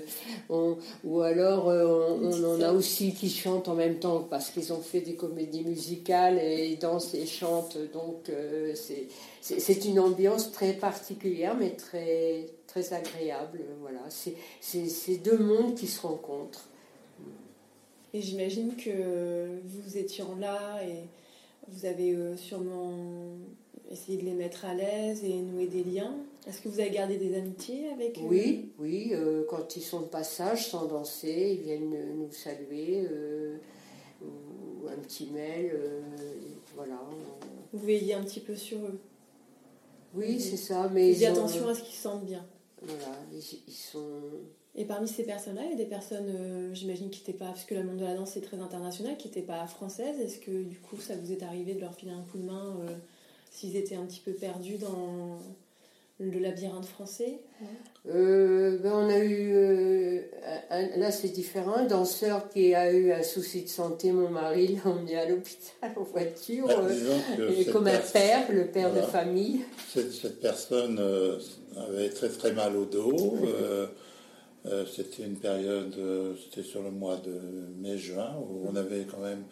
ou 0.50 1.22
alors 1.22 1.68
on, 1.68 2.44
en 2.44 2.62
a 2.62 2.74
aussi 2.74 3.14
qui 3.14 3.30
chantent 3.30 3.70
en 3.70 3.76
même 3.76 4.00
temps 4.00 4.28
parce 4.30 4.50
qu'ils 4.50 4.74
ont 4.74 4.82
fait 4.82 5.00
des 5.00 5.16
comédies 5.16 5.64
musicales 5.64 6.38
et 6.38 6.68
ils 6.72 6.80
dansent 6.80 7.14
et 7.14 7.26
chantent, 7.26 7.78
donc 7.94 8.32
c'est 9.42 9.86
une 9.86 10.00
ambiance 10.00 10.52
très 10.52 10.74
particulière 10.74 11.56
mais 11.58 11.72
très, 11.72 12.48
très 12.68 12.94
agréable. 12.94 13.62
Voilà, 13.82 14.02
c'est 14.10 15.18
deux 15.18 15.38
mondes 15.38 15.76
qui 15.76 15.88
se 15.88 16.02
rencontrent. 16.02 16.66
Et 18.14 18.22
j'imagine 18.22 18.76
que 18.76 19.60
vous 19.64 19.98
étiez 19.98 20.24
là 20.40 20.82
et 20.84 21.06
vous 21.68 21.86
avez 21.86 22.18
sûrement 22.38 22.92
essayer 23.90 24.18
de 24.18 24.26
les 24.26 24.34
mettre 24.34 24.66
à 24.66 24.74
l'aise 24.74 25.24
et 25.24 25.42
nouer 25.42 25.68
des 25.68 25.84
liens. 25.84 26.16
Est-ce 26.48 26.62
que 26.62 26.70
vous 26.70 26.80
avez 26.80 26.92
gardé 26.92 27.18
des 27.18 27.36
amitiés 27.36 27.90
avec 27.90 28.18
eux? 28.18 28.24
Oui, 28.26 28.72
oui. 28.80 29.10
Euh, 29.14 29.44
quand 29.50 29.76
ils 29.76 29.82
sont 29.82 30.02
de 30.02 30.08
passage, 30.08 30.70
sans 30.70 30.86
danser, 30.86 31.58
ils 31.60 31.64
viennent 31.64 31.96
nous 32.18 32.32
saluer 32.32 33.08
euh, 33.12 33.58
ou 34.22 34.88
un 34.88 34.98
petit 34.98 35.28
mail. 35.32 35.72
Euh, 35.74 36.02
voilà. 36.76 37.00
Vous 37.74 37.86
veillez 37.86 38.14
un 38.14 38.24
petit 38.24 38.40
peu 38.40 38.56
sur 38.56 38.78
eux? 38.80 39.00
Oui, 40.14 40.40
c'est 40.40 40.58
ça. 40.58 40.90
Mais 40.94 41.12
ils 41.12 41.26
attention 41.26 41.68
à 41.68 41.76
ce 41.76 41.82
qu'ils 41.82 41.96
se 41.96 42.02
sentent 42.04 42.26
bien. 42.26 42.46
Voilà, 42.82 43.18
ils, 43.34 43.74
sont. 43.74 44.22
Et 44.74 44.86
parmi 44.86 45.08
ces 45.08 45.24
personnes-là, 45.24 45.64
il 45.66 45.72
y 45.72 45.74
a 45.74 45.78
des 45.78 45.86
personnes, 45.86 46.74
j'imagine, 46.74 47.10
qui 47.10 47.20
n'étaient 47.20 47.38
pas, 47.38 47.52
puisque 47.52 47.72
le 47.72 47.84
monde 47.84 47.98
de 47.98 48.06
la 48.06 48.16
danse 48.16 48.38
est 48.38 48.42
très 48.42 48.58
international, 48.58 49.18
qui 49.18 49.28
n'étaient 49.28 49.42
pas 49.42 49.68
françaises. 49.68 50.20
Est-ce 50.22 50.40
que 50.40 50.64
du 50.64 50.80
coup, 50.80 50.96
ça 50.98 51.16
vous 51.18 51.34
est 51.34 51.44
arrivé 51.44 51.74
de 51.74 51.82
leur 51.82 51.94
filer 51.94 52.14
un 52.14 52.24
coup 52.32 52.38
de 52.38 52.46
main 52.46 52.78
s'ils 53.50 53.76
étaient 53.76 53.96
un 53.96 54.06
petit 54.06 54.22
peu 54.22 54.32
perdus 54.32 54.78
dans 54.78 55.40
le 56.20 56.40
labyrinthe 56.40 56.86
français 56.86 57.40
euh, 58.10 58.78
ben 58.80 58.92
On 58.94 59.10
a 59.10 59.20
eu, 59.20 59.52
euh, 59.54 60.22
là 60.98 61.12
c'est 61.12 61.30
différent, 61.30 61.76
un 61.76 61.86
danseur 61.86 62.50
qui 62.50 62.74
a 62.76 62.92
eu 62.92 63.12
un 63.12 63.24
souci 63.24 63.64
de 63.64 63.70
santé, 63.70 64.12
mon 64.12 64.30
mari 64.30 64.76
l'a 64.76 64.92
emmené 64.92 65.18
à 65.18 65.30
l'hôpital 65.30 65.92
en 65.96 66.04
voiture, 66.04 66.68
bah, 66.68 66.82
euh, 67.40 67.72
comme 67.72 67.88
un 67.88 68.00
père, 68.00 68.52
le 68.52 68.68
père 68.68 68.94
de 68.94 69.02
famille. 69.02 69.62
Cette, 69.88 70.40
personne 70.40 71.00
avait 71.78 72.10
très 72.10 72.30
très 72.30 72.54
mal 72.54 72.76
au 72.76 72.86
dos. 72.86 73.38
c'était 74.94 75.24
une 75.24 75.38
période, 75.38 75.96
c'était 76.44 76.68
sur 76.68 76.84
le 76.84 76.92
mois 76.92 77.18
de 77.18 77.40
mai-juin, 77.82 78.36
où 78.50 78.68
on 78.70 78.76
avait 78.76 79.06
quand 79.10 79.22
même 79.22 79.44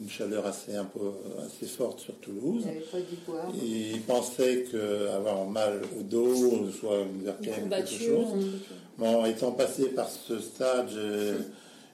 une 0.00 0.08
chaleur 0.08 0.46
assez, 0.46 0.74
un 0.74 0.84
peu, 0.84 1.00
assez 1.46 1.66
forte 1.66 2.00
sur 2.00 2.14
Toulouse. 2.16 2.64
Il, 3.62 3.92
il 3.92 4.00
pensait 4.02 4.66
qu'avoir 4.70 5.46
mal 5.46 5.82
au 5.98 6.02
dos, 6.02 6.70
soit 6.72 6.98
une 7.00 7.28
ou 7.28 7.68
quelque 7.68 7.86
chose. 7.86 8.28
Bon, 8.98 9.24
étant 9.24 9.52
passé 9.52 9.86
par 9.88 10.08
ce 10.08 10.38
stade, 10.40 10.88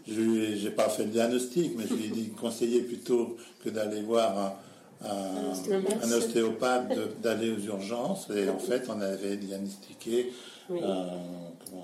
je 0.09 0.21
n'ai 0.21 0.71
pas 0.71 0.89
fait 0.89 1.05
le 1.05 1.11
diagnostic, 1.11 1.73
mais 1.77 1.85
je 1.89 1.95
lui 1.95 2.07
ai 2.07 2.09
dit 2.09 2.29
conseiller 2.31 2.83
plutôt 2.83 3.37
que 3.63 3.71
d'aller 3.71 4.03
voir 4.03 4.39
un, 4.39 5.09
un, 5.09 6.13
ostéopathe, 6.13 7.21
d'aller 7.23 7.51
aux 7.51 7.61
urgences. 7.61 8.29
Et 8.35 8.49
en 8.49 8.59
fait, 8.59 8.85
on 8.89 9.01
avait 9.01 9.37
diagnostiqué 9.37 10.33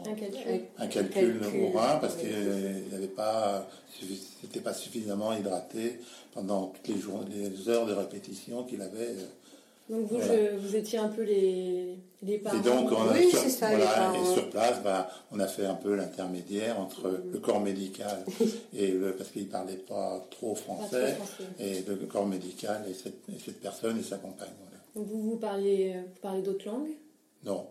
un, 0.07 0.15
calcul. 0.15 0.61
un 0.79 0.87
calcul, 0.87 1.41
au 1.61 1.79
rein 1.79 1.99
parce 2.01 2.17
qu'il 2.17 2.29
n'avait 2.93 3.07
pas, 3.07 3.69
c'était 4.41 4.61
pas 4.61 4.75
suffisamment 4.75 5.33
hydraté 5.33 6.01
pendant 6.35 6.67
toutes 6.69 6.89
les, 6.89 7.01
jours, 7.01 7.25
les 7.29 7.69
heures 7.69 7.87
de 7.87 7.93
répétition 7.93 8.65
qu'il 8.65 8.83
avait. 8.83 9.11
Euh, 9.11 9.27
donc 9.89 10.11
vous, 10.11 10.21
je, 10.21 10.57
vous 10.57 10.75
étiez 10.75 10.99
un 10.99 11.09
peu 11.09 11.23
les, 11.23 11.97
les 12.23 12.39
parents. 12.39 12.59
Et 12.59 12.62
donc 12.62 12.91
on 12.91 13.12
oui, 13.12 13.31
sur, 13.31 13.39
ça, 13.39 13.73
et 13.73 14.35
sur 14.35 14.51
place, 14.51 14.83
bah, 14.83 15.09
on 15.31 15.39
a 15.39 15.47
fait 15.47 15.67
un 15.67 15.77
peu 15.77 15.95
l'intermédiaire 15.95 16.81
entre 16.81 17.09
mm. 17.09 17.33
le 17.33 17.39
corps 17.39 17.61
médical 17.61 18.25
et 18.75 18.89
le, 18.89 19.12
parce 19.12 19.31
qu'il 19.31 19.49
parlait 19.49 19.77
pas 19.77 20.27
trop 20.31 20.57
français, 20.57 21.17
et 21.61 21.83
le 21.87 21.95
corps 22.07 22.27
médical 22.27 22.85
et 22.91 22.95
cette, 22.95 23.23
cette 23.45 23.61
personne 23.61 23.99
et 23.99 24.03
sa 24.03 24.17
compagne. 24.17 24.49
Donc 24.97 25.07
vous 25.07 25.23
vous 25.23 25.37
parliez, 25.37 25.95
vous 25.95 26.21
parlez 26.21 26.43
d'autres 26.43 26.67
langues? 26.67 26.97
Non. 27.47 27.69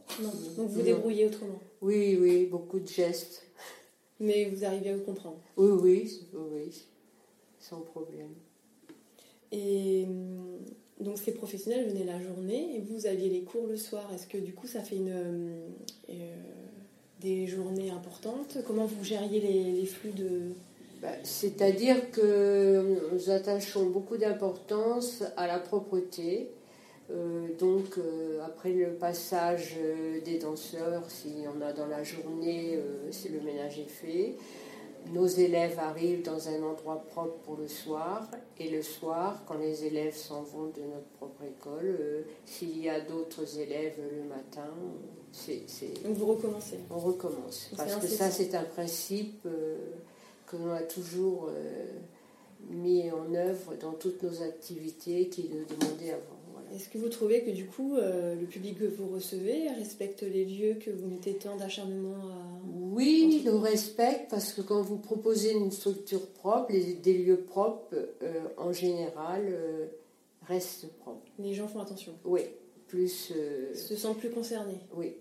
Donc 0.57 0.69
vous 0.69 0.81
débrouillez 0.81 1.25
autrement 1.25 1.59
Oui, 1.81 2.17
oui, 2.19 2.45
beaucoup 2.45 2.79
de 2.79 2.87
gestes. 2.87 3.43
Mais 4.21 4.45
vous 4.45 4.63
arrivez 4.63 4.91
à 4.91 4.95
vous 4.95 5.03
comprendre 5.03 5.39
Oui, 5.57 5.69
oui, 5.81 6.21
oui, 6.33 6.85
sans 7.59 7.81
problème. 7.81 8.33
Et 9.51 10.05
hum, 10.07 10.59
donc 11.01 11.17
ces 11.17 11.33
professionnels 11.33 11.89
venaient 11.89 12.05
la 12.05 12.21
journée 12.21 12.77
et 12.77 12.79
vous 12.79 13.05
aviez 13.05 13.29
les 13.29 13.41
cours 13.41 13.67
le 13.67 13.75
soir. 13.75 14.09
Est-ce 14.13 14.27
que 14.27 14.37
du 14.37 14.53
coup 14.53 14.65
ça 14.65 14.79
fait 14.79 14.95
une, 14.95 15.11
hum, 15.11 15.51
euh, 16.09 16.35
des 17.19 17.45
journées 17.45 17.89
importantes? 17.89 18.59
Comment 18.65 18.85
vous 18.85 19.03
gériez 19.03 19.41
les, 19.41 19.85
flux 19.85 20.11
de... 20.11 20.53
Bah, 21.01 21.09
c'est-à-dire 21.23 22.11
que 22.11 22.97
nous 23.11 23.29
attachons 23.29 23.87
beaucoup 23.87 24.15
d'importance 24.15 25.21
à 25.35 25.47
la 25.47 25.59
propreté 25.59 26.47
euh, 26.47 26.64
donc, 27.95 28.05
euh, 28.05 28.45
après 28.45 28.71
le 28.71 28.93
passage 28.93 29.75
euh, 29.77 30.21
des 30.21 30.39
danseurs, 30.39 31.09
s'il 31.09 31.41
y 31.41 31.47
en 31.47 31.61
a 31.61 31.73
dans 31.73 31.87
la 31.87 32.03
journée, 32.03 32.79
si 33.11 33.29
le 33.29 33.41
ménage 33.41 33.79
est 33.79 33.89
fait, 33.89 34.35
nos 35.13 35.27
élèves 35.27 35.77
arrivent 35.79 36.23
dans 36.23 36.49
un 36.49 36.63
endroit 36.63 37.03
propre 37.03 37.37
pour 37.43 37.57
le 37.57 37.67
soir. 37.67 38.27
Et 38.57 38.69
le 38.69 38.81
soir, 38.81 39.43
quand 39.45 39.57
les 39.57 39.85
élèves 39.85 40.15
s'en 40.15 40.41
vont 40.41 40.65
de 40.67 40.81
notre 40.81 41.07
propre 41.17 41.43
école, 41.43 42.25
s'il 42.45 42.81
y 42.81 42.89
a 42.89 42.99
d'autres 43.01 43.59
élèves 43.59 43.99
le 43.99 44.27
matin, 44.27 44.67
c'est. 45.31 45.65
Donc 46.03 46.15
vous 46.15 46.25
recommencez 46.25 46.79
On 46.89 46.97
recommence. 46.97 47.69
Parce 47.77 47.95
que 47.97 48.07
ça, 48.07 48.31
c'est 48.31 48.55
un 48.55 48.63
principe 48.63 49.43
que 50.47 50.57
l'on 50.57 50.71
a 50.71 50.81
toujours 50.81 51.51
mis 52.69 53.11
en 53.11 53.33
œuvre 53.35 53.75
dans 53.79 53.93
toutes 53.93 54.23
nos 54.23 54.41
activités 54.41 55.27
qui 55.27 55.41
est 55.41 55.49
de 55.49 55.65
demander 55.75 56.11
avant. 56.11 56.34
Est-ce 56.75 56.89
que 56.89 56.97
vous 56.97 57.07
trouvez 57.09 57.41
que 57.43 57.51
du 57.51 57.65
coup, 57.67 57.95
euh, 57.95 58.35
le 58.35 58.45
public 58.45 58.77
que 58.79 58.85
vous 58.85 59.07
recevez 59.07 59.69
respecte 59.69 60.23
les 60.23 60.43
lieux 60.43 60.73
que 60.75 60.91
vous 60.91 61.07
mettez 61.07 61.35
tant 61.35 61.55
d'acharnement 61.55 62.17
à... 62.27 62.59
Oui, 62.91 63.29
il 63.39 63.45
le 63.45 63.55
respecte 63.55 64.29
parce 64.29 64.51
que 64.51 64.61
quand 64.61 64.81
vous 64.81 64.97
proposez 64.97 65.53
une 65.53 65.71
structure 65.71 66.27
propre, 66.33 66.71
des 66.71 67.13
lieux 67.17 67.41
propres, 67.41 67.95
euh, 68.21 68.41
en 68.57 68.73
général, 68.73 69.45
euh, 69.47 69.87
restent 70.47 70.87
propres. 70.99 71.25
Les 71.39 71.53
gens 71.53 71.67
font 71.67 71.79
attention. 71.79 72.13
Oui, 72.25 72.41
plus. 72.87 73.31
euh, 73.35 73.73
Se 73.73 73.95
sentent 73.95 74.19
plus 74.19 74.31
concernés. 74.31 74.79
oui. 74.95 75.13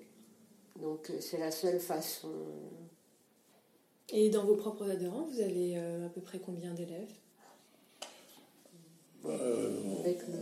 Donc 0.83 1.13
c'est 1.21 1.39
la 1.39 1.53
seule 1.53 1.79
façon. 1.79 2.33
Et 4.13 4.29
dans 4.29 4.45
vos 4.45 4.57
propres 4.57 4.91
adhérents, 4.91 5.25
vous 5.31 5.41
avez 5.41 5.77
à 5.77 6.09
peu 6.13 6.21
près 6.21 6.41
combien 6.41 6.75
d'élèves? 6.75 7.13
Avec 9.31 10.19
le, 10.29 10.35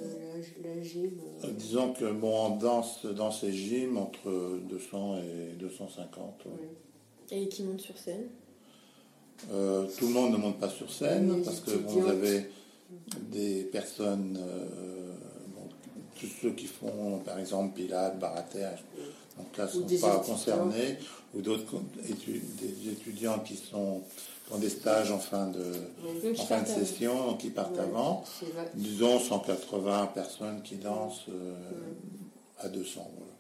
la, 0.63 0.75
la 0.75 0.83
gym. 0.83 1.11
euh, 1.45 1.47
Euh, 1.47 1.51
Disons 1.57 1.93
que 1.93 2.11
bon, 2.13 2.47
on 2.47 2.57
danse 2.57 3.05
dans 3.07 3.31
ces 3.31 3.53
gyms 3.53 3.97
entre 3.97 4.59
200 4.69 5.17
et 5.19 5.55
250. 5.59 6.45
ouais. 6.47 6.51
ouais. 6.53 6.69
Et 7.43 7.49
qui 7.49 7.63
montent 7.63 7.81
sur 7.81 7.97
scène? 7.97 8.27
Euh, 9.51 9.87
tout 9.99 10.07
le 10.07 10.13
monde 10.13 10.33
ne 10.33 10.37
monte 10.37 10.59
pas 10.59 10.69
sur 10.69 10.91
scène 10.93 11.35
Les 11.39 11.43
parce 11.43 11.61
que 11.61 11.71
bon, 11.73 11.89
vous 11.91 12.07
avez 12.09 12.51
des 13.31 13.65
personnes, 13.65 14.39
euh, 14.41 15.15
bon, 15.57 15.63
tous 16.21 16.27
ceux 16.41 16.53
qui 16.53 16.67
font 16.67 17.19
par 17.25 17.39
exemple 17.39 17.75
pilates, 17.75 18.19
baratage, 18.21 18.85
donc 19.39 19.57
là 19.57 19.65
ne 19.65 19.71
sont 19.71 19.81
pas 19.81 19.87
étudiants. 19.87 20.19
concernés, 20.21 20.97
ou 21.35 21.41
d'autres 21.41 21.81
des 22.05 22.91
étudiants 22.93 23.39
qui 23.41 23.57
sont 23.57 24.03
des 24.59 24.69
stages 24.69 25.11
en 25.11 25.19
fin 25.19 25.47
de, 25.49 25.61
Oui. 26.05 26.15
Donc, 26.23 26.25
en 26.25 26.29
ils 26.31 26.37
fin 26.37 26.61
de 26.61 26.65
partent 26.65 26.71
avant. 26.71 26.85
session, 26.87 27.27
donc 27.27 27.39
qui 27.39 27.51
partent 27.51 27.73
Ouais, 27.77 27.81
avant. 27.83 28.25
c'est 28.41 28.53
va- 28.53 28.65
Disons 28.75 29.19
180 29.19 30.07
personnes 30.15 30.63
qui 30.63 30.77
dansent 30.77 31.27
euh, 31.29 31.55
à 32.59 32.69
200. 32.69 33.09
voilà. 33.17 33.33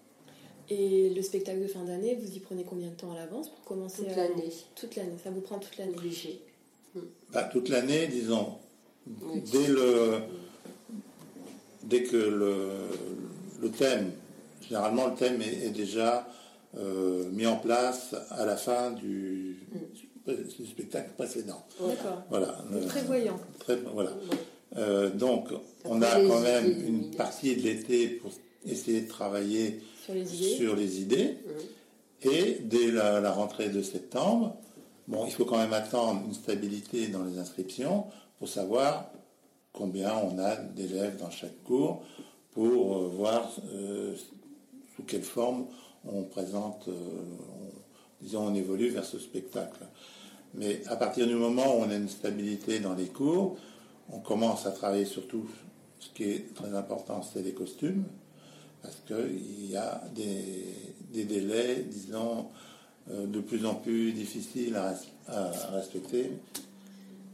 Et 0.70 1.11
le 1.11 1.20
spectacle 1.22 1.61
de 1.61 1.66
fin 1.66 1.85
d'année, 1.85 2.14
vous 2.14 2.35
y 2.35 2.38
prenez 2.40 2.64
combien 2.64 2.88
de 2.88 2.94
temps 2.94 3.12
à 3.12 3.16
l'avance 3.16 3.48
pour 3.48 3.62
commencer 3.64 4.05
toute 4.05 4.12
à- 4.12 4.16
l'année, 4.29 4.53
Toute 4.75 4.96
l'année, 4.96 5.16
ça 5.22 5.31
vous 5.31 5.40
prend 5.42 5.59
toute 5.59 5.77
l'année. 5.77 5.96
obligé. 5.96 6.40
Bah, 7.33 7.44
toute 7.44 7.68
l'année, 7.68 8.07
disons, 8.07 8.55
Oui. 9.22 9.42
dès 9.53 9.66
le 9.68 10.18
dès 11.85 12.05
que 12.05 12.16
le, 12.16 12.68
le 13.61 13.70
thème, 13.70 14.12
généralement 14.62 15.09
le 15.09 15.14
thème 15.14 15.42
est, 15.42 15.66
est 15.66 15.70
déjà 15.70 16.27
euh, 16.79 17.29
mis 17.31 17.46
en 17.46 17.57
place 17.57 18.14
à 18.31 18.46
la 18.46 18.57
fin 18.57 18.92
du, 18.92 19.66
du 20.27 20.67
spectacle 20.67 21.11
précédent. 21.17 21.65
D'accord. 21.81 22.23
Voilà. 22.31 22.59
Euh, 22.73 22.87
Prévoyant. 22.87 23.39
très- 23.59 23.77
voilà. 23.93 24.13
Euh, 24.77 25.11
donc, 25.11 25.49
on 25.85 26.01
a 26.03 26.21
quand 26.21 26.41
même 26.41 26.67
une 26.87 27.11
partie 27.11 27.57
de 27.57 27.63
l'été 27.63 28.09
pour 28.09 28.31
essayer 28.65 29.03
de 29.03 29.09
travailler 29.09 29.81
Sur 30.05 30.15
les 30.15 30.35
idées. 30.35 30.57
sur 30.57 30.77
les 30.77 31.01
idées. 31.01 31.37
Et 32.23 32.59
dès 32.63 32.91
la, 32.93 33.21
la 33.21 33.33
rentrée 33.33 33.69
de 33.69 33.83
septembre, 33.83 34.57
bon, 35.09 35.27
il 35.27 35.33
faut 35.33 35.45
quand 35.45 35.59
même 35.59 35.73
attendre 35.73 36.23
une 36.27 36.35
stabilité 36.35 37.09
dans 37.09 37.25
les 37.25 37.39
inscriptions 37.39 38.05
pour 38.39 38.49
savoir 38.49 39.11
combien 39.73 40.15
on 40.19 40.39
a 40.39 40.57
d'élèves 40.57 41.17
dans 41.19 41.31
chaque 41.31 41.63
cours 41.65 42.03
pour 42.53 42.97
euh, 42.97 43.09
voir 43.09 43.51
euh, 43.75 44.15
sous 44.95 45.03
quelle 45.03 45.23
forme 45.23 45.67
on 46.05 46.23
présente, 46.23 46.87
euh, 46.89 46.93
disons, 48.23 48.47
on 48.47 48.55
évolue 48.55 48.89
vers 48.89 49.05
ce 49.05 49.19
spectacle. 49.19 49.81
Mais 50.55 50.83
à 50.87 50.97
partir 50.97 51.27
du 51.27 51.35
moment 51.35 51.77
où 51.77 51.81
on 51.83 51.91
a 51.91 51.95
une 51.95 52.09
stabilité 52.09 52.79
dans 52.79 52.95
les 52.95 53.07
cours, 53.07 53.57
on 54.13 54.19
commence 54.19 54.67
à 54.67 54.71
travailler 54.71 55.05
surtout, 55.07 55.47
ce 55.99 56.09
qui 56.15 56.25
est 56.25 56.55
très 56.55 56.75
important, 56.75 57.23
c'est 57.23 57.43
les 57.43 57.53
costumes 57.53 58.05
parce 58.83 58.97
qu'il 59.07 59.71
y 59.71 59.77
a 59.77 60.03
des, 60.15 60.67
des 61.13 61.25
délais, 61.25 61.85
disons, 61.89 62.47
euh, 63.11 63.27
de 63.27 63.41
plus 63.41 63.65
en 63.65 63.77
plus 63.77 64.13
difficiles 64.13 64.75
à, 64.77 64.93
res- 64.93 65.07
à 65.29 65.71
respecter. 65.77 66.33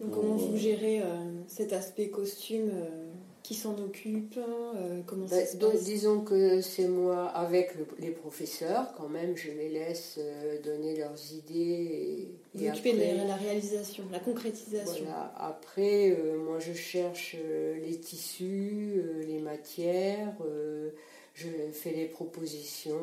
Donc, 0.00 0.12
comment 0.12 0.34
euh, 0.34 0.36
vous 0.50 0.56
gérez 0.58 1.00
euh, 1.02 1.06
cet 1.48 1.72
aspect 1.72 2.08
costume 2.08 2.70
euh, 2.72 3.07
Qui 3.48 3.54
s'en 3.54 3.78
occupe 3.78 4.36
euh, 4.36 5.00
Comment 5.06 5.24
Ben, 5.24 5.40
ça 5.40 5.46
se 5.46 5.56
donc, 5.56 5.72
passe 5.72 5.84
disons 5.84 6.20
que 6.20 6.60
c'est 6.60 6.86
moi 6.86 7.28
avec 7.28 7.74
le- 7.76 7.86
les 7.98 8.10
professeurs, 8.10 8.92
quand 8.98 9.08
même, 9.08 9.38
je 9.38 9.50
les 9.50 9.70
laisse 9.70 10.16
euh, 10.18 10.60
donner 10.60 10.94
leurs 10.98 11.32
idées. 11.32 11.54
Et, 11.54 12.28
Vous 12.54 12.64
et 12.64 12.70
occupez 12.70 12.92
de 12.92 12.98
après- 12.98 13.14
la, 13.16 13.24
la 13.24 13.36
réalisation, 13.36 14.04
la 14.12 14.18
concrétisation. 14.20 15.02
Voilà. 15.02 15.32
Après, 15.38 16.10
euh, 16.10 16.36
moi, 16.44 16.58
je 16.58 16.74
cherche 16.74 17.36
euh, 17.42 17.78
les 17.80 17.96
tissus, 17.98 18.96
euh, 18.98 19.24
les 19.26 19.38
matières, 19.38 20.34
euh, 20.46 20.90
je 21.32 21.48
fais 21.72 21.92
les 21.92 22.04
propositions, 22.04 23.00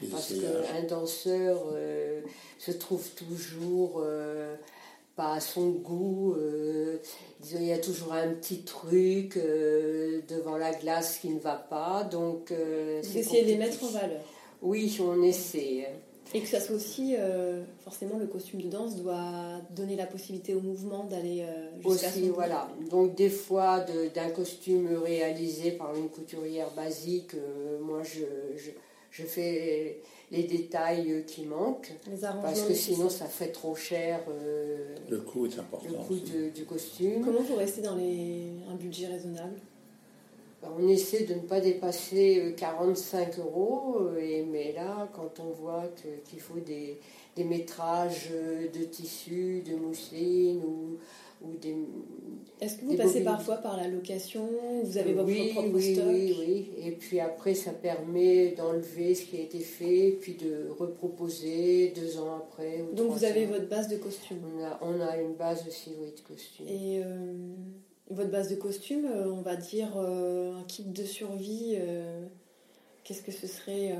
les 0.00 0.08
parce 0.08 0.32
qu'un 0.32 0.84
danseur 0.88 1.66
euh, 1.74 2.22
se 2.58 2.70
trouve 2.72 3.06
toujours 3.10 4.00
euh, 4.02 4.56
pas 5.20 5.34
à 5.34 5.40
son 5.40 5.68
goût. 5.70 6.34
euh, 6.38 6.96
disons, 7.40 7.58
il 7.60 7.66
y 7.66 7.72
a 7.72 7.78
toujours 7.78 8.12
un 8.14 8.28
petit 8.28 8.62
truc 8.62 9.36
euh, 9.36 10.20
devant 10.28 10.56
la 10.56 10.72
glace 10.72 11.18
qui 11.18 11.28
ne 11.28 11.38
va 11.40 11.56
pas, 11.56 12.04
donc 12.04 12.50
euh, 12.52 13.00
Vous 13.04 13.18
essayez 13.18 13.42
de 13.42 13.48
les 13.48 13.56
mettre 13.58 13.82
en 13.84 13.88
valeur. 13.88 14.22
Oui, 14.62 14.96
on 15.00 15.22
essaie. 15.22 15.88
Et 16.32 16.40
que 16.40 16.46
ça 16.48 16.60
soit 16.60 16.76
aussi, 16.76 17.16
euh, 17.18 17.62
forcément, 17.84 18.16
le 18.18 18.26
costume 18.28 18.62
de 18.62 18.68
danse 18.68 18.96
doit 18.96 19.60
donner 19.76 19.96
la 19.96 20.06
possibilité 20.06 20.54
au 20.54 20.60
mouvement 20.60 21.04
d'aller 21.04 21.44
jusqu'à 21.82 22.08
Aussi, 22.08 22.26
son 22.28 22.32
voilà. 22.32 22.68
Donc 22.90 23.14
des 23.16 23.28
fois, 23.30 23.80
de- 23.80 24.08
d'un 24.14 24.30
costume 24.30 24.88
réalisé 25.04 25.72
par 25.72 25.94
une 25.96 26.08
couturière 26.08 26.70
basique, 26.76 27.32
moi 27.82 28.02
je, 28.04 28.24
je, 28.56 28.70
je 29.10 29.22
fais 29.24 30.00
les 30.30 30.44
détails 30.44 31.24
qui 31.26 31.44
manquent, 31.44 31.92
parce 32.42 32.62
que 32.62 32.74
sinon 32.74 33.08
ça 33.08 33.26
fait 33.26 33.48
trop 33.48 33.74
cher 33.74 34.20
euh, 34.28 34.94
Le 35.08 35.20
coût 35.20 35.46
est 35.46 35.58
important. 35.58 35.86
le 35.88 35.94
coût 36.06 36.14
de- 36.14 36.50
du 36.50 36.64
costume. 36.64 37.24
Comment 37.24 37.40
vous 37.42 37.56
restez 37.56 37.82
dans 37.82 37.96
les... 37.96 38.52
un 38.70 38.76
budget 38.76 39.06
raisonnable? 39.08 39.58
Ben, 40.62 40.68
On 40.78 40.86
essaie 40.88 41.24
de 41.24 41.34
ne 41.34 41.40
pas 41.40 41.60
dépasser 41.60 42.38
euh, 42.44 42.52
45 42.52 43.38
euros, 43.38 43.96
euh, 44.02 44.18
et, 44.20 44.42
mais 44.44 44.72
là, 44.72 45.08
quand 45.14 45.40
on 45.40 45.50
voit 45.50 45.88
que- 46.00 46.28
qu'il 46.30 46.38
faut 46.40 46.60
des, 46.60 47.00
des 47.34 47.44
métrages 47.44 48.28
euh, 48.32 48.68
de 48.68 48.84
tissu, 48.84 49.62
de 49.62 49.74
mousseline 49.74 50.62
ou, 50.64 50.98
ou 51.42 51.56
des, 51.56 51.74
Est-ce 52.60 52.76
que 52.78 52.84
vous 52.84 52.96
passez 52.96 53.22
parfois 53.24 53.56
par 53.56 53.76
la 53.76 53.88
location 53.88 54.46
Vous 54.84 54.98
avez 54.98 55.12
votre 55.14 55.28
oui, 55.28 55.52
propre 55.52 55.68
oui, 55.72 55.94
stock 55.94 56.06
oui, 56.08 56.36
oui. 56.38 56.70
Et 56.84 56.90
puis 56.92 57.18
après, 57.20 57.54
ça 57.54 57.72
permet 57.72 58.50
d'enlever 58.52 59.14
ce 59.14 59.24
qui 59.24 59.36
a 59.36 59.40
été 59.40 59.60
fait, 59.60 60.18
puis 60.20 60.34
de 60.34 60.68
reproposer 60.78 61.92
deux 61.96 62.18
ans 62.18 62.36
après. 62.36 62.82
ou 62.82 62.94
Donc 62.94 63.12
vous 63.12 63.24
avez 63.24 63.46
ans. 63.46 63.50
votre 63.50 63.68
base 63.68 63.88
de 63.88 63.96
costume. 63.96 64.38
On 64.56 64.62
a, 64.64 64.78
on 64.82 65.00
a 65.00 65.16
une 65.18 65.34
base 65.34 65.66
aussi, 65.66 65.92
oui, 66.00 66.12
de 66.14 66.20
costume. 66.20 66.66
Et 66.68 67.00
euh, 67.02 67.32
votre 68.10 68.30
base 68.30 68.50
de 68.50 68.56
costume, 68.56 69.06
euh, 69.06 69.32
on 69.32 69.40
va 69.42 69.56
dire 69.56 69.96
euh, 69.96 70.58
un 70.60 70.64
kit 70.64 70.84
de 70.84 71.04
survie. 71.04 71.74
euh, 71.78 72.26
Qu'est-ce 73.02 73.22
que 73.22 73.32
ce 73.32 73.46
serait 73.48 73.92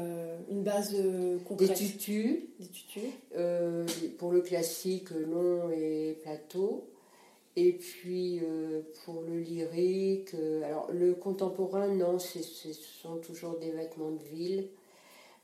Une 0.51 0.63
base 0.63 0.95
euh, 0.95 1.39
Des 1.39 1.43
concrète 1.45 1.75
tutus, 1.75 2.37
Des 2.61 2.67
tutus. 2.67 3.03
pour 4.19 4.31
le 4.31 4.41
classique 4.41 5.11
long 5.11 5.71
et 5.75 6.17
plateau. 6.23 6.85
Et 7.63 7.73
puis 7.73 8.41
euh, 8.43 8.81
pour 9.05 9.23
le 9.23 9.39
lyrique, 9.39 10.33
euh, 10.35 10.63
alors 10.63 10.87
le 10.93 11.15
contemporain, 11.15 11.89
non, 11.89 12.19
ce 12.19 12.39
sont 13.03 13.17
toujours 13.19 13.59
des 13.59 13.71
vêtements 13.71 14.13
de 14.13 14.23
ville. 14.37 14.69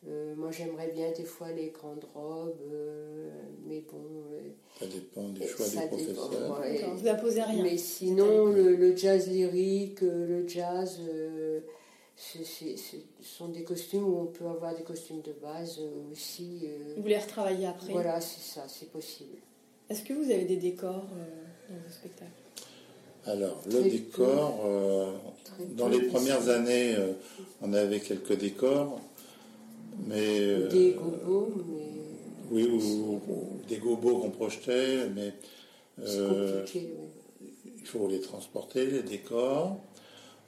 Euh, 0.09 0.35
moi 0.37 0.51
j'aimerais 0.53 0.89
bien 0.99 1.11
des 1.13 1.25
fois 1.25 1.51
les 1.53 1.69
grandes 1.71 2.07
robes, 2.15 2.61
euh, 2.73 3.29
mais 3.67 3.81
bon, 3.91 4.05
euh, 4.33 4.41
Ça 4.79 4.87
dépend 4.87 5.29
du 5.31 5.43
choix 5.47 5.67
des 5.67 5.73
dépend, 5.75 5.87
professeurs. 5.89 6.61
ouais. 6.61 6.85
Vous 6.97 7.09
imposez 7.09 7.43
rien. 7.43 7.63
Mais 7.63 7.77
sinon, 7.77 8.47
le, 8.47 8.77
le 8.77 8.97
jazz 8.97 9.29
lyrique, 9.29 10.03
euh, 10.03 10.27
le 10.43 10.49
jazz, 10.49 11.01
euh, 11.09 11.61
ce 12.15 12.39
sont 13.21 13.49
des 13.49 13.65
costumes 13.65 14.05
où 14.09 14.17
on 14.21 14.27
peut 14.27 14.47
avoir 14.47 14.75
des 14.77 14.85
costumes 14.85 15.23
de 15.23 15.33
base 15.33 15.79
euh, 15.81 16.13
aussi. 16.13 16.61
euh, 16.65 16.95
Vous 16.99 17.07
les 17.09 17.19
retravaillez 17.19 17.67
après. 17.67 17.93
voilà, 17.93 18.21
c'est 18.21 18.41
ça, 18.55 18.65
c'est 18.69 18.91
possible. 18.91 19.37
Est-ce 19.89 20.03
que 20.03 20.13
vous 20.13 20.31
avez 20.31 20.45
des 20.45 20.57
décors 20.57 21.07
euh, 21.17 21.25
dans 21.71 21.77
vos 21.77 21.93
spectacles? 21.93 22.31
Alors, 23.27 23.61
le 23.67 23.81
Très 23.81 23.91
décor, 23.91 24.61
euh, 24.65 25.13
Très 25.45 25.65
dans 25.77 25.89
les 25.89 26.03
premières 26.03 26.49
années, 26.49 26.95
euh, 26.97 27.13
on 27.63 27.73
avait 27.73 28.01
quelques 28.01 28.37
décors, 28.39 29.01
mais... 30.07 30.39
euh, 30.41 30.69
Des 30.69 30.93
gobos, 30.93 31.53
mais 31.69 31.93
Oui, 32.53 32.65
ou, 32.69 33.15
ou 33.33 33.45
des 33.69 33.79
gobos 33.79 34.19
qu'on 34.19 34.31
projetait, 34.31 35.09
mais 35.15 35.33
c'est 35.99 36.19
euh, 36.19 36.61
compliqué. 36.61 36.95
oui. 37.41 37.49
il 37.79 37.87
faut 37.87 38.07
les 38.09 38.21
transporter, 38.21 38.87
les 38.87 39.03
décors. 39.03 39.77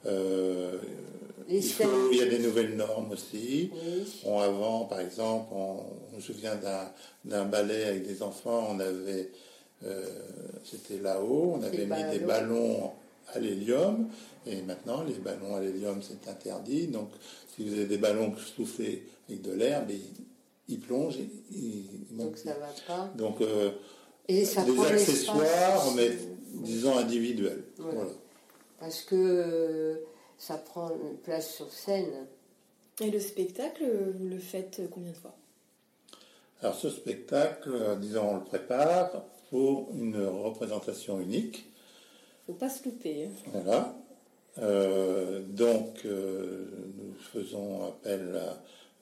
Euh, 0.05 0.77
il, 1.49 1.63
faut- 1.63 1.83
scènes. 1.83 1.89
il 2.11 2.17
y 2.17 2.21
a 2.21 2.25
des 2.27 2.39
nouvelles 2.39 2.75
normes 2.75 3.11
aussi. 3.11 3.71
Oui. 3.73 4.31
Avant, 4.39 4.85
par 4.85 4.99
exemple, 4.99 5.47
on, 5.51 6.15
me 6.15 6.21
souvient 6.21 6.55
d'un, 7.25 7.45
ballet 7.45 7.85
avec 7.85 8.07
des 8.07 8.21
enfants, 8.21 8.67
on 8.71 8.79
avait, 8.79 9.31
euh, 9.85 10.05
c'était 10.63 11.01
là-haut, 11.01 11.55
on 11.57 11.63
avait 11.63 11.85
mis 11.85 12.11
des 12.11 12.19
ballons. 12.19 12.91
à 13.33 13.39
l'hélium, 13.39 14.07
et 14.47 14.61
maintenant 14.63 15.03
les 15.03 15.13
ballons 15.13 15.55
à 15.55 15.59
l'hélium 15.61 16.01
c'est 16.01 16.27
interdit, 16.27 16.87
donc 16.87 17.09
si 17.53 17.63
vous 17.63 17.73
avez 17.73 17.85
des 17.85 17.99
ballons 17.99 18.33
soufflés 18.55 19.03
avec 19.29 19.43
de 19.43 19.51
l'air, 19.51 19.83
mais 19.87 19.93
ils, 19.93 20.25
ils 20.73 20.79
plongent, 20.79 21.17
et 21.17 21.29
ils, 21.51 22.17
Donc 22.17 22.37
ça 22.37 22.53
va 22.53 22.69
pas. 22.87 23.11
Donc, 23.15 23.41
euh, 23.41 23.71
Et 24.27 24.45
ça 24.45 24.63
des 24.63 24.79
accessoires, 24.79 25.93
mais 25.95 26.11
disons 26.53 26.97
individuels. 26.97 27.63
Voilà. 27.77 28.09
Parce 28.79 29.01
que 29.01 29.15
euh, 29.15 29.95
ça 30.37 30.57
prend 30.57 30.89
une 30.89 31.17
place 31.17 31.53
sur 31.55 31.71
scène. 31.71 32.27
Et 33.01 33.11
le 33.11 33.19
spectacle, 33.19 33.83
vous 34.17 34.27
le 34.27 34.39
faites 34.39 34.81
combien 34.91 35.11
de 35.11 35.17
fois? 35.17 35.35
Alors 36.61 36.75
ce 36.75 36.89
spectacle, 36.89 37.97
disons, 38.01 38.31
on 38.31 38.35
le 38.35 38.43
prépare 38.43 39.23
pour 39.49 39.89
une 39.95 40.21
représentation 40.25 41.19
unique. 41.21 41.65
Faut 42.45 42.53
pas 42.53 42.69
se 42.69 42.83
louper. 42.85 43.25
hein. 43.25 43.29
Voilà. 43.53 43.95
Euh, 44.57 45.41
donc, 45.41 46.01
euh, 46.05 46.65
nous 46.97 47.13
faisons 47.31 47.85
appel 47.85 48.35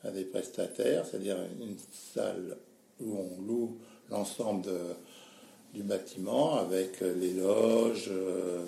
à, 0.03 0.07
à 0.07 0.11
des 0.11 0.25
prestataires, 0.25 1.05
c'est-à-dire 1.05 1.37
une 1.59 1.77
salle 1.91 2.57
où 3.01 3.17
on 3.17 3.41
loue 3.41 3.77
l'ensemble 4.11 4.69
du 5.73 5.81
bâtiment 5.83 6.55
avec 6.57 7.01
euh, 7.01 7.15
les 7.15 7.33
loges, 7.33 8.09
euh, 8.11 8.65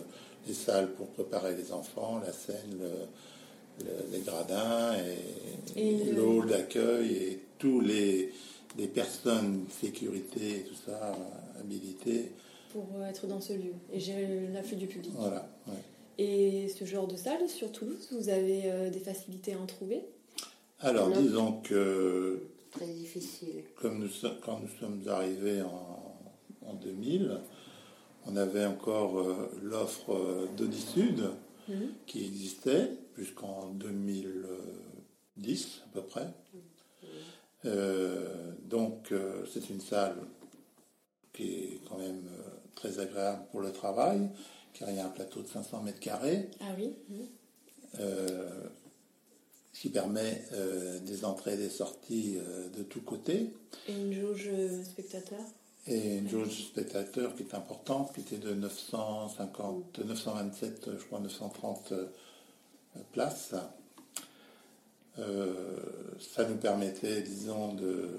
les 0.47 0.53
salles 0.53 0.91
pour 0.93 1.07
préparer 1.07 1.55
les 1.55 1.71
enfants, 1.71 2.19
la 2.25 2.31
scène, 2.33 2.77
le- 2.79 3.85
le- 3.85 4.11
les 4.11 4.19
gradins 4.21 4.93
et, 5.75 5.79
Et 5.79 5.89
et 5.95 6.11
le- 6.11 6.15
l'hall 6.39 6.47
d'accueil 6.49 7.13
et 7.13 7.39
tous 7.57 7.79
les, 7.81 8.31
les 8.77 8.87
personnes 8.87 9.65
sécurité 9.81 10.57
et 10.57 10.63
tout 10.63 10.75
ça 10.85 11.15
habilitées. 11.59 12.31
Pour 12.73 12.87
euh, 12.97 13.07
être 13.09 13.25
dans 13.27 13.41
ce 13.41 13.53
lieu 13.53 13.73
et 13.93 13.99
gérer 13.99 14.47
l'afflux 14.53 14.75
du 14.77 14.87
public. 14.87 15.11
Voilà. 15.15 15.49
ouais. 15.67 15.73
Et 16.17 16.67
ce 16.67 16.83
genre 16.85 17.07
de 17.07 17.15
salle 17.15 17.47
sur 17.47 17.71
Toulouse, 17.71 18.09
vous 18.11 18.27
avez 18.29 18.63
euh, 18.65 18.89
des 18.89 18.99
facilités 18.99 19.53
à 19.53 19.59
en 19.59 19.65
trouver? 19.65 20.01
Alors, 20.81 21.09
Non. 21.09 21.21
disons 21.21 21.53
que 21.63 22.41
Très 22.71 22.85
difficile. 22.87 23.63
comme 23.81 23.99
nous, 23.99 24.09
quand 24.43 24.59
nous 24.59 24.69
sommes 24.79 25.01
arrivés 25.07 25.61
en, 25.61 26.13
en 26.67 26.73
2000, 26.73 27.37
on 28.29 28.35
avait 28.35 28.65
encore 28.65 29.19
euh, 29.19 29.49
l'offre 29.61 30.13
euh, 30.13 30.47
d'Audi-Sud 30.57 31.29
Mhm. 31.69 31.93
qui 32.07 32.25
existait 32.25 32.89
jusqu'en 33.15 33.67
2010 33.75 35.81
à 35.85 35.89
peu 35.93 36.01
près. 36.01 36.27
Euh, 37.65 38.53
donc 38.63 39.11
euh, 39.11 39.45
c'est 39.53 39.69
une 39.69 39.81
salle 39.81 40.15
qui 41.31 41.43
est 41.43 41.81
quand 41.87 41.99
même 41.99 42.23
très 42.73 42.97
agréable 42.97 43.43
pour 43.51 43.61
le 43.61 43.71
travail, 43.71 44.31
car 44.73 44.89
il 44.89 44.95
y 44.95 44.99
a 44.99 45.05
un 45.05 45.09
plateau 45.09 45.43
de 45.43 45.47
500 45.47 45.83
mètres 45.83 45.99
carrés. 45.99 46.49
Ah 46.59 46.73
oui 46.75 46.95
mhm. 47.09 47.27
qui 49.73 49.89
permet 49.89 50.43
des 51.05 51.23
entrées 51.23 51.53
et 51.53 51.57
des 51.57 51.69
sorties 51.69 52.37
de 52.75 52.81
tous 52.83 53.01
côtés. 53.01 53.53
Et 53.87 53.93
une 53.93 54.11
jauge 54.13 54.49
spectateur? 54.83 55.39
Et 55.87 56.17
une 56.17 56.29
jauge 56.29 56.67
spectateur 56.67 57.35
qui 57.35 57.43
est 57.43 57.55
importante, 57.55 58.13
qui 58.13 58.21
était 58.21 58.37
de 58.37 58.53
950, 58.53 59.99
de 59.99 60.03
927, 60.03 60.89
je 60.99 61.05
crois 61.05 61.19
930 61.19 61.91
euh, 61.93 62.05
places. 63.11 63.55
Euh, 65.17 65.77
ça 66.19 66.47
nous 66.47 66.57
permettait, 66.57 67.21
disons, 67.21 67.73
de, 67.73 68.09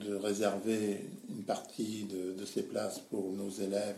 de 0.00 0.14
réserver 0.14 1.08
une 1.28 1.44
partie 1.44 2.04
de, 2.04 2.44
ces 2.44 2.62
places 2.62 2.98
pour 2.98 3.32
nos 3.32 3.50
élèves 3.50 3.96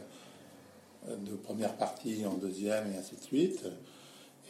euh, 1.09 1.17
de 1.17 1.35
première 1.37 1.77
partie 1.77 2.25
en 2.27 2.35
deuxième 2.35 2.93
et 2.93 2.97
ainsi 2.97 3.17
de 3.17 3.23
suite, 3.23 3.65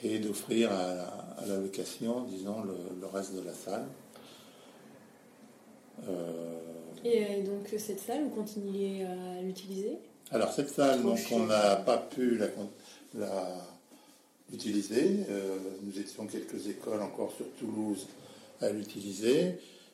et 0.03 0.19
d'offrir 0.19 0.71
à, 0.73 0.95
la- 1.47 1.59
location, 1.59 2.25
disons, 2.25 2.63
le, 2.63 3.07
reste 3.07 3.35
de 3.35 3.41
la 3.41 3.55
salle. 3.55 3.87
Euh, 6.09 6.61
Et 7.07 7.23
euh, 7.25 7.43
donc 7.47 7.73
euh, 7.73 7.79
cette 7.79 8.01
salle, 8.01 8.25
vous 8.25 8.31
continuez 8.31 9.05
à 9.05 9.41
l'utiliser? 9.43 9.99
Alors 10.33 10.53
cette 10.53 10.71
salle, 10.71 11.03
donc 11.03 11.19
on 11.31 11.47
n'a 11.47 11.77
pas 11.77 11.99
pu 11.99 12.37
la, 12.37 12.49
la 13.15 13.55
utiliser. 14.53 15.21
Euh, 15.31 15.57
nous 15.83 15.99
étions 16.01 16.27
quelques 16.27 16.67
écoles 16.69 17.03
encore 17.03 17.33
sur 17.37 17.47
Toulouse 17.61 18.07
à 18.61 18.71
l'utiliser, 18.71 19.53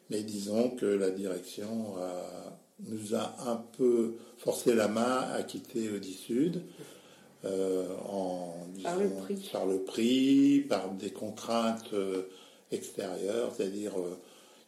mais 0.08 0.22
disons 0.22 0.70
que 0.70 0.86
la 0.86 1.10
direction 1.10 1.94
a- 1.98 2.56
nous 2.88 3.14
a 3.14 3.34
un 3.46 3.62
peu 3.76 4.14
forcé 4.38 4.74
la 4.74 4.88
main 4.88 5.28
à 5.34 5.42
quitter 5.42 5.90
Audi 5.90 6.14
Sud. 6.14 6.62
euh, 7.44 7.88
en, 8.08 8.54
Par 8.82 8.96
le 8.98 9.08
prix. 9.10 9.50
par 9.52 9.66
le 9.66 9.78
prix, 9.80 10.60
par 10.68 10.90
des 10.92 11.10
contraintes 11.10 11.92
euh, 11.92 12.22
extérieures, 12.70 13.52
c'est-à-dire 13.54 13.98
euh, 13.98 14.16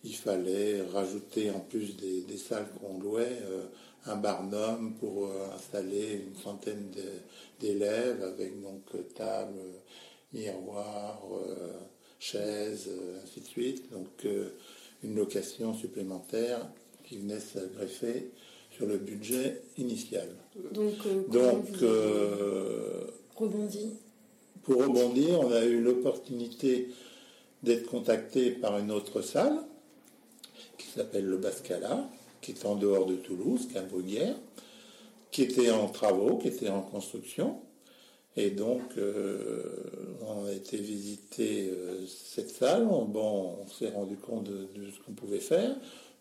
il 0.05 0.15
fallait 0.15 0.83
rajouter 0.83 1.51
en 1.51 1.61
plus 1.61 1.97
des, 1.97 2.21
des 2.23 2.37
salles 2.37 2.67
qu'on 2.79 2.99
louait 2.99 3.39
euh, 3.43 3.65
un 4.07 4.17
barnum 4.17 4.95
pour 5.01 5.27
euh, 5.27 5.47
installer 5.57 6.23
une 6.27 6.37
centaine 6.37 6.91
d'élèves 7.61 8.23
avec 8.23 8.61
donc 8.63 8.83
euh, 8.95 9.03
table, 9.15 9.59
miroir, 10.33 11.23
chaises, 12.19 12.91
ainsi 13.23 13.41
de 13.41 13.47
suite. 13.47 13.93
Donc 13.93 14.27
une 15.05 15.15
location 15.15 15.75
supplémentaire 15.75 16.69
qui 17.05 17.19
venait 17.19 17.39
se 17.39 17.61
greffer 17.77 18.31
sur 18.71 18.87
le 18.87 18.99
budget 18.99 19.63
initial. 19.79 20.29
Donc, 20.73 20.95
euh, 21.07 21.23
euh, 21.83 23.07
pour 24.63 24.83
rebondir, 24.83 25.41
on 25.41 25.53
a 25.53 25.65
eu 25.65 25.81
l'opportunité 25.81 26.89
d'être 27.63 27.87
contacté 27.87 28.51
par 28.51 28.79
une 28.79 28.91
autre 28.91 29.23
salle 29.23 29.59
qui 30.95 31.01
s'appelle 31.01 31.27
le 31.27 31.39
Bascala, 31.39 32.09
qui 32.41 32.53
est 32.53 32.65
en 32.65 32.77
dehors 32.77 33.07
de 33.07 33.17
Toulouse, 33.17 33.67
qui 33.69 33.75
est 33.75 33.81
à 33.81 33.83
Bruguière, 33.83 34.37
qui 35.33 35.43
était 35.43 35.73
en 35.73 35.89
travaux, 35.89 36.37
qui 36.37 36.49
était 36.49 36.69
en 36.69 36.83
construction. 36.83 37.57
Et 38.37 38.51
donc, 38.51 38.83
euh, 38.97 39.63
on 40.27 40.45
a 40.45 40.53
été 40.53 40.77
visiter 40.77 41.71
euh, 41.71 42.07
cette 42.07 42.51
salle. 42.51 42.87
On, 42.89 43.05
bon, 43.07 43.57
on 43.61 43.67
s'est 43.67 43.91
rendu 43.91 44.17
compte 44.17 44.45
de, 44.45 44.69
de 44.77 44.91
ce 44.91 45.01
qu'on 45.05 45.13
pouvait 45.13 45.41
faire, 45.41 45.75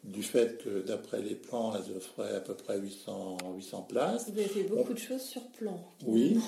du 0.03 0.23
fait 0.23 0.63
que 0.63 0.81
d'après 0.81 1.21
les 1.21 1.35
plans, 1.35 1.73
elles 1.75 1.95
offraient 1.95 2.35
à 2.35 2.39
peu 2.39 2.55
près 2.55 2.79
800, 2.79 3.37
800 3.55 3.81
places. 3.83 4.29
Vous 4.29 4.39
avez 4.39 4.47
fait 4.47 4.63
beaucoup 4.63 4.93
de 4.93 4.99
choses 4.99 5.21
sur 5.21 5.43
plan. 5.49 5.79
Oui. 6.05 6.39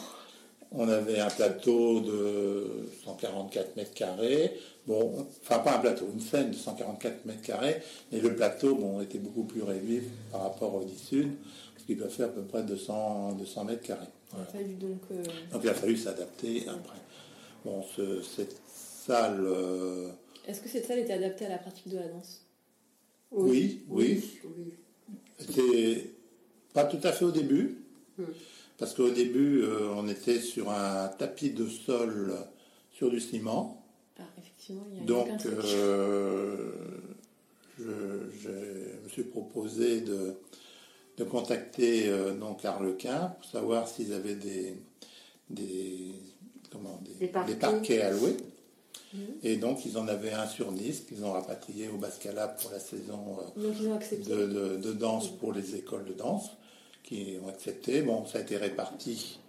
On 0.71 0.89
avait 0.89 1.19
un 1.19 1.30
plateau 1.30 1.99
de 2.01 2.89
144 3.05 3.76
mètres 3.76 3.93
carrés. 3.93 4.51
Bon, 4.88 5.27
enfin 5.41 5.59
pas 5.59 5.77
un 5.77 5.79
plateau, 5.79 6.07
une 6.13 6.19
scène 6.19 6.51
de 6.51 6.55
144 6.55 7.25
mètres 7.25 7.41
carrés, 7.41 7.81
mais 8.11 8.19
le 8.19 8.36
plateau 8.36 8.75
bon, 8.75 9.01
était 9.01 9.17
beaucoup 9.17 9.43
plus 9.43 9.63
réduit 9.63 10.01
par 10.31 10.43
rapport 10.43 10.75
au 10.75 10.83
10 10.83 10.97
Sud, 10.97 11.31
ce 11.77 11.86
qui 11.86 11.95
doit 11.95 12.09
faire 12.09 12.27
à 12.27 12.31
peu 12.31 12.43
près 12.43 12.61
200, 12.63 13.33
200 13.33 13.63
mètres 13.65 13.81
carrés. 13.81 14.05
Il 14.33 14.36
a 14.39 14.43
Voilà. 14.43 14.51
fallu 14.51 14.75
donc 14.75 15.01
euh, 15.11 15.23
Donc 15.51 15.61
il 15.63 15.69
a 15.69 15.73
fallu 15.73 15.97
s'adapter 15.97 16.67
après. 16.67 16.99
Bon, 17.63 17.83
ce- 17.95 18.21
cette 18.21 18.61
salle, 18.67 19.43
euh, 19.43 20.09
Est-ce 20.47 20.61
que 20.61 20.69
cette 20.69 20.86
salle 20.86 20.99
était 20.99 21.13
adaptée 21.13 21.47
à 21.47 21.49
la 21.49 21.57
pratique 21.57 21.89
de 21.89 21.97
la 21.97 22.07
danse? 22.07 22.41
Oui, 23.31 23.81
oui. 23.89 24.23
oui. 24.45 24.73
C'était 25.39 26.11
pas 26.73 26.86
tout 26.86 26.99
à 27.03 27.11
fait 27.11 27.25
au 27.25 27.31
début, 27.31 27.81
Hmm. 28.17 28.23
parce 28.77 28.93
qu'au 28.93 29.09
début, 29.09 29.61
euh, 29.63 29.89
on 29.95 30.07
était 30.07 30.39
sur 30.39 30.69
un 30.71 31.07
tapis 31.09 31.49
de 31.49 31.67
sol 31.67 32.33
sur 32.93 33.09
du 33.09 33.19
ciment. 33.19 33.74
Effectivement, 34.68 34.86
il 34.91 34.97
y 34.97 35.01
a 35.01 35.05
Donc, 35.05 35.45
euh, 35.45 36.72
je, 37.78 37.84
je 38.41 38.49
me 39.03 39.09
suis 39.09 39.24
proposé 39.24 40.01
de, 40.01 40.36
de 41.18 41.24
contacter 41.24 42.07
euh, 42.07 42.34
donc 42.34 42.66
Arlequin 42.66 43.36
pour 43.39 43.49
savoir 43.49 43.88
s'ils 43.88 44.13
avaient 44.13 44.36
des, 44.36 44.76
des, 45.49 46.13
comment, 46.72 46.99
des, 47.03 47.13
Des 47.26 47.28
parquets. 47.28 47.53
des 47.53 47.59
parquets 47.59 48.01
à 48.01 48.11
louer. 48.11 48.38
Mhm. 49.13 49.20
Et 49.43 49.57
donc, 49.57 49.86
ils 49.86 49.97
en 49.97 50.07
avaient 50.07 50.32
un 50.34 50.47
sur 50.47 50.72
Nice 50.72 51.01
qu'ils 51.01 51.24
ont 51.24 51.32
rapatrié 51.34 51.88
au 51.89 51.97
Bascala 51.97 52.47
pour 52.47 52.72
la 52.72 52.80
saison 52.80 53.38
euh, 53.57 53.72
de, 54.18 54.45
de- 54.47 54.78
de 54.78 54.93
danse 54.93 55.30
pour 55.38 55.53
les 55.53 55.76
écoles 55.76 56.05
de 56.05 56.13
danse 56.13 56.49
qui 57.03 57.38
ont 57.43 57.49
accepté. 57.49 58.01
Bon, 58.01 58.26
ça 58.26 58.39
a 58.39 58.41
été 58.41 58.57
réparti, 58.57 59.39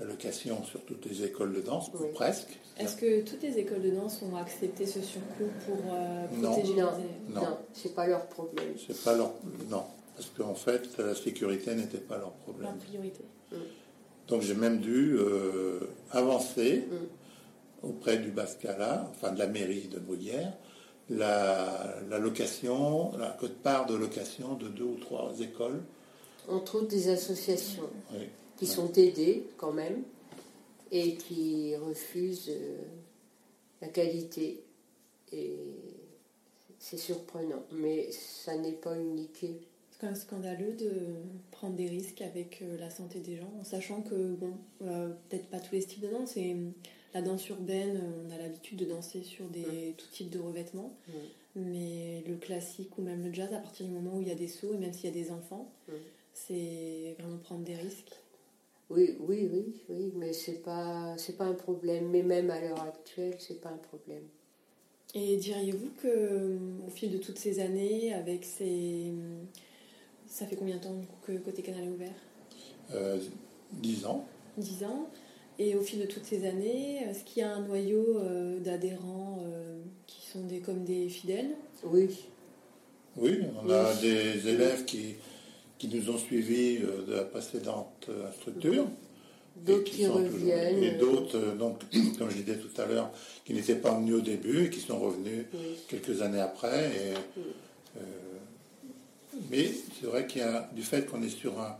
la 0.00 0.06
location 0.06 0.64
sur 0.64 0.82
toutes 0.84 1.04
les 1.06 1.22
écoles 1.22 1.52
de 1.52 1.60
danse, 1.60 1.88
ou 1.88 1.98
Oui. 2.04 2.08
presque. 2.14 2.58
Est-ce 2.78 2.96
que 2.96 3.20
toutes 3.22 3.42
les 3.42 3.56
écoles 3.58 3.82
de 3.82 3.90
danse 3.90 4.20
ont 4.22 4.36
accepté 4.36 4.84
ce 4.86 5.00
surcoût 5.00 5.48
pour 5.66 5.76
euh, 5.92 6.26
protéger 6.42 6.70
Non, 6.74 6.80
leurs 6.80 6.98
élèves? 6.98 7.10
Non. 7.28 7.40
non, 7.42 7.56
c'est 7.72 7.94
pas 7.94 8.06
leur 8.06 8.26
problème. 8.26 8.74
C'est 8.84 9.00
pas 9.04 9.14
leur... 9.16 9.32
Non, 9.70 9.84
parce 10.16 10.28
qu'en 10.36 10.54
fait, 10.54 10.88
la 10.98 11.14
sécurité 11.14 11.74
n'était 11.74 11.98
pas 11.98 12.16
leur 12.18 12.26
Leur 12.28 12.32
problème. 12.38 12.76
priorité. 12.78 13.24
Donc 14.26 14.42
j'ai 14.42 14.54
même 14.54 14.78
dû 14.78 15.16
euh, 15.18 15.80
avancer 16.10 16.84
Mm. 16.90 17.86
auprès 17.88 18.16
du 18.16 18.30
Bascala, 18.30 19.08
enfin 19.10 19.30
de 19.32 19.38
la 19.38 19.46
mairie 19.46 19.88
de 19.88 19.98
Bruyères, 20.00 20.54
la, 21.10 21.96
la 22.08 22.18
location, 22.18 23.12
la 23.18 23.30
cote-part 23.38 23.86
de 23.86 23.94
location 23.94 24.54
de 24.54 24.68
deux 24.68 24.84
ou 24.84 24.96
trois 24.98 25.32
écoles. 25.40 25.82
Entre 26.48 26.76
autres 26.76 26.88
des 26.88 27.08
associations 27.10 27.88
Oui. 28.14 28.24
qui 28.56 28.66
sont 28.66 28.90
aidées 28.94 29.46
quand 29.58 29.72
même 29.72 30.02
et 30.94 31.16
qui 31.16 31.76
refusent 31.76 32.48
euh, 32.48 32.78
la 33.82 33.88
qualité. 33.88 34.62
Et 35.32 35.58
c'est 36.78 36.96
surprenant, 36.96 37.64
mais 37.72 38.10
ça 38.12 38.56
n'est 38.56 38.72
pas 38.72 38.96
uniqué. 38.98 39.58
C'est 39.90 40.00
quand 40.00 40.06
même 40.06 40.16
scandaleux 40.16 40.72
de 40.72 40.90
prendre 41.50 41.74
des 41.74 41.88
risques 41.88 42.20
avec 42.20 42.62
euh, 42.62 42.78
la 42.78 42.90
santé 42.90 43.20
des 43.20 43.36
gens, 43.36 43.52
en 43.60 43.64
sachant 43.64 44.02
que, 44.02 44.34
bon, 44.34 44.52
euh, 44.82 45.08
peut-être 45.28 45.46
pas 45.46 45.60
tous 45.60 45.74
les 45.74 45.80
styles 45.80 46.02
de 46.02 46.08
danse, 46.08 46.36
et 46.36 46.52
euh, 46.52 46.70
la 47.12 47.22
danse 47.22 47.48
urbaine, 47.48 48.00
on 48.26 48.30
a 48.30 48.38
l'habitude 48.38 48.78
de 48.78 48.84
danser 48.84 49.22
sur 49.22 49.46
des 49.48 49.94
tout 49.96 50.06
types 50.12 50.30
de 50.30 50.38
revêtements. 50.38 50.96
Mais 51.56 52.24
le 52.26 52.34
classique 52.34 52.98
ou 52.98 53.02
même 53.02 53.24
le 53.24 53.32
jazz, 53.32 53.52
à 53.52 53.58
partir 53.58 53.86
du 53.86 53.92
moment 53.92 54.16
où 54.16 54.20
il 54.20 54.26
y 54.26 54.32
a 54.32 54.34
des 54.34 54.48
sauts, 54.48 54.74
et 54.74 54.76
même 54.76 54.92
s'il 54.92 55.04
y 55.04 55.08
a 55.08 55.14
des 55.14 55.30
enfants, 55.30 55.72
c'est 56.32 57.14
vraiment 57.20 57.38
prendre 57.38 57.62
des 57.62 57.76
risques. 57.76 58.10
Oui, 58.90 59.16
oui, 59.20 59.48
oui, 59.52 59.82
oui, 59.88 60.12
mais 60.16 60.32
c'est 60.32 60.62
pas, 60.62 61.14
c'est 61.16 61.36
pas 61.36 61.44
un 61.44 61.54
problème. 61.54 62.10
Mais 62.10 62.22
même 62.22 62.50
à 62.50 62.60
l'heure 62.60 62.82
actuelle, 62.82 63.34
c'est 63.38 63.60
pas 63.60 63.70
un 63.70 63.78
problème. 63.78 64.24
Et 65.14 65.36
diriez-vous 65.36 65.90
que, 66.02 66.58
au 66.86 66.90
fil 66.90 67.10
de 67.12 67.18
toutes 67.18 67.38
ces 67.38 67.60
années, 67.60 68.12
avec 68.12 68.44
ces, 68.44 69.12
ça 70.26 70.46
fait 70.46 70.56
combien 70.56 70.76
de 70.76 70.82
temps 70.82 71.00
que 71.22 71.32
Côté 71.38 71.62
Canal 71.62 71.84
est 71.84 71.88
ouvert? 71.88 72.14
Euh, 72.92 73.18
Dix 73.72 74.04
ans. 74.06 74.26
Dix 74.58 74.84
ans. 74.84 75.08
Et 75.58 75.76
au 75.76 75.82
fil 75.82 76.00
de 76.00 76.06
toutes 76.06 76.24
ces 76.24 76.44
années, 76.46 76.96
est-ce 77.04 77.22
qu'il 77.22 77.40
y 77.40 77.44
a 77.44 77.54
un 77.54 77.60
noyau 77.60 78.18
euh, 78.18 78.58
d'adhérents 78.58 79.38
euh, 79.44 79.80
qui 80.06 80.26
sont 80.26 80.44
des, 80.46 80.58
comme 80.58 80.82
des 80.84 81.08
fidèles? 81.08 81.50
Oui. 81.84 82.24
Oui, 83.16 83.38
on 83.64 83.70
a 83.70 83.94
des 83.94 84.48
élèves 84.48 84.84
qui, 84.84 85.14
qui 85.88 85.96
nous 85.96 86.10
ont 86.10 86.18
suivis 86.18 86.78
de 86.78 87.14
la 87.14 87.24
précédente 87.24 88.08
structure. 88.40 88.86
D'autres 89.56 89.84
qui, 89.84 90.06
reviennent. 90.06 90.82
et 90.82 90.92
d'autres, 90.92 91.38
donc, 91.56 91.78
comme 92.18 92.28
je 92.30 92.38
disais 92.38 92.58
tout 92.58 92.80
à 92.80 92.86
l'heure, 92.86 93.10
qui 93.44 93.54
n'étaient 93.54 93.76
pas 93.76 93.94
venus 93.94 94.14
au 94.16 94.20
début 94.20 94.64
et 94.64 94.70
qui 94.70 94.80
sont 94.80 94.98
revenus 94.98 95.46
quelques 95.88 96.22
années 96.22 96.40
après. 96.40 96.90
Et, 96.90 98.00
mais 99.50 99.70
c'est 100.00 100.06
vrai 100.06 100.26
qu'il 100.26 100.40
y 100.40 100.44
a, 100.44 100.68
du 100.74 100.82
fait 100.82 101.06
qu'on 101.08 101.22
est 101.22 101.28
sur 101.28 101.60
un, 101.60 101.76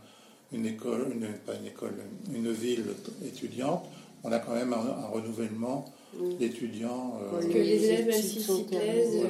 une 0.51 0.65
école, 0.65 1.07
une, 1.13 1.27
pas 1.45 1.55
une 1.55 1.67
école, 1.67 1.95
une 2.33 2.51
ville 2.51 2.85
étudiante, 3.25 3.85
on 4.23 4.31
a 4.31 4.39
quand 4.39 4.53
même 4.53 4.73
un, 4.73 5.07
renouvellement 5.07 5.93
d'étudiants. 6.39 7.19
Euh, 7.21 7.41
que 7.41 7.57
les 7.57 7.85
élèves, 7.85 8.13
s'y 8.13 8.63
plaisent, 8.63 9.27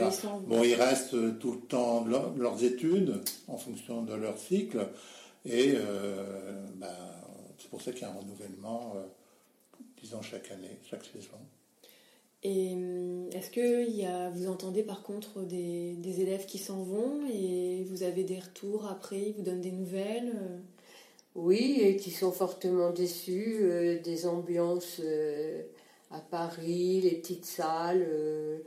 Bon, 0.47 0.63
ils 0.63 0.75
restent 0.75 1.39
tout 1.39 1.53
le 1.53 1.59
temps 1.59 2.05
leurs 2.37 2.63
études 2.63 3.21
en 3.47 3.57
fonction 3.57 4.03
de 4.03 4.13
leur 4.13 4.37
cycle, 4.37 4.87
et 5.45 5.73
euh, 5.75 6.23
ben, 6.75 6.87
c'est 7.57 7.69
pour 7.69 7.81
ça 7.81 7.91
qu'il 7.91 8.01
y 8.01 8.05
a 8.05 8.09
un 8.09 8.15
renouvellement, 8.15 8.93
euh, 8.95 9.01
disons, 10.01 10.21
chaque 10.21 10.51
année, 10.51 10.79
chaque 10.89 11.05
saison. 11.05 11.37
Et 12.43 12.73
hum, 12.73 13.29
est-ce 13.31 13.49
que 13.49 13.89
y 13.89 14.05
a, 14.05 14.29
vous 14.29 14.47
entendez 14.47 14.83
par 14.83 15.01
contre 15.01 15.41
des, 15.41 15.93
des 15.93 16.21
élèves 16.21 16.45
qui 16.45 16.59
s'en 16.59 16.83
vont 16.83 17.25
et 17.33 17.83
vous 17.89 18.03
avez 18.03 18.23
des 18.23 18.39
retours 18.39 18.85
après, 18.85 19.19
ils 19.19 19.33
vous 19.33 19.41
donnent 19.41 19.61
des 19.61 19.71
nouvelles 19.71 20.33
oui, 21.35 21.79
et 21.81 21.97
qui 21.97 22.11
sont 22.11 22.31
fortement 22.31 22.91
déçus 22.91 23.57
euh, 23.59 23.99
des 24.01 24.25
ambiances 24.25 25.01
euh, 25.03 25.63
à 26.11 26.19
Paris, 26.19 27.01
les 27.01 27.15
petites 27.15 27.45
salles, 27.45 28.05
euh, 28.07 28.59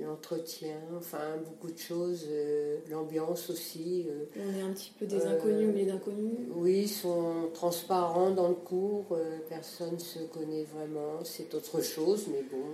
l'entretien, 0.00 0.76
enfin 0.96 1.36
beaucoup 1.44 1.70
de 1.70 1.78
choses, 1.78 2.28
l'ambiance 2.90 3.50
aussi. 3.50 4.06
On 4.36 4.58
est 4.58 4.62
un 4.62 4.72
petit 4.72 4.92
peu 4.98 5.06
des 5.06 5.24
inconnus 5.26 5.70
mais 5.74 5.84
d'inconnus 5.84 6.48
Oui, 6.54 6.82
ils 6.82 6.88
sont 6.88 7.50
transparents 7.52 8.30
dans 8.30 8.48
le 8.48 8.54
cours, 8.54 9.16
personne 9.48 9.94
ne 9.94 9.98
se 9.98 10.20
connaît 10.20 10.64
vraiment, 10.64 11.22
c'est 11.24 11.54
autre 11.54 11.80
chose, 11.82 12.26
mais 12.28 12.42
bon, 12.50 12.64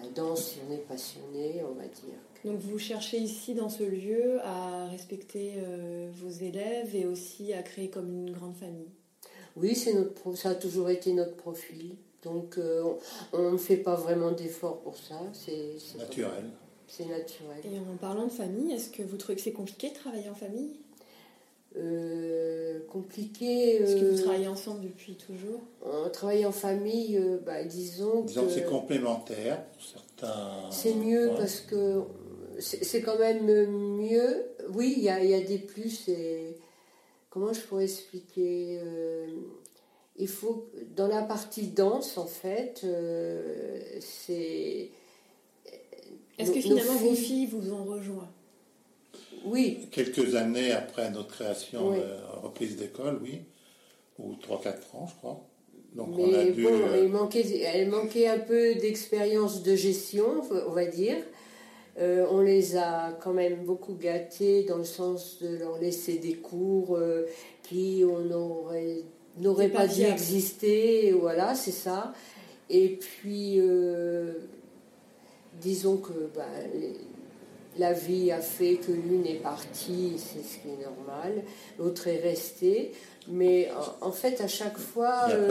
la 0.00 0.08
danse, 0.10 0.44
si 0.44 0.58
on 0.68 0.72
est 0.72 0.86
passionné, 0.86 1.62
on 1.68 1.74
va 1.74 1.86
dire. 1.86 2.18
Donc 2.44 2.58
vous 2.60 2.78
cherchez 2.78 3.18
ici 3.18 3.54
dans 3.54 3.68
ce 3.68 3.82
lieu 3.82 4.38
à 4.44 4.86
respecter 4.86 5.54
euh, 5.56 6.08
vos 6.12 6.30
élèves 6.30 6.94
et 6.94 7.04
aussi 7.04 7.52
à 7.52 7.62
créer 7.62 7.90
comme 7.90 8.08
une 8.08 8.30
grande 8.30 8.54
famille. 8.54 8.90
Oui, 9.60 9.74
c'est 9.74 9.92
notre 9.94 10.36
ça 10.36 10.50
a 10.50 10.54
toujours 10.54 10.90
été 10.90 11.12
notre 11.12 11.36
profil. 11.36 11.96
Donc 12.22 12.58
euh, 12.58 12.82
on 13.32 13.52
ne 13.52 13.58
fait 13.58 13.76
pas 13.76 13.94
vraiment 13.94 14.32
d'efforts 14.32 14.80
pour 14.80 14.96
ça. 14.96 15.20
C'est 15.32 15.76
naturel. 15.98 16.44
C'est 16.86 17.06
naturel. 17.06 17.58
Et 17.64 17.78
en 17.78 17.96
parlant 17.96 18.26
de 18.26 18.32
famille, 18.32 18.72
est-ce 18.72 18.90
que 18.90 19.02
vous 19.02 19.16
trouvez 19.16 19.36
que 19.36 19.42
c'est 19.42 19.52
compliqué 19.52 19.90
de 19.90 19.94
travailler 19.94 20.28
en 20.28 20.34
famille? 20.34 20.76
Euh, 21.76 22.80
compliqué. 22.90 23.76
Est-ce 23.76 23.96
que 23.96 24.10
vous 24.10 24.22
travaillez 24.22 24.48
ensemble 24.48 24.80
depuis 24.82 25.14
toujours? 25.14 25.60
On 25.84 26.08
travaille 26.08 26.46
en 26.46 26.52
famille, 26.52 27.20
bah, 27.44 27.62
disons. 27.64 28.22
Disons 28.22 28.46
que, 28.46 28.52
c'est 28.52 28.64
complémentaire 28.64 29.62
pour 29.64 29.82
certains. 29.82 30.70
C'est 30.70 30.94
mieux 30.94 31.30
parce 31.36 31.60
que 31.60 32.02
c'est 32.58 33.02
quand 33.02 33.18
même 33.18 33.44
mieux. 33.96 34.46
Oui, 34.74 34.94
il 34.96 35.02
y 35.02 35.10
a, 35.10 35.40
des 35.40 35.58
plus. 35.58 36.08
Et, 36.08 36.56
comment 37.30 37.52
je 37.52 37.60
pourrais 37.60 37.84
expliquer 37.84 38.80
euh, 38.82 39.26
Il 40.16 40.28
faut 40.28 40.68
dans 40.96 41.08
la 41.08 41.22
partie 41.22 41.68
danse 41.68 42.18
en 42.18 42.26
fait, 42.26 42.82
euh, 42.84 43.80
c'est. 44.00 44.90
Est-ce 46.38 46.52
que 46.52 46.60
finalement 46.60 46.94
vos 46.94 47.14
filles 47.14 47.46
vous 47.46 47.72
ont 47.72 47.84
rejoint? 47.84 48.28
Oui. 49.44 49.88
Quelques 49.90 50.34
années 50.34 50.72
après 50.72 51.10
notre 51.10 51.28
création, 51.28 51.92
de 51.92 52.02
reprise 52.42 52.76
d'école, 52.76 53.20
oui, 53.22 53.40
ou 54.18 54.34
3-4 54.34 54.96
ans, 54.96 55.06
je 55.08 55.14
crois. 55.16 55.44
Donc 55.94 56.10
Mais 56.16 56.24
on 56.24 56.34
a 56.34 56.44
dû, 56.44 56.62
bon, 56.62 56.70
euh, 56.70 57.08
manquait, 57.08 57.60
elle 57.60 57.88
manquait 57.88 58.28
un 58.28 58.38
peu 58.38 58.74
d'expérience 58.74 59.62
de 59.62 59.74
gestion, 59.74 60.42
on 60.66 60.72
va 60.72 60.86
dire. 60.86 61.16
Euh, 61.98 62.26
on 62.30 62.40
les 62.40 62.76
a 62.76 63.12
quand 63.20 63.32
même 63.32 63.64
beaucoup 63.64 63.94
gâtés 63.94 64.62
dans 64.62 64.76
le 64.76 64.84
sens 64.84 65.38
de 65.42 65.56
leur 65.56 65.78
laisser 65.78 66.18
des 66.18 66.34
cours 66.34 66.96
euh, 66.96 67.26
qui 67.64 68.04
n'auraient 69.38 69.68
pas, 69.68 69.88
dû 69.88 70.02
exister. 70.02 71.12
Voilà, 71.12 71.54
c'est 71.56 71.72
ça. 71.72 72.12
Et 72.70 72.90
puis, 72.90 73.56
euh, 73.58 74.34
disons 75.60 75.96
que 75.96 76.12
ben, 76.34 76.44
la 77.78 77.92
vie 77.92 78.30
a 78.30 78.40
fait 78.40 78.76
que 78.76 78.92
l'une 78.92 79.26
est 79.26 79.40
partie, 79.42 80.14
c'est 80.18 80.44
ce 80.44 80.58
qui 80.58 80.68
est 80.68 80.84
normal, 80.84 81.42
l'autre 81.78 82.06
est 82.06 82.20
restée. 82.20 82.92
Mais 83.30 83.68
en, 84.00 84.10
fait, 84.10 84.40
à 84.40 84.48
chaque 84.48 84.78
fois, 84.78 85.26
euh, 85.30 85.50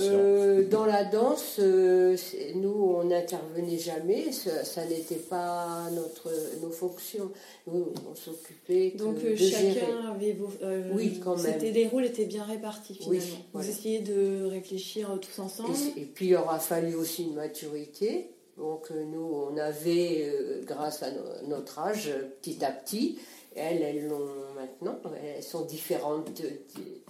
euh, 0.00 0.68
dans 0.68 0.84
la 0.84 1.04
danse, 1.04 1.56
euh, 1.60 2.16
nous, 2.56 2.96
on 2.98 3.04
n'intervenait 3.04 3.78
jamais. 3.78 4.32
Ça, 4.32 4.84
n'était 4.86 5.14
pas 5.14 5.88
notre, 5.92 6.30
nos 6.60 6.70
fonctions. 6.70 7.30
Nous, 7.68 7.86
on 8.10 8.14
s'occupait 8.16 8.94
Donc 8.96 9.22
de 9.22 9.36
chacun 9.36 10.12
avait 10.12 10.32
vos. 10.32 10.50
oui, 10.92 11.20
quand 11.22 11.40
même. 11.40 11.60
Les 11.60 11.86
rôles 11.86 12.06
étaient 12.06 12.24
bien 12.24 12.44
répartis 12.44 12.94
finalement. 12.94 13.22
Vous 13.52 13.68
essayez 13.68 14.00
de 14.00 14.46
réfléchir 14.46 15.16
tous 15.20 15.40
ensemble. 15.40 15.70
Et, 15.96 16.02
et, 16.02 16.04
puis, 16.06 16.28
il 16.28 16.36
aura 16.36 16.58
fallu 16.58 16.96
aussi 16.96 17.24
une 17.24 17.34
maturité. 17.34 18.30
Donc, 18.56 18.90
nous, 18.90 19.48
on 19.50 19.56
avait, 19.56 20.32
grâce 20.64 21.04
à 21.04 21.08
notre 21.46 21.78
âge, 21.78 22.10
petit 22.40 22.64
à 22.64 22.70
petit, 22.70 23.18
elles, 23.56 23.82
elles 23.82 24.08
l'ont 24.08 24.26
maintenant. 24.54 24.98
Elles 25.22 25.42
sont 25.42 25.64
différentes 25.64 26.42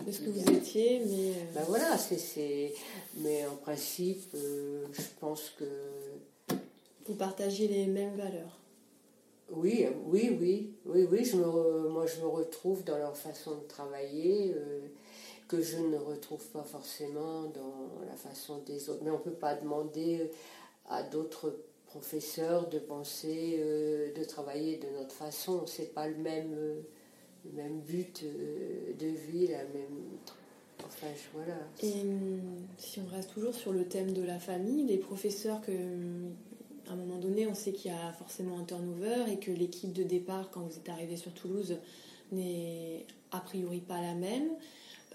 de, 0.06 0.12
ce 0.12 0.20
que 0.20 0.30
vous 0.30 0.50
étiez, 0.50 1.02
mais. 1.06 1.32
Ben 1.54 1.64
voilà, 1.66 1.96
c'est. 1.98 2.74
Mais 3.18 3.46
en 3.46 3.56
principe, 3.56 4.34
euh, 4.34 4.86
je 4.92 5.02
pense 5.20 5.50
que. 5.58 5.64
Vous 7.06 7.14
partagez 7.14 7.68
les 7.68 7.86
mêmes 7.86 8.16
valeurs. 8.16 8.58
Oui, 9.50 9.86
oui, 10.06 10.36
oui, 10.40 10.74
oui, 10.86 11.06
oui. 11.10 11.24
Je 11.24 11.36
me, 11.36 11.88
moi, 11.88 12.06
je 12.06 12.20
me 12.20 12.26
retrouve 12.26 12.82
dans 12.84 12.96
leur 12.96 13.16
façon 13.16 13.56
de 13.56 13.66
travailler. 13.68 14.54
Euh, 14.56 14.80
que 15.46 15.60
je 15.60 15.76
ne 15.76 15.98
retrouve 15.98 16.42
pas 16.46 16.62
forcément 16.62 17.42
dans 17.42 18.06
la 18.08 18.16
façon 18.16 18.62
des 18.66 18.88
autres. 18.88 19.02
Mais 19.04 19.10
on 19.10 19.18
ne 19.18 19.22
peut 19.22 19.30
pas 19.30 19.54
demander 19.54 20.30
à 20.88 21.02
d'autres 21.02 21.54
professeur 21.94 22.68
de 22.68 22.80
penser, 22.80 23.60
euh, 23.60 24.12
de 24.14 24.24
travailler 24.24 24.78
de 24.78 24.88
notre 24.98 25.14
façon. 25.14 25.64
C'est 25.66 25.94
pas 25.94 26.08
le 26.08 26.16
même, 26.16 26.82
même 27.52 27.80
but 27.80 28.22
euh, 28.24 28.92
de 28.98 29.06
vie, 29.06 29.46
la 29.48 29.58
même. 29.58 30.18
Enfin, 30.84 31.06
voilà. 31.32 31.56
Et 31.82 32.00
hum, 32.00 32.40
si 32.78 33.00
on 33.00 33.14
reste 33.14 33.32
toujours 33.34 33.54
sur 33.54 33.72
le 33.72 33.84
thème 33.84 34.12
de 34.12 34.22
la 34.22 34.38
famille, 34.38 34.84
les 34.84 34.98
professeurs 34.98 35.60
que. 35.60 35.72
À 36.86 36.92
un 36.92 36.96
moment 36.96 37.18
donné, 37.18 37.46
on 37.46 37.54
sait 37.54 37.72
qu'il 37.72 37.90
y 37.90 37.94
a 37.94 38.12
forcément 38.12 38.58
un 38.58 38.64
turnover 38.64 39.32
et 39.32 39.38
que 39.38 39.50
l'équipe 39.50 39.94
de 39.94 40.02
départ, 40.02 40.50
quand 40.50 40.60
vous 40.60 40.76
êtes 40.76 40.90
arrivé 40.90 41.16
sur 41.16 41.32
Toulouse, 41.32 41.78
n'est 42.30 43.06
a 43.32 43.40
priori 43.40 43.80
pas 43.80 44.02
la 44.02 44.14
même. 44.14 44.50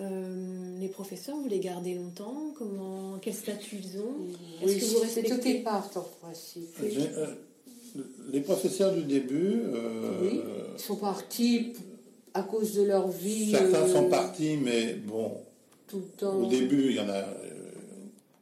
Euh, 0.01 0.79
les 0.79 0.87
professeurs, 0.87 1.35
vous 1.35 1.49
les 1.49 1.59
gardez 1.59 1.95
longtemps? 1.95 2.53
Comment, 2.57 3.17
Quel 3.21 3.33
statut 3.33 3.77
ils 3.83 3.99
ont? 3.99 4.65
Est-ce 4.65 4.79
que 4.79 4.85
vous 4.95 4.99
respectez? 5.01 5.29
C'est 5.35 5.41
qui 5.41 5.53
partent 5.59 5.97
en 5.97 6.07
principe. 6.21 6.69
Euh, 6.81 7.35
les 8.31 8.41
professeurs 8.41 8.93
du 8.93 9.03
début. 9.03 9.61
Euh, 9.73 10.19
oui, 10.21 10.41
ils 10.73 10.81
sont 10.81 10.95
partis 10.95 11.73
à 12.33 12.43
cause 12.43 12.73
de 12.75 12.83
leur 12.83 13.07
vie. 13.09 13.51
Certains 13.51 13.87
sont 13.87 14.09
partis, 14.09 14.57
mais 14.57 14.93
bon. 14.93 15.37
Tout 15.87 15.97
le 15.97 16.19
temps. 16.19 16.35
Au 16.35 16.47
début, 16.47 16.89
il 16.89 16.95
y 16.95 16.99
en 16.99 17.09
a. 17.09 17.23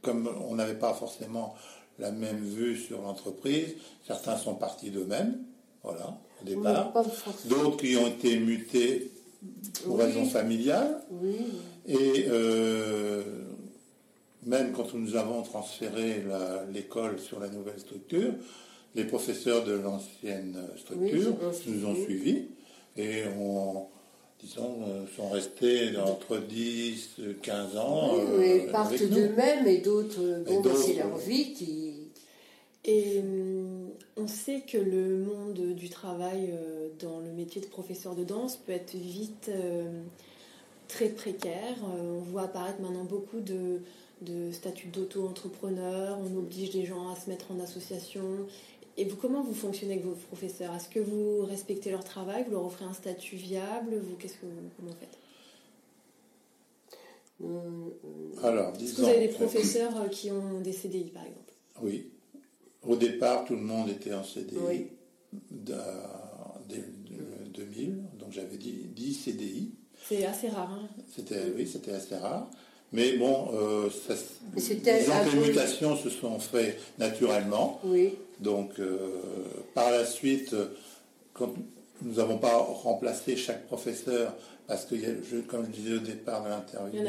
Comme 0.02 0.30
on 0.50 0.56
n'avait 0.56 0.78
pas 0.80 0.94
forcément 0.94 1.56
la 2.00 2.12
même 2.12 2.40
vue 2.40 2.78
sur 2.78 3.02
l'entreprise, 3.02 3.76
certains 4.06 4.38
sont 4.38 4.56
partis 4.56 4.92
d'eux-mêmes, 4.92 5.38
voilà, 5.84 6.18
au 6.42 6.46
départ. 6.46 6.94
D'autres 7.46 7.78
qui 7.78 7.96
ont 7.98 8.08
été 8.08 8.38
mutés 8.40 9.12
pour 9.84 9.98
raison 9.98 10.26
familiale. 10.26 11.02
Oui. 11.12 11.38
Et 11.88 12.26
euh, 12.30 13.24
même 14.46 14.72
quand 14.74 14.94
nous 14.94 15.16
avons 15.16 15.42
transféré 15.42 16.24
l'école 16.72 17.20
sur 17.20 17.40
la 17.40 17.50
nouvelle 17.50 17.80
structure, 17.80 18.34
les 18.96 19.04
professeurs 19.04 19.64
de 19.64 19.74
l'ancienne 19.74 20.58
structure 20.78 21.34
nous 21.68 21.86
ont 21.86 21.96
suivis 21.96 22.46
et 22.98 23.24
ont, 23.40 23.88
disons, 24.42 24.80
euh, 24.88 25.06
sont 25.16 25.30
restés 25.30 25.98
entre 25.98 26.38
10, 26.38 27.22
15 27.42 27.78
ans. 27.78 28.12
Oui, 28.38 28.62
euh, 28.68 28.72
partent 28.72 29.02
d'eux-mêmes 29.02 29.68
et 29.68 29.78
d'autres, 29.78 30.44
bon, 30.46 30.64
c'est 30.76 30.96
leur 30.96 31.18
vie 31.18 31.54
qui. 31.54 31.94
Et 32.86 33.20
hum, 33.20 33.90
on 34.16 34.28
sait 34.28 34.62
que 34.62 34.78
le 34.78 35.18
monde 35.18 35.76
du 35.76 35.90
travail 35.90 36.52
euh, 36.52 36.90
dans 37.00 37.20
le 37.20 37.32
métier 37.32 37.62
de 37.62 37.68
professeur 37.68 38.16
de 38.16 38.24
danse 38.24 38.56
peut 38.58 38.72
être 38.72 38.96
vite 38.96 39.52
très 40.88 41.10
précaire. 41.10 41.76
on 41.84 42.20
voit 42.20 42.44
apparaître 42.44 42.80
maintenant 42.82 43.04
beaucoup 43.04 43.42
de, 43.42 43.82
de 44.22 44.52
statuts 44.52 44.88
d'auto-entrepreneur, 44.88 46.18
on 46.20 46.38
oblige 46.38 46.74
les 46.74 46.86
gens 46.86 47.12
à 47.12 47.16
se 47.16 47.30
mettre 47.30 47.52
en 47.52 47.60
association. 47.60 48.48
Et 48.98 49.06
vous, 49.06 49.16
comment 49.16 49.44
vous 49.44 49.54
fonctionnez 49.54 49.94
avec 49.94 50.06
vos 50.06 50.16
professeurs? 50.16 50.74
Est-ce 50.76 50.90
que 50.90 51.00
vous 51.00 51.46
respectez 51.46 51.92
leur 51.92 52.04
travail 52.04 52.44
Vous 52.46 52.52
leur 52.52 52.66
offrez 52.66 52.86
un 52.86 52.94
statut 52.94 53.36
viable 53.36 53.96
vous, 53.98 54.16
Qu'est-ce 54.16 54.34
que 54.34 54.46
vous, 54.46 54.70
comment 54.76 54.90
vous 54.90 54.98
faites? 55.00 55.18
Alors, 58.44 58.74
Est-ce 58.76 58.96
que 58.96 59.02
vous 59.02 59.08
avez 59.08 59.28
des 59.28 59.34
professeurs 59.34 59.96
euh, 60.02 60.08
qui 60.08 60.32
ont 60.32 60.60
des 60.62 60.74
CDI, 60.74 61.12
par 61.12 61.24
exemple? 61.24 61.54
Oui. 61.84 62.10
Au 62.88 62.96
départ, 62.96 63.46
tout 63.46 63.56
le 63.56 63.62
monde 63.62 63.90
était 63.90 64.14
en 64.14 64.24
CDI. 64.24 64.58
Oui. 64.60 64.88
Dès 65.52 65.76
2000, 67.54 68.04
donc 68.20 68.32
j'avais 68.32 68.58
dit 68.58 68.88
10 68.96 69.14
CDI. 69.14 69.72
C'est 70.04 70.26
assez 70.26 70.50
rare. 70.50 70.72
Hein 70.72 70.90
c'était, 71.14 71.52
oui, 71.56 71.68
c'était 71.68 71.92
assez 71.92 72.16
rare. 72.16 72.50
Mais 72.94 73.18
bon, 73.18 73.50
euh, 73.54 73.90
les 74.56 75.40
mutations 75.40 75.98
se 75.98 76.10
sont 76.10 76.40
faites 76.40 76.80
naturellement. 76.98 77.82
Oui. 77.84 78.14
Donc, 78.40 78.80
euh, 78.80 78.98
par 79.74 79.92
la 79.92 80.06
suite, 80.06 80.56
quand 81.34 81.54
nous 82.02 82.14
n'avons 82.16 82.38
pas 82.38 82.58
remplacé 82.58 83.36
chaque 83.36 83.66
professeur, 83.68 84.34
parce 84.68 84.86
que, 84.86 84.96
comme 85.48 85.66
je 85.66 85.72
disais 85.72 85.96
au 85.96 86.00
départ 86.00 86.44
de 86.44 86.50
l'interview, 86.50 87.00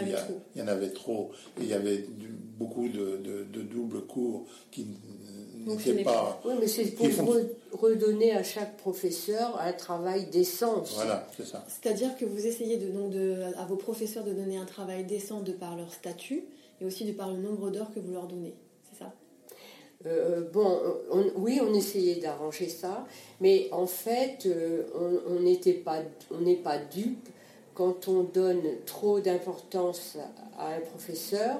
il, 0.55 0.61
y 0.61 0.63
en 0.63 0.69
avait 0.69 0.91
trop, 0.91 1.33
et 1.59 1.65
il 1.65 1.69
y 1.69 1.75
avait 1.75 2.07
beaucoup 2.59 2.89
de, 2.89 3.45
doubles 3.63 4.03
cours 4.03 4.47
qui 4.71 4.87
pas... 5.77 6.41
Oui, 6.45 6.55
mais 6.61 6.67
c'est 6.67 6.87
pour 6.87 7.35
redonner 7.73 8.33
à 8.33 8.43
chaque 8.43 8.77
professeur 8.77 9.61
un 9.61 9.73
travail 9.73 10.27
décent. 10.27 10.83
Voilà, 10.95 11.27
c'est 11.37 11.47
ça. 11.47 11.65
C'est-à-dire 11.69 12.17
que 12.17 12.25
vous 12.25 12.47
essayez 12.47 12.77
de, 12.77 12.91
donc 12.91 13.11
de, 13.11 13.43
à 13.57 13.65
vos 13.67 13.77
professeurs 13.77 14.25
de 14.25 14.33
donner 14.33 14.57
un 14.57 14.65
travail 14.65 15.05
décent 15.05 15.41
de 15.41 15.53
par 15.53 15.77
leur 15.77 15.93
statut, 15.93 16.45
et 16.81 16.85
aussi 16.85 17.05
de 17.05 17.13
par 17.13 17.31
le 17.33 17.39
nombre 17.39 17.71
d'heures 17.71 17.93
que 17.95 18.01
vous 18.01 18.13
leur 18.13 18.27
donnez. 18.27 18.55
Euh, 20.07 20.49
bon, 20.53 20.81
oui, 21.35 21.61
on 21.61 21.75
essayait 21.75 22.21
d'arranger 22.21 22.69
ça, 22.69 23.05
mais 23.41 23.69
en 23.73 23.89
fait, 23.89 24.47
euh, 24.47 24.85
on 25.29 25.41
n'est 25.41 25.57
pas, 25.75 26.03
on 26.31 26.55
pas 26.63 26.79
dupe 26.79 27.29
quand 27.75 28.07
on 28.07 28.23
donne 28.23 28.63
trop 28.87 29.19
d'importance 29.19 30.17
à 30.57 30.75
un 30.75 30.81
professeur. 30.81 31.57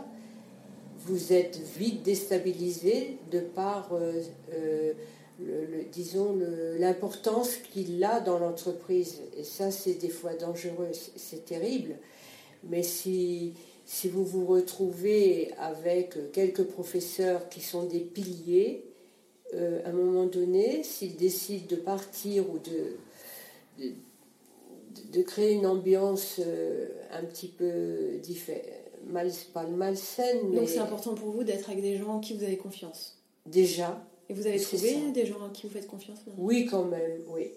Vous 1.09 1.33
êtes 1.33 1.59
vite 1.77 2.03
déstabilisé 2.03 3.17
de 3.31 3.41
par, 3.41 3.91
euh, 3.93 4.93
le, 5.41 5.85
disons, 5.91 6.39
l'importance 6.79 7.57
qu'il 7.57 8.03
a 8.05 8.21
dans 8.21 8.39
l'entreprise. 8.39 9.23
Et 9.37 9.45
ça, 9.45 9.71
c'est 9.71 9.95
des 9.95 10.11
fois 10.11 10.35
dangereux, 10.35 10.91
c'est 11.17 11.45
terrible. 11.45 11.97
Mais 12.65 12.83
si 12.83 13.55
si 13.89 14.11
vous 14.11 14.23
vous 14.23 14.45
retrouvez 14.45 15.51
avec 15.59 16.31
quelques 16.33 16.65
professeurs 16.65 17.49
qui 17.49 17.63
sont 17.63 17.85
des 17.85 18.01
piliers, 18.01 18.85
euh, 19.55 19.81
à 19.87 19.89
un 19.89 19.93
moment 19.93 20.27
donné, 20.27 20.83
s'ils 20.85 21.17
décident 21.17 21.65
de 21.71 21.77
partir 21.77 22.45
ou 22.51 22.59
de, 22.59 23.89
de, 25.11 25.23
créer 25.23 25.53
une 25.53 25.65
ambiance 25.65 26.39
euh, 26.39 26.89
un 27.13 27.25
petit 27.25 27.49
peu 27.49 28.19
différente, 28.23 28.63
mal, 29.07 29.31
pas 29.53 29.65
malsaine. 29.65 30.55
Donc 30.55 30.69
c'est 30.69 30.79
important 30.79 31.15
pour 31.15 31.31
vous 31.31 31.45
d'être 31.45 31.71
avec 31.71 31.83
des 31.83 31.97
gens 31.97 32.15
en 32.15 32.21
qui 32.21 32.35
vous 32.35 32.45
avez 32.45 32.57
confiance 32.57 33.19
Déjà. 33.47 34.05
Et 34.29 34.35
vous 34.35 34.47
avez 34.47 34.61
trouvé 34.61 34.97
des 35.13 35.27
gens 35.27 35.41
en 35.41 35.49
qui 35.49 35.67
vous 35.67 35.73
faites 35.73 35.87
confiance 35.87 36.19
Oui, 36.37 36.67
quand 36.67 36.85
même, 36.85 37.23
oui. 37.29 37.53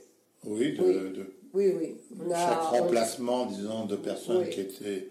Oui, 0.46 0.74
de, 0.74 1.28
oui. 1.54 1.74
oui, 1.76 1.96
chaque 2.32 2.62
remplacement, 2.62 3.46
disons, 3.46 3.86
de 3.86 3.96
personnes 3.96 4.48
qui 4.50 4.62
étaient 4.62 5.10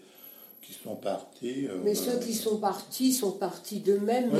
qui 0.61 0.73
sont 0.73 0.95
partis. 0.95 1.67
Euh, 1.67 1.79
mais 1.83 1.95
ceux 1.95 2.19
qui 2.19 2.33
sont 2.33 2.57
partis 2.57 3.13
sont 3.13 3.31
partis 3.31 3.79
d'eux-mêmes. 3.79 4.31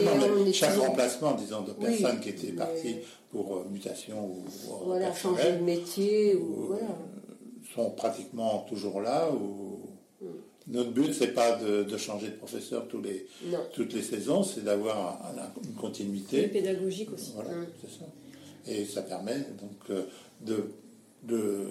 chaque 0.53 0.77
remplacement, 0.77 1.33
disons, 1.33 1.61
de 1.61 1.71
personnes 1.73 2.19
qui 2.19 2.29
étaient 2.29 2.51
parties 2.51 2.97
pour 3.31 3.57
euh, 3.57 3.65
mutation 3.69 4.25
ou 4.25 4.45
voilà, 4.85 5.13
changer 5.13 5.53
de 5.53 5.63
métier 5.63 6.35
ou, 6.35 6.67
voilà. 6.67 6.87
sont 7.73 7.91
pratiquement 7.91 8.65
toujours 8.69 9.01
là. 9.01 9.29
Ou... 9.31 9.79
Mm. 10.21 10.27
Notre 10.67 10.91
but, 10.91 11.13
c'est 11.13 11.33
pas 11.33 11.57
de, 11.57 11.97
changer 11.97 12.27
de 12.27 12.35
professeur 12.35 12.87
tous 12.87 13.01
les, 13.01 13.27
toutes 13.73 13.93
les 13.93 14.01
saisons, 14.01 14.43
c'est 14.43 14.63
d'avoir 14.63 15.19
une 15.63 15.73
continuité. 15.73 16.47
pédagogique 16.47 17.11
aussi. 17.11 17.31
Voilà, 17.33 17.51
mm. 17.51 17.67
c'est 17.81 17.99
ça. 17.99 18.05
Et 18.67 18.85
ça 18.85 19.01
permet 19.01 19.39
donc 19.39 19.89
euh, 19.89 20.03
de, 20.41 20.71
de 21.23 21.67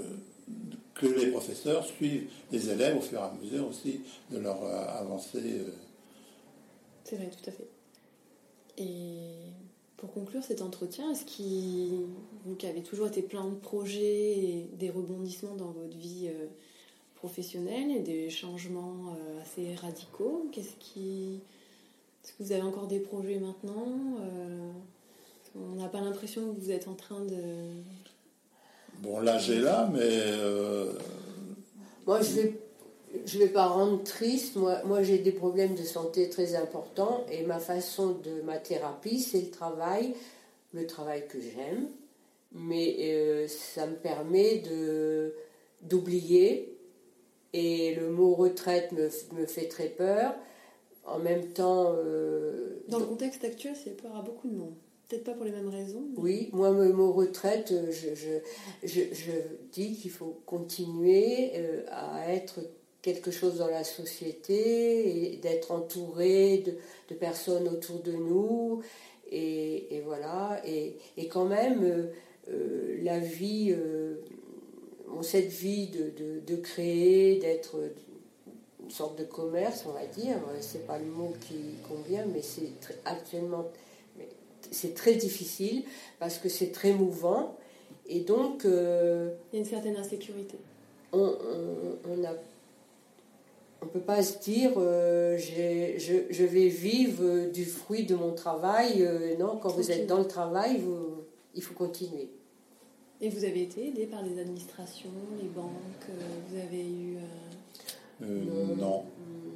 que 0.95 1.07
les 1.07 1.29
professeurs 1.29 1.87
suivent 1.87 2.29
les 2.51 2.69
élèves 2.69 2.97
au 2.97 3.01
fur 3.01 3.21
et 3.21 3.23
à 3.23 3.33
mesure 3.41 3.69
aussi 3.69 4.01
de 4.31 4.39
leur 4.39 4.63
euh, 4.65 5.01
avancée. 5.01 5.39
Euh. 5.39 5.73
C'est 7.05 7.17
vrai, 7.17 7.31
tout 7.31 7.49
à 7.49 7.53
fait. 7.53 7.69
Et 8.77 9.53
pour 9.97 10.13
conclure 10.13 10.43
cet 10.43 10.63
entretien, 10.63 11.11
est-ce 11.13 11.25
que 11.25 12.05
vous 12.45 12.57
qui 12.57 12.67
avez 12.67 12.83
toujours 12.83 13.07
été 13.07 13.23
plein 13.23 13.49
de 13.49 13.55
projets 13.55 14.39
et 14.39 14.69
des 14.79 14.91
rebondissements 14.91 15.55
dans 15.55 15.71
votre 15.71 15.97
vie 15.97 16.29
professionnelle 17.21 17.91
et 17.91 18.01
des 18.01 18.31
changements 18.31 19.15
assez 19.43 19.75
radicaux, 19.77 20.49
qu'est-ce 20.53 20.75
qui... 20.81 21.41
Est-ce 22.23 22.33
que 22.33 22.43
vous 22.43 22.53
avez 22.53 22.63
encore 22.63 22.87
des 22.87 23.01
projets 23.01 23.39
maintenant 23.39 23.87
On 25.55 25.75
n'a 25.77 25.89
pas 25.89 26.01
l'impression 26.01 26.53
que 26.53 26.61
vous 26.61 26.71
êtes 26.71 26.89
en 26.89 26.95
train 26.95 27.21
de 27.21 27.37
Bon, 29.03 29.21
là, 29.21 29.39
j'ai 29.39 29.59
là, 29.59 29.89
mais... 29.93 30.01
Euh, 30.03 30.93
moi, 32.07 32.21
je 32.21 32.41
vais... 32.41 32.61
Je 33.27 33.39
vais 33.41 33.49
pas 33.49 33.67
rendre 33.67 34.05
triste. 34.05 34.55
Moi, 34.55 34.83
moi 34.85 35.03
j'ai 35.03 35.19
des 35.19 35.33
problèmes 35.33 35.75
de 35.75 35.83
santé 35.83 36.31
très 36.31 36.55
importants 36.55 37.27
et 37.29 37.45
ma 37.45 37.59
façon 37.59 38.13
de 38.23 38.41
ma 38.43 38.57
thérapie, 38.57 39.19
c'est 39.19 39.41
le 39.41 39.51
travail, 39.51 40.15
le 40.73 40.87
travail 40.87 41.27
que 41.27 41.41
j'aime. 41.41 41.89
Mais 42.53 42.95
euh, 43.01 43.49
ça 43.49 43.89
me 43.89 43.97
permet 43.97 44.59
de, 44.59 45.35
d'oublier. 45.83 46.79
Et 47.53 47.95
le 47.95 48.11
mot 48.11 48.35
retraite 48.35 48.93
me, 48.93 49.09
me 49.39 49.47
fait 49.47 49.69
très 49.69 49.89
peur. 49.89 50.35
En 51.05 51.19
même 51.19 51.49
temps. 51.49 51.93
Euh, 51.97 52.83
Dans 52.89 52.99
le 52.99 53.07
contexte 53.07 53.45
actuel, 53.45 53.75
c'est 53.83 53.97
peur 54.01 54.17
à 54.17 54.23
beaucoup 54.23 54.49
de 54.49 54.55
monde. 54.55 54.75
Peut-être 55.09 55.25
pas 55.25 55.33
pour 55.33 55.45
les 55.45 55.51
mêmes 55.51 55.69
raisons. 55.69 56.05
Oui, 56.17 56.51
moi, 56.53 56.71
le 56.71 56.93
mot 56.93 57.13
retraite, 57.13 57.75
je, 57.91 58.15
je, 58.15 59.01
je, 59.13 59.33
dis 59.73 59.97
qu'il 59.97 60.13
faut 60.13 60.41
continuer 60.47 61.51
euh, 61.57 61.83
à 61.91 62.33
être 62.33 62.61
quelque 63.03 63.33
chose 63.33 63.59
dans 63.59 63.67
la 63.67 63.83
société 63.83 65.33
et 65.33 65.37
d'être 65.39 65.73
entouré 65.73 66.59
de, 66.59 66.75
de, 67.09 67.19
personnes 67.19 67.67
autour 67.67 68.01
de 68.01 68.13
nous. 68.13 68.83
Et, 69.33 69.97
et 69.97 70.01
voilà. 70.01 70.61
Et, 70.65 70.97
et, 71.17 71.27
quand 71.27 71.47
même, 71.47 71.83
euh, 71.83 72.07
euh, 72.51 72.99
la 73.03 73.19
vie, 73.19 73.75
cette 75.23 75.49
vie 75.49 75.89
de, 75.89 76.11
de, 76.11 76.41
de 76.41 76.57
créer, 76.57 77.39
d'être 77.39 77.77
une 78.83 78.91
sorte 78.91 79.19
de 79.19 79.25
commerce, 79.25 79.85
on 79.87 79.93
va 79.93 80.07
dire, 80.07 80.37
c'est 80.61 80.87
pas 80.87 80.99
le 80.99 81.07
mot 81.07 81.33
qui 81.41 81.75
convient, 81.89 82.25
mais 82.27 82.43
c'est 82.43 82.73
actuellement 83.05 83.67
c'est 84.71 84.95
très 84.95 85.15
difficile 85.15 85.85
parce 86.19 86.39
que 86.39 86.49
c'est 86.49 86.73
très 86.73 86.93
mouvant. 86.93 87.57
Et 88.07 88.21
donc. 88.21 88.65
Euh, 88.65 89.31
Il 89.53 89.57
y 89.57 89.59
a 89.59 89.65
une 89.65 89.69
certaine 89.69 89.97
insécurité. 89.97 90.59
On 91.13 91.19
ne 91.19 92.27
on, 93.83 93.87
peut 93.87 94.01
pas 94.01 94.23
se 94.23 94.39
dire 94.39 94.73
euh, 94.77 95.37
je, 95.39 96.29
je, 96.31 96.45
vais 96.45 96.69
vivre 96.69 97.51
du 97.51 97.65
fruit 97.65 98.05
de 98.05 98.15
mon 98.15 98.33
travail. 98.33 99.03
Euh, 99.03 99.37
non, 99.39 99.57
quand 99.57 99.71
vous 99.71 99.91
êtes 99.91 100.07
dans 100.07 100.19
le 100.19 100.29
travail, 100.29 100.79
vous, 100.79 101.25
il 101.55 101.63
faut 101.63 101.75
continuer. 101.75 102.29
Et 103.21 103.29
vous 103.29 103.45
avez 103.45 103.63
été 103.63 103.89
aidé 103.89 104.07
par 104.07 104.23
les 104.23 104.39
administrations, 104.41 105.11
les 105.41 105.49
banques 105.49 106.09
Vous 106.49 106.57
avez 106.57 106.89
eu. 106.89 107.17
non, 108.21 108.77
non, 108.77 109.05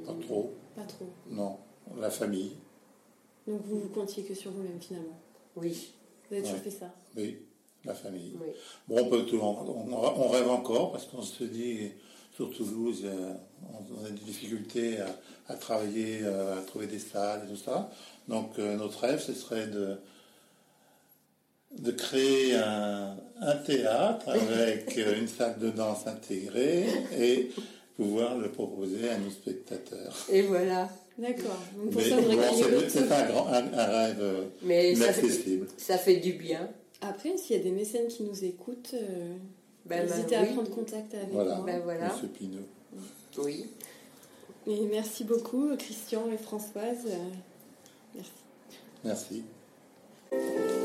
pas 0.05 0.13
trop. 0.25 0.53
Pas 0.75 0.83
trop. 0.83 1.09
Non, 1.29 1.57
la 1.99 2.09
famille. 2.09 2.51
Donc 3.47 3.61
vous 3.65 3.79
vous 3.79 3.89
comptiez 3.89 4.23
que 4.23 4.33
sur 4.33 4.51
vous-même 4.51 4.79
finalement 4.79 5.19
Oui. 5.55 5.93
Vous 6.29 6.35
avez 6.35 6.43
toujours 6.43 6.59
fait 6.59 6.71
ça 6.71 6.93
Oui, 7.15 7.37
la 7.83 7.93
famille. 7.93 8.33
Bon, 8.87 8.97
on, 8.97 9.09
peut 9.09 9.25
tout, 9.25 9.39
on, 9.39 10.27
rêve 10.29 10.49
encore 10.49 10.91
parce 10.91 11.05
qu'on 11.05 11.21
se 11.21 11.43
dit 11.43 11.91
sur 12.35 12.49
Toulouse, 12.51 13.01
euh, 13.05 13.33
on 13.71 14.05
a 14.05 14.09
des 14.09 14.19
difficultés 14.19 14.97
à, 15.47 15.53
travailler, 15.53 16.21
euh, 16.23 16.59
à 16.59 16.61
trouver 16.63 16.87
des 16.87 16.99
salles 16.99 17.43
et 17.45 17.51
tout 17.51 17.59
ça. 17.59 17.91
Donc 18.27 18.57
euh, 18.57 18.75
notre 18.75 18.99
rêve, 18.99 19.21
ce 19.21 19.33
serait 19.33 19.67
de, 19.67 19.97
de 21.77 21.91
créer 21.91 22.55
un, 22.55 23.15
théâtre 23.65 24.29
avec 24.29 24.97
une 24.97 25.27
salle 25.27 25.59
de 25.59 25.69
danse 25.69 26.07
intégrée 26.07 26.85
et 27.17 27.51
pouvoir 27.95 28.37
le 28.37 28.49
proposer 28.49 29.09
à 29.09 29.17
nos 29.17 29.29
spectateurs. 29.29 30.15
Et 30.31 30.41
voilà. 30.43 30.89
D'accord. 31.17 31.61
c'est 31.97 32.11
un, 32.11 33.73
un, 33.73 33.85
rêve 33.85 34.47
Mais 34.63 34.91
inaccessible. 34.91 35.67
Ça 35.77 35.97
fait, 35.97 36.17
du 36.17 36.33
bien. 36.33 36.69
Après, 37.01 37.37
s'il 37.37 37.55
y 37.55 37.59
a 37.59 37.63
des 37.63 37.71
mécènes 37.71 38.07
qui 38.07 38.23
nous 38.23 38.43
écoutent, 38.43 38.95
ben, 39.85 40.05
n'hésitez 40.05 40.35
à 40.35 40.43
prendre 40.45 40.69
contact 40.69 41.13
avec 41.13 41.29
voilà. 41.31 41.55
moi. 41.55 41.65
Ben, 41.65 41.81
voilà. 41.83 42.11
Monsieur 42.11 42.27
Pinot. 42.27 42.67
Oui. 43.37 43.65
Et 44.67 44.81
merci 44.91 45.23
beaucoup, 45.23 45.75
Christian 45.77 46.23
et 46.31 46.37
Françoise. 46.37 47.07
Merci. 48.13 49.43
Merci. 50.33 50.84